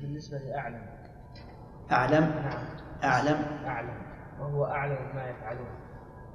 [0.01, 0.85] بالنسبة لأعلم.
[1.91, 2.65] أعلم؟ نعم.
[3.03, 3.65] أعلم.
[3.65, 4.01] أعلم.
[4.39, 5.69] وهو أعلم ما يفعلون.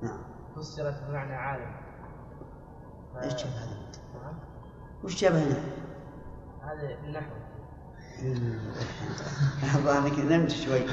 [0.02, 0.18] نعم.
[0.56, 1.76] فسرت بمعنى عالم.
[3.14, 3.16] ف...
[3.16, 3.78] إيش جاب هذا؟
[4.22, 4.38] نعم.
[5.04, 5.56] وش جاب هنا؟
[6.62, 7.34] هذا النحو.
[9.76, 10.86] الظاهر انك نمت شوي.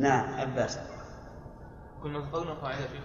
[0.00, 0.34] نعم.
[0.34, 0.78] عباس.
[2.02, 3.00] كنا ذكرنا قاعدة فيه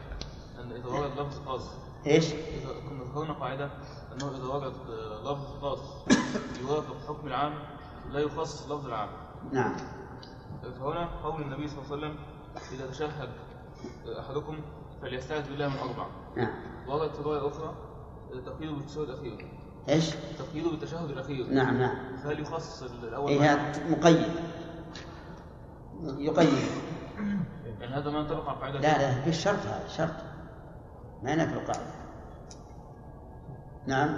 [0.71, 1.69] إذا ورد لفظ خاص.
[2.07, 3.69] إيش؟ إذا كنا ذكرنا قاعدة
[4.13, 4.73] أنه إذا ورد
[5.23, 5.79] لفظ خاص
[6.61, 7.53] يوافق حكم العام
[8.11, 9.09] لا يخصص لفظ العام.
[9.51, 9.75] نعم.
[10.79, 12.15] فهنا قول النبي صلى الله عليه وسلم
[12.71, 13.29] إذا تشهد
[14.19, 14.57] أحدكم
[15.01, 16.07] فليستعذ بالله من أربع.
[16.37, 16.53] نعم.
[16.87, 17.75] وردت رواية أخرى
[18.45, 19.47] تقييد بالتشهد الأخير.
[19.89, 20.09] إيش؟
[20.39, 21.47] تقييد بالتشهد الأخير.
[21.47, 22.17] نعم نعم.
[22.17, 24.31] فهل يخصص الأول؟ إيه مقيد.
[26.03, 26.49] يقيد.
[27.79, 30.13] يعني هذا ما ينطبق على قاعدة لا لا في شرط هذا شرط.
[31.23, 31.91] ما ينافي القاعدة.
[33.87, 34.09] نعم.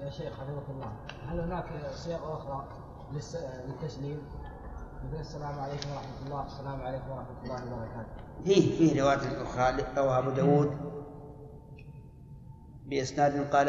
[0.00, 0.92] يا شيخ حفظك الله.
[1.28, 1.64] هل هناك
[1.94, 2.68] صيغ أخرى
[3.68, 4.18] للتسليم؟
[5.04, 8.10] مثل السلام عليكم ورحمة الله السلام عليكم ورحمة الله وبركاته.
[8.44, 10.70] فيه فيه روايات أخرى رواه أبو داود.
[12.86, 13.68] بإسناد قال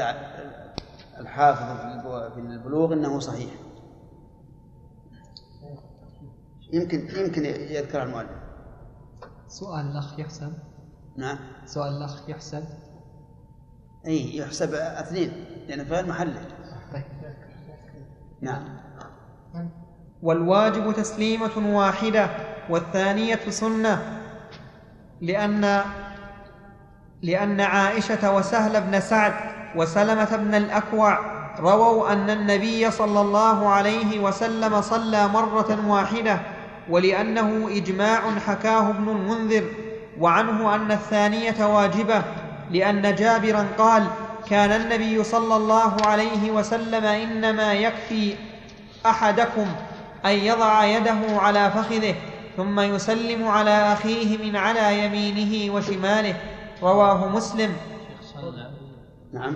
[1.20, 3.52] الحافظ في الب- في البلوغ إنه صحيح.
[6.74, 8.42] يمكن يمكن يذكر المؤلف.
[9.48, 10.54] سؤال الأخ يحسب
[11.18, 11.38] نعم.
[11.66, 12.64] سؤال الأخ يحسب؟
[14.06, 16.42] أي يحسب اثنين لأن في غير محله
[18.42, 18.64] نعم.
[20.22, 22.30] والواجب تسليمة واحدة
[22.70, 24.22] والثانية سنة
[25.22, 25.82] لأن
[27.22, 29.34] لأن عائشة وسهل بن سعد
[29.76, 36.40] وسلمة بن الأكوع رووا أن النبي صلى الله عليه وسلم صلى مرة واحدة
[36.90, 39.64] ولأنه إجماع حكاه ابن المنذر.
[40.22, 42.24] وعنه أن الثانية واجبة
[42.72, 44.08] لأن جابرا قال
[44.50, 48.36] كان النبي صلى الله عليه وسلم إنما يكفي
[49.06, 49.68] أحدكم
[50.26, 52.16] أن يضع يده على فخذه
[52.58, 56.36] ثم يسلم على أخيه من على يمينه وشماله
[56.84, 57.76] رواه مسلم.
[58.34, 58.72] صلى
[59.34, 59.56] نعم.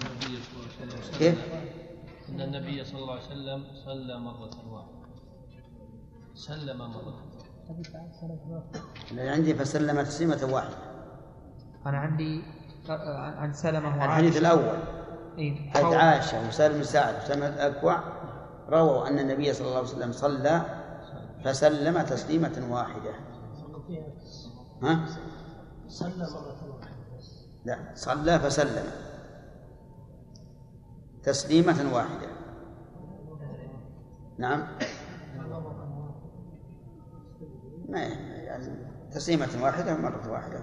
[0.00, 1.38] النبي صلى الله عليه وسلم كيف؟
[2.28, 4.96] أن النبي صلى الله عليه وسلم صلى مرة واحدة.
[6.34, 7.35] سلم مرة
[9.10, 10.76] اللي عندي فسلم تسليمة واحدة.
[11.86, 12.42] أنا عندي
[12.88, 14.04] عن سلمة وعائشة.
[14.04, 14.78] الحديث الأول.
[15.38, 15.70] إيه.
[15.70, 18.00] حديث عائشة وسالم بن سعد وسلمة الأكوع
[18.68, 20.62] رووا أن النبي صلى الله عليه وسلم صلى
[21.44, 23.14] فسلم تسليمة واحدة.
[24.82, 25.06] ها؟
[25.88, 26.96] صلى مرة واحدة
[27.64, 28.86] لا صلى فسلم.
[31.22, 32.28] تسليمة واحدة.
[34.38, 34.66] نعم.
[37.88, 37.98] ما
[38.44, 38.68] يعني
[39.14, 40.60] تسليمة واحدة مرة واحدة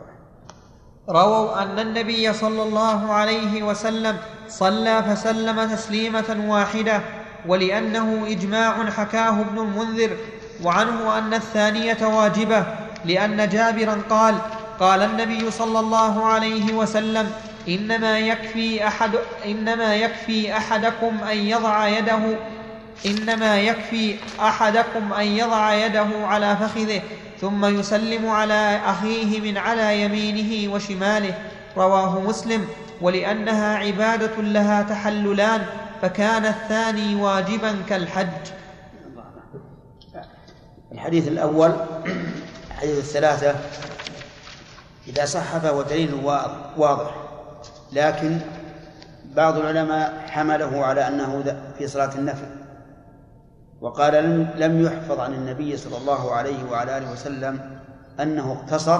[1.09, 4.17] رووا أن النبي صلى الله عليه وسلم
[4.47, 7.01] صلى فسلم تسليمة واحدة
[7.47, 10.17] ولأنه إجماع حكاه ابن المنذر
[10.63, 12.65] وعنه أن الثانية واجبة
[13.05, 14.35] لأن جابرا قال
[14.79, 17.31] قال النبي صلى الله عليه وسلم
[17.67, 19.11] إنما يكفي أحد
[19.45, 22.19] إنما يكفي أحدكم أن يضع يده
[23.05, 27.01] إنما يكفي أحدكم أن يضع يده على فخذه
[27.41, 31.33] ثم يسلم على أخيه من على يمينه وشماله.
[31.77, 32.67] رواه مسلم.
[33.01, 35.65] ولأنها عبادة لها تحللان
[36.01, 38.27] فكان الثاني واجبا كالحج.
[40.91, 41.71] الحديث الأول
[42.71, 43.55] حديث الثلاثة
[45.07, 47.15] إذا صح فهو دليل وا- واضح.
[47.93, 48.37] لكن
[49.35, 52.45] بعض العلماء حمله على أنه في صلاة النفل.
[53.83, 54.13] وقال
[54.57, 57.79] لم- يحفظ عن النبي صلى الله عليه وعلى آله وسلم
[58.19, 58.99] أنه اقتصر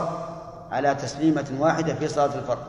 [0.72, 2.64] على تسليمة واحدة في صلاة الفرض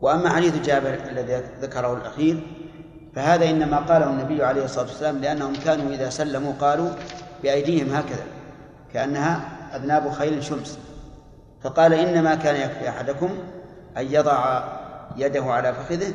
[0.00, 2.40] وأما حديث جابر الذي ذكره الأخير
[3.14, 6.88] فهذا إنما قاله النبي عليه الصلاة والسلام لأنهم كانوا إذا سلموا قالوا
[7.42, 8.24] بأيديهم هكذا
[8.92, 9.40] كأنها
[9.76, 10.78] أذناب خيل شمس
[11.62, 13.30] فقال إنما كان يكفي أحدكم
[13.96, 14.64] أن يضع
[15.16, 16.14] يده على فخذه.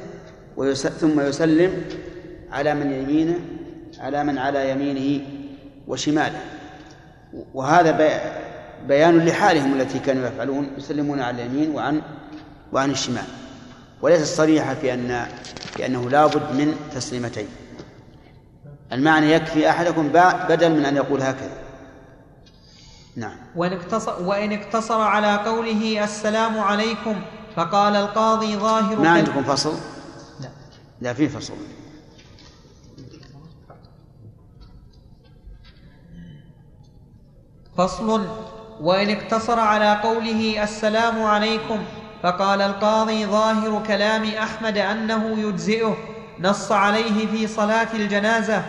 [0.73, 1.83] ثم يسلم
[2.55, 3.39] على من يمينه
[3.99, 5.25] على من على يمينه
[5.87, 6.39] وشماله.
[7.53, 8.09] وهذا بي...
[8.87, 12.01] بيان لحالهم التي كانوا يفعلون يسلمون على اليمين وعن
[12.73, 13.23] وعن الشمال.
[14.01, 15.25] وليس الصريحة في أن
[15.75, 17.47] في أنه لابد من تسليمتين.
[18.91, 20.07] المعنى يكفي أحدكم
[20.49, 21.57] بدل من أن يقول هكذا.
[23.15, 23.35] نعم.
[23.55, 27.21] وإن اقتصر, وإن اقتصر على قوله السلام عليكم
[27.55, 29.73] فقال القاضي ظاهر ما عندكم فصل؟
[30.41, 30.49] لا.
[31.01, 31.53] لا في فصل.
[37.77, 38.25] فصل.
[38.81, 41.79] وإن اقتصر على قوله السلام عليكم
[42.23, 45.97] فقال القاضي ظاهر كلام أحمد أنه يجزئه
[46.39, 48.63] نص عليه في صلاة الجنازة.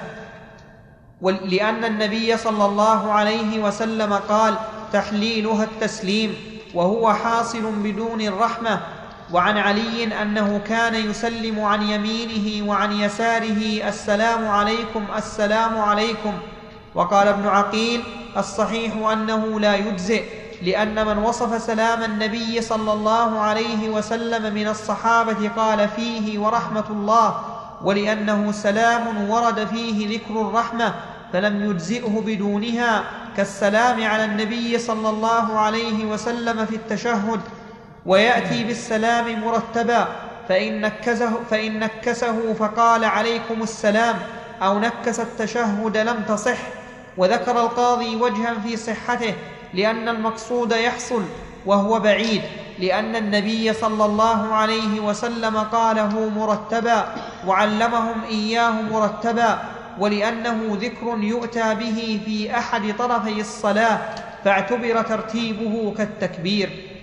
[1.22, 4.54] ول- لأن النبي صلى الله عليه وسلم قال
[4.92, 6.34] تحليلها التسليم
[6.74, 8.80] وهو حاصل بدون الرحمة.
[9.32, 16.32] وعن علي أنه كان يسلم عن يمينه وعن يساره السلام عليكم السلام عليكم.
[16.96, 18.02] وقال ابن عقيل
[18.36, 20.24] الصحيح أنه لا يجزئ
[20.62, 27.40] لأن من وصف سلام النبي صلى الله عليه وسلم من الصحابة قال فيه ورحمة الله
[27.84, 30.94] ولأنه سلام ورد فيه ذكر الرحمة
[31.32, 33.04] فلم يجزئه بدونها
[33.36, 37.40] كالسلام على النبي صلى الله عليه وسلم في التشهد
[38.06, 40.06] ويأتي بالسلام مرتبا
[40.48, 44.16] فإن نكسه, فإن نكسه فقال عليكم السلام
[44.62, 46.75] أو نكس التشهد لم تصح.
[47.16, 49.34] وذكر القاضي وجها في صحته
[49.74, 51.22] لأن المقصود يحصل
[51.66, 52.42] وهو بعيد
[52.78, 57.14] لأن النبي صلى الله عليه وسلم قاله مرتبا
[57.46, 59.58] وعلمهم إياه مرتبا
[59.98, 63.98] ولأنه ذكر يؤتى به في أحد طرفي الصلاة
[64.44, 66.95] فاعتبر ترتيبه كالتكبير.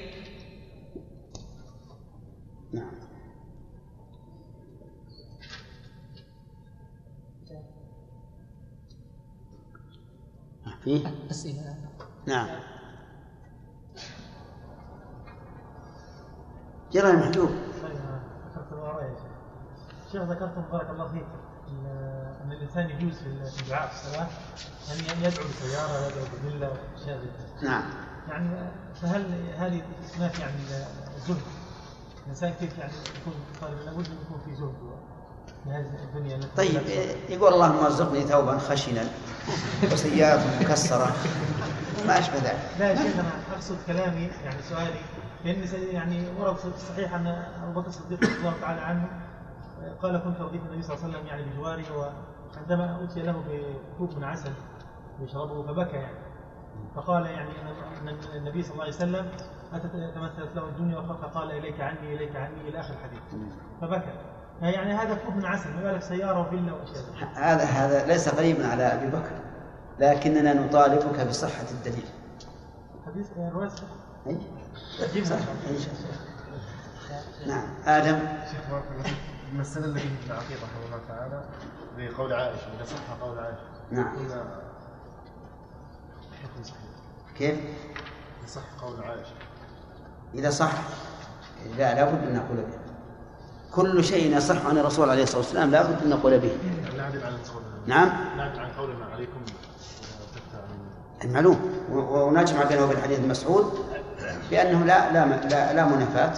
[10.83, 11.75] فيه؟ أسئلة
[12.27, 12.47] نعم.
[16.93, 21.25] يلا يا محجوب ذكرت الوراء يا شيخ شيخ ذكرتم بارك الله فيك
[21.69, 21.85] ان
[22.43, 24.27] أن الإنسان يجوز في الدعاء في الصلاة
[24.91, 27.83] أن يدعو بسيارة يدعو بفيلا واشياء زي كذا نعم.
[28.29, 29.81] يعني فهل هذه
[30.17, 30.57] هناك يعني
[31.27, 31.37] زهد؟
[32.23, 34.99] الإنسان كيف يعني يكون طالب لابد أن يكون في زهد في هذه الدنيا
[35.47, 35.52] التي
[36.57, 36.81] طيب
[37.29, 39.03] يقول اللهم ارزقني ثوبا خشنا
[39.93, 41.11] وسيارة مكسرة.
[42.07, 42.59] ما أشبه ذلك.
[42.79, 44.99] لا يا شيخ أنا أقصد كلامي يعني سؤالي
[45.45, 47.27] لأن يعني ورد في الصحيح أن
[47.63, 49.07] أبو بكر الصديق رضي الله تعالى عنه
[50.01, 52.13] قال كنت رديف النبي صلى الله عليه وسلم يعني بجواره
[52.57, 54.51] وعندما اتي له بكوب من عسل
[55.21, 56.17] يشربه فبكى يعني.
[56.95, 57.49] فقال يعني
[58.01, 59.29] ان النبي صلى الله عليه وسلم
[59.73, 63.43] اتت تمثلت له الدنيا فقال إليك عني إليك عني إلى آخر الحديث.
[63.81, 64.13] فبكى.
[64.61, 67.03] يعني هذا كوب من عسل ما بالك سيارة وفيلا واشياء
[67.35, 69.39] هذا هذا ليس قريبا على أبي بكر
[69.99, 72.05] لكننا نطالبك بصحة الدليل.
[73.05, 73.69] حديث رواية
[74.27, 75.77] أي صح أي
[77.47, 77.67] نعم.
[77.85, 78.19] آدم؟
[78.51, 79.17] شيخ بارك الله فيك.
[79.77, 81.43] التي في العقيدة رحمه الله تعالى
[81.97, 83.57] بقول عائشة إذا صح قول عائشة.
[83.91, 84.15] نعم.
[84.15, 84.61] قلنا
[86.43, 86.79] حكم صحيح.
[87.37, 87.59] كيف؟
[88.39, 89.35] إذا صح قول عائشة.
[90.33, 90.73] إذا صح
[91.77, 92.82] لا لابد أن نقول به.
[93.75, 96.51] كل شيء يصح عن الرسول عليه الصلاة والسلام لابد أن نقول به.
[96.99, 97.39] عن
[97.87, 98.09] نعم؟
[99.13, 99.39] عليكم.
[101.23, 101.59] المعلوم.
[101.91, 103.73] ونجمع بينه وبين حديث مسعود
[104.51, 106.33] بأنه لا لا لا, لا منافاة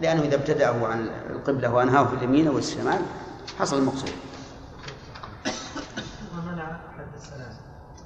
[0.00, 3.00] لأنه إذا ابتدأه عن القبلة وأنهاه في اليمين أو الشمال
[3.58, 4.10] حصل المقصود.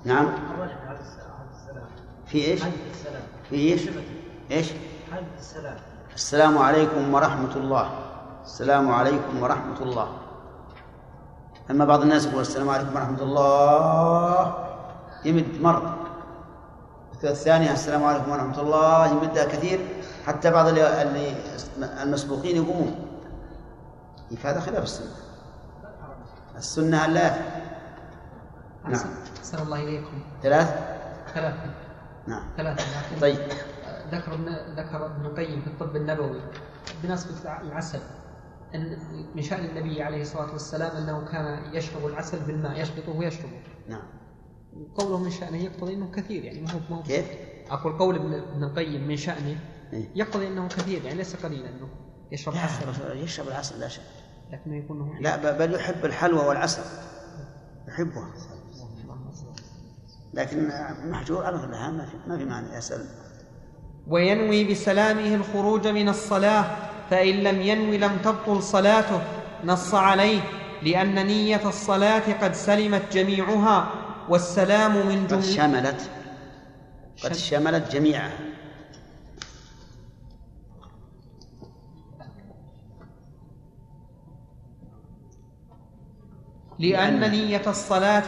[0.05, 0.29] نعم؟
[2.27, 2.61] في إيش؟
[3.51, 3.81] في إيش؟
[4.51, 4.67] إيش؟
[6.15, 8.10] السلام عليكم ورحمة الله.
[8.51, 10.09] السلام عليكم ورحمة الله.
[11.71, 14.43] أما بعض الناس يقول السلام عليكم ورحمة الله
[15.25, 15.97] يمد مرة.
[17.25, 19.79] الثانية السلام عليكم ورحمة الله يمدها كثير
[20.27, 20.83] حتى بعض اللي
[22.03, 22.95] المسبوقين يقومون.
[24.45, 25.15] هذا خلاف السنة.
[26.57, 27.51] السنة أن لا يفعل.
[28.85, 28.95] نعم.
[29.39, 29.63] أحسن.
[29.63, 30.23] الله إليكم.
[30.43, 30.69] ثلاث
[31.35, 31.71] ثلاثة.
[32.27, 32.43] نعم.
[32.57, 32.85] ثلاثة.
[33.21, 33.39] طيب.
[34.11, 34.33] ذكر
[34.77, 36.41] ذكر ابن القيم في الطب النبوي
[37.03, 38.01] بنسبة العسل.
[38.75, 38.99] أن
[39.35, 43.63] من شأن النبي عليه الصلاة والسلام أنه كان يشرب العسل بالماء يشبطه ويشربه.
[43.89, 44.03] نعم.
[44.95, 47.27] قوله من شأنه يقتضي أنه كثير يعني ما هو ما هو كيف؟
[47.71, 49.59] أقول قول ابن القيم من شأنه
[49.93, 51.89] إيه؟ يقتضي أنه كثير يعني ليس قليلا أنه
[52.33, 54.03] يشرب لا عسل الرسول يشرب العسل لا شك.
[54.53, 56.83] لكنه يكون هو لا بل يحب الحلوى والعسل.
[57.89, 58.33] يحبها.
[60.35, 60.69] لكن
[61.11, 63.07] محجور على كلها ما في ما في معنى يسأل
[64.07, 66.90] وينوي بسلامه الخروج من الصلاة.
[67.11, 69.21] فإن لم ينوي لم تبطل صلاته
[69.65, 70.41] نص عليه
[70.83, 73.89] لأن نية الصلاة قد سلمت جميعها
[74.29, 76.11] والسلام من قد جملة شملت
[77.25, 78.39] قد شملت جميعها.
[86.79, 88.25] لأن نية الصلاة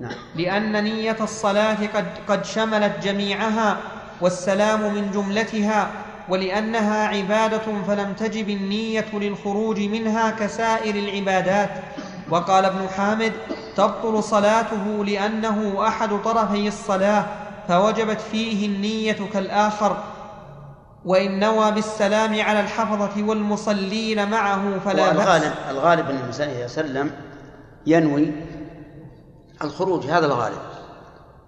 [0.00, 0.12] نعم.
[0.34, 3.78] لأن نية الصلاة قد قد شملت جميعها
[4.20, 11.70] والسلام من جملتها ولأنها عبادة فلم تجب النية للخروج منها كسائر العبادات.
[12.30, 13.32] وقال ابن حامد
[13.76, 17.24] تبطل صلاته لأنه أحد طرفي الصلاة
[17.68, 19.96] فوجبت فيه النية كالآخر.
[21.04, 25.26] وإن نوى بالسلام على الحفظة والمصلين معه فلا بأس.
[25.26, 27.10] الغالب الغالب ان الانسان اذا سلم
[27.86, 28.32] ينوي
[29.64, 30.58] الخروج هذا الغالب.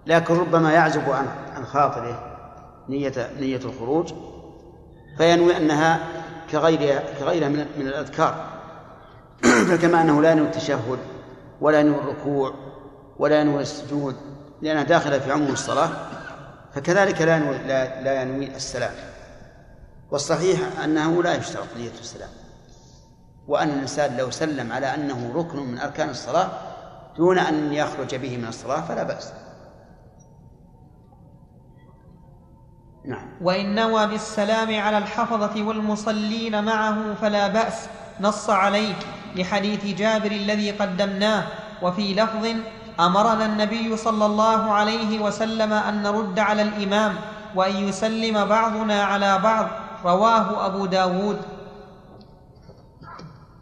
[0.07, 2.37] لكن ربما يعزب عن عن خاطره
[2.89, 4.13] نية نية الخروج.
[5.19, 5.99] فينوي أنها
[6.51, 8.45] كغيرها كغيرها من من الأذكار.
[9.69, 10.99] فكما أنه لا ينوي التشهد
[11.61, 12.53] ولا ينوي الركوع
[13.17, 14.15] ولا ينوي السجود
[14.61, 15.89] لأنها داخلة في عموم الصلاة
[16.75, 18.91] فكذلك لا ينوي لا, لا ينوي السلام.
[20.11, 22.29] والصحيح أنه لا يشترط نية السلام.
[23.47, 26.49] وأن الإنسان لو سلم على أنه ركن من أركان الصلاة
[27.17, 29.31] دون أن يخرج به من الصلاة فلا بأس.
[33.05, 33.27] نعم.
[33.41, 37.87] وإن نوى بالسلام على الحفظة والمصلين معه فلا بأس
[38.21, 38.93] نص عليه
[39.35, 41.43] لحديث جابر الذي قدمناه.
[41.81, 42.47] وفي لفظ
[42.99, 47.15] أمرنا النبي صلى الله عليه وسلم أن نرد على الإمام
[47.55, 49.67] وأن يسلم بعضنا على بعض.
[50.05, 51.41] رواه أبو داود.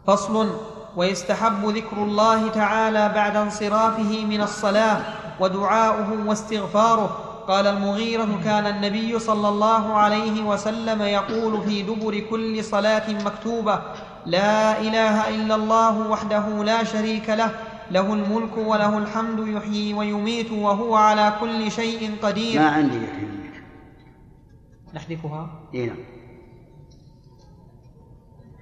[0.06, 0.60] فصل
[0.96, 5.00] ويستحب ذكر الله تعالى بعد انصرافه من الصلاة
[5.40, 7.27] ودعاؤه واستغفاره.
[7.48, 13.82] قال المغيرة كان النبي صلى الله عليه وسلم يقول في دبر كل صلاة مكتوبة
[14.26, 17.50] لا إله إلا الله وحده لا شريك له
[17.90, 22.60] له الملك وله الحمد يحيي ويميت وهو على كل شيء قدير.
[22.60, 23.54] ما عندي يحيي ويميت
[24.94, 25.96] نحذفها؟ إيه نعم.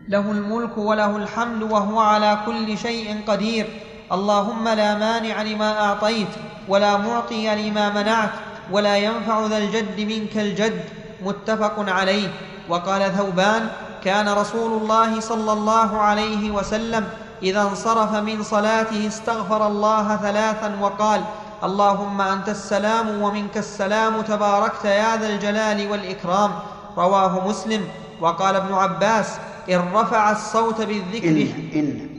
[0.08, 3.66] له الملك وله الحمد وهو على كل شيء قدير.
[4.12, 6.28] اللهم لا مانع لما أعطيت
[6.68, 8.45] ولا معطي لما منعت.
[8.72, 10.84] ولا ينفع ذا الجد منك الجد
[11.24, 12.28] متفق عليه.
[12.68, 13.68] وقال ثوبان
[14.04, 17.08] كان رسول الله صلى الله عليه وسلم
[17.42, 21.20] إذا انصرف من صلاته استغفر الله ثلاثا وقال
[21.64, 26.50] اللهم أنت السلام ومنك السلام تباركت يا ذا الجلال والإكرام.
[26.96, 27.88] رواه مسلم.
[28.20, 29.38] وقال ابن عباس
[29.70, 32.15] إن رفع الصوت بالذكر إن, إن.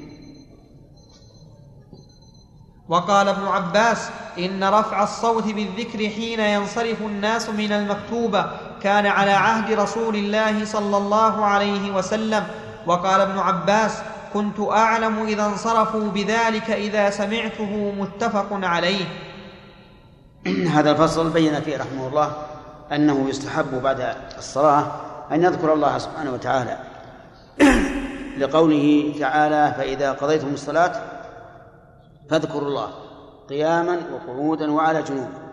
[2.89, 4.09] وقال ابن عباس
[4.39, 8.45] إن رفع الصوت بالذكر حين ينصرف الناس من المكتوبة
[8.81, 12.43] كان على عهد رسول الله صلى الله عليه وسلم.
[12.85, 13.97] وقال ابن عباس
[14.33, 19.05] كنت أعلم إذا انصرفوا بذلك إذا سمعته متفق عليه.
[20.75, 22.31] هذا الفصل بين فيه رحمه الله
[22.91, 24.85] أنه يستحب بعد الصلاة
[25.31, 26.77] أن يذكر الله سبحانه وتعالى.
[28.39, 31.16] لقوله تعالى فإذا قضيتم الصلاة
[32.29, 32.89] فاذكروا الله
[33.49, 35.46] قياما وقعودا وعلى جنوب.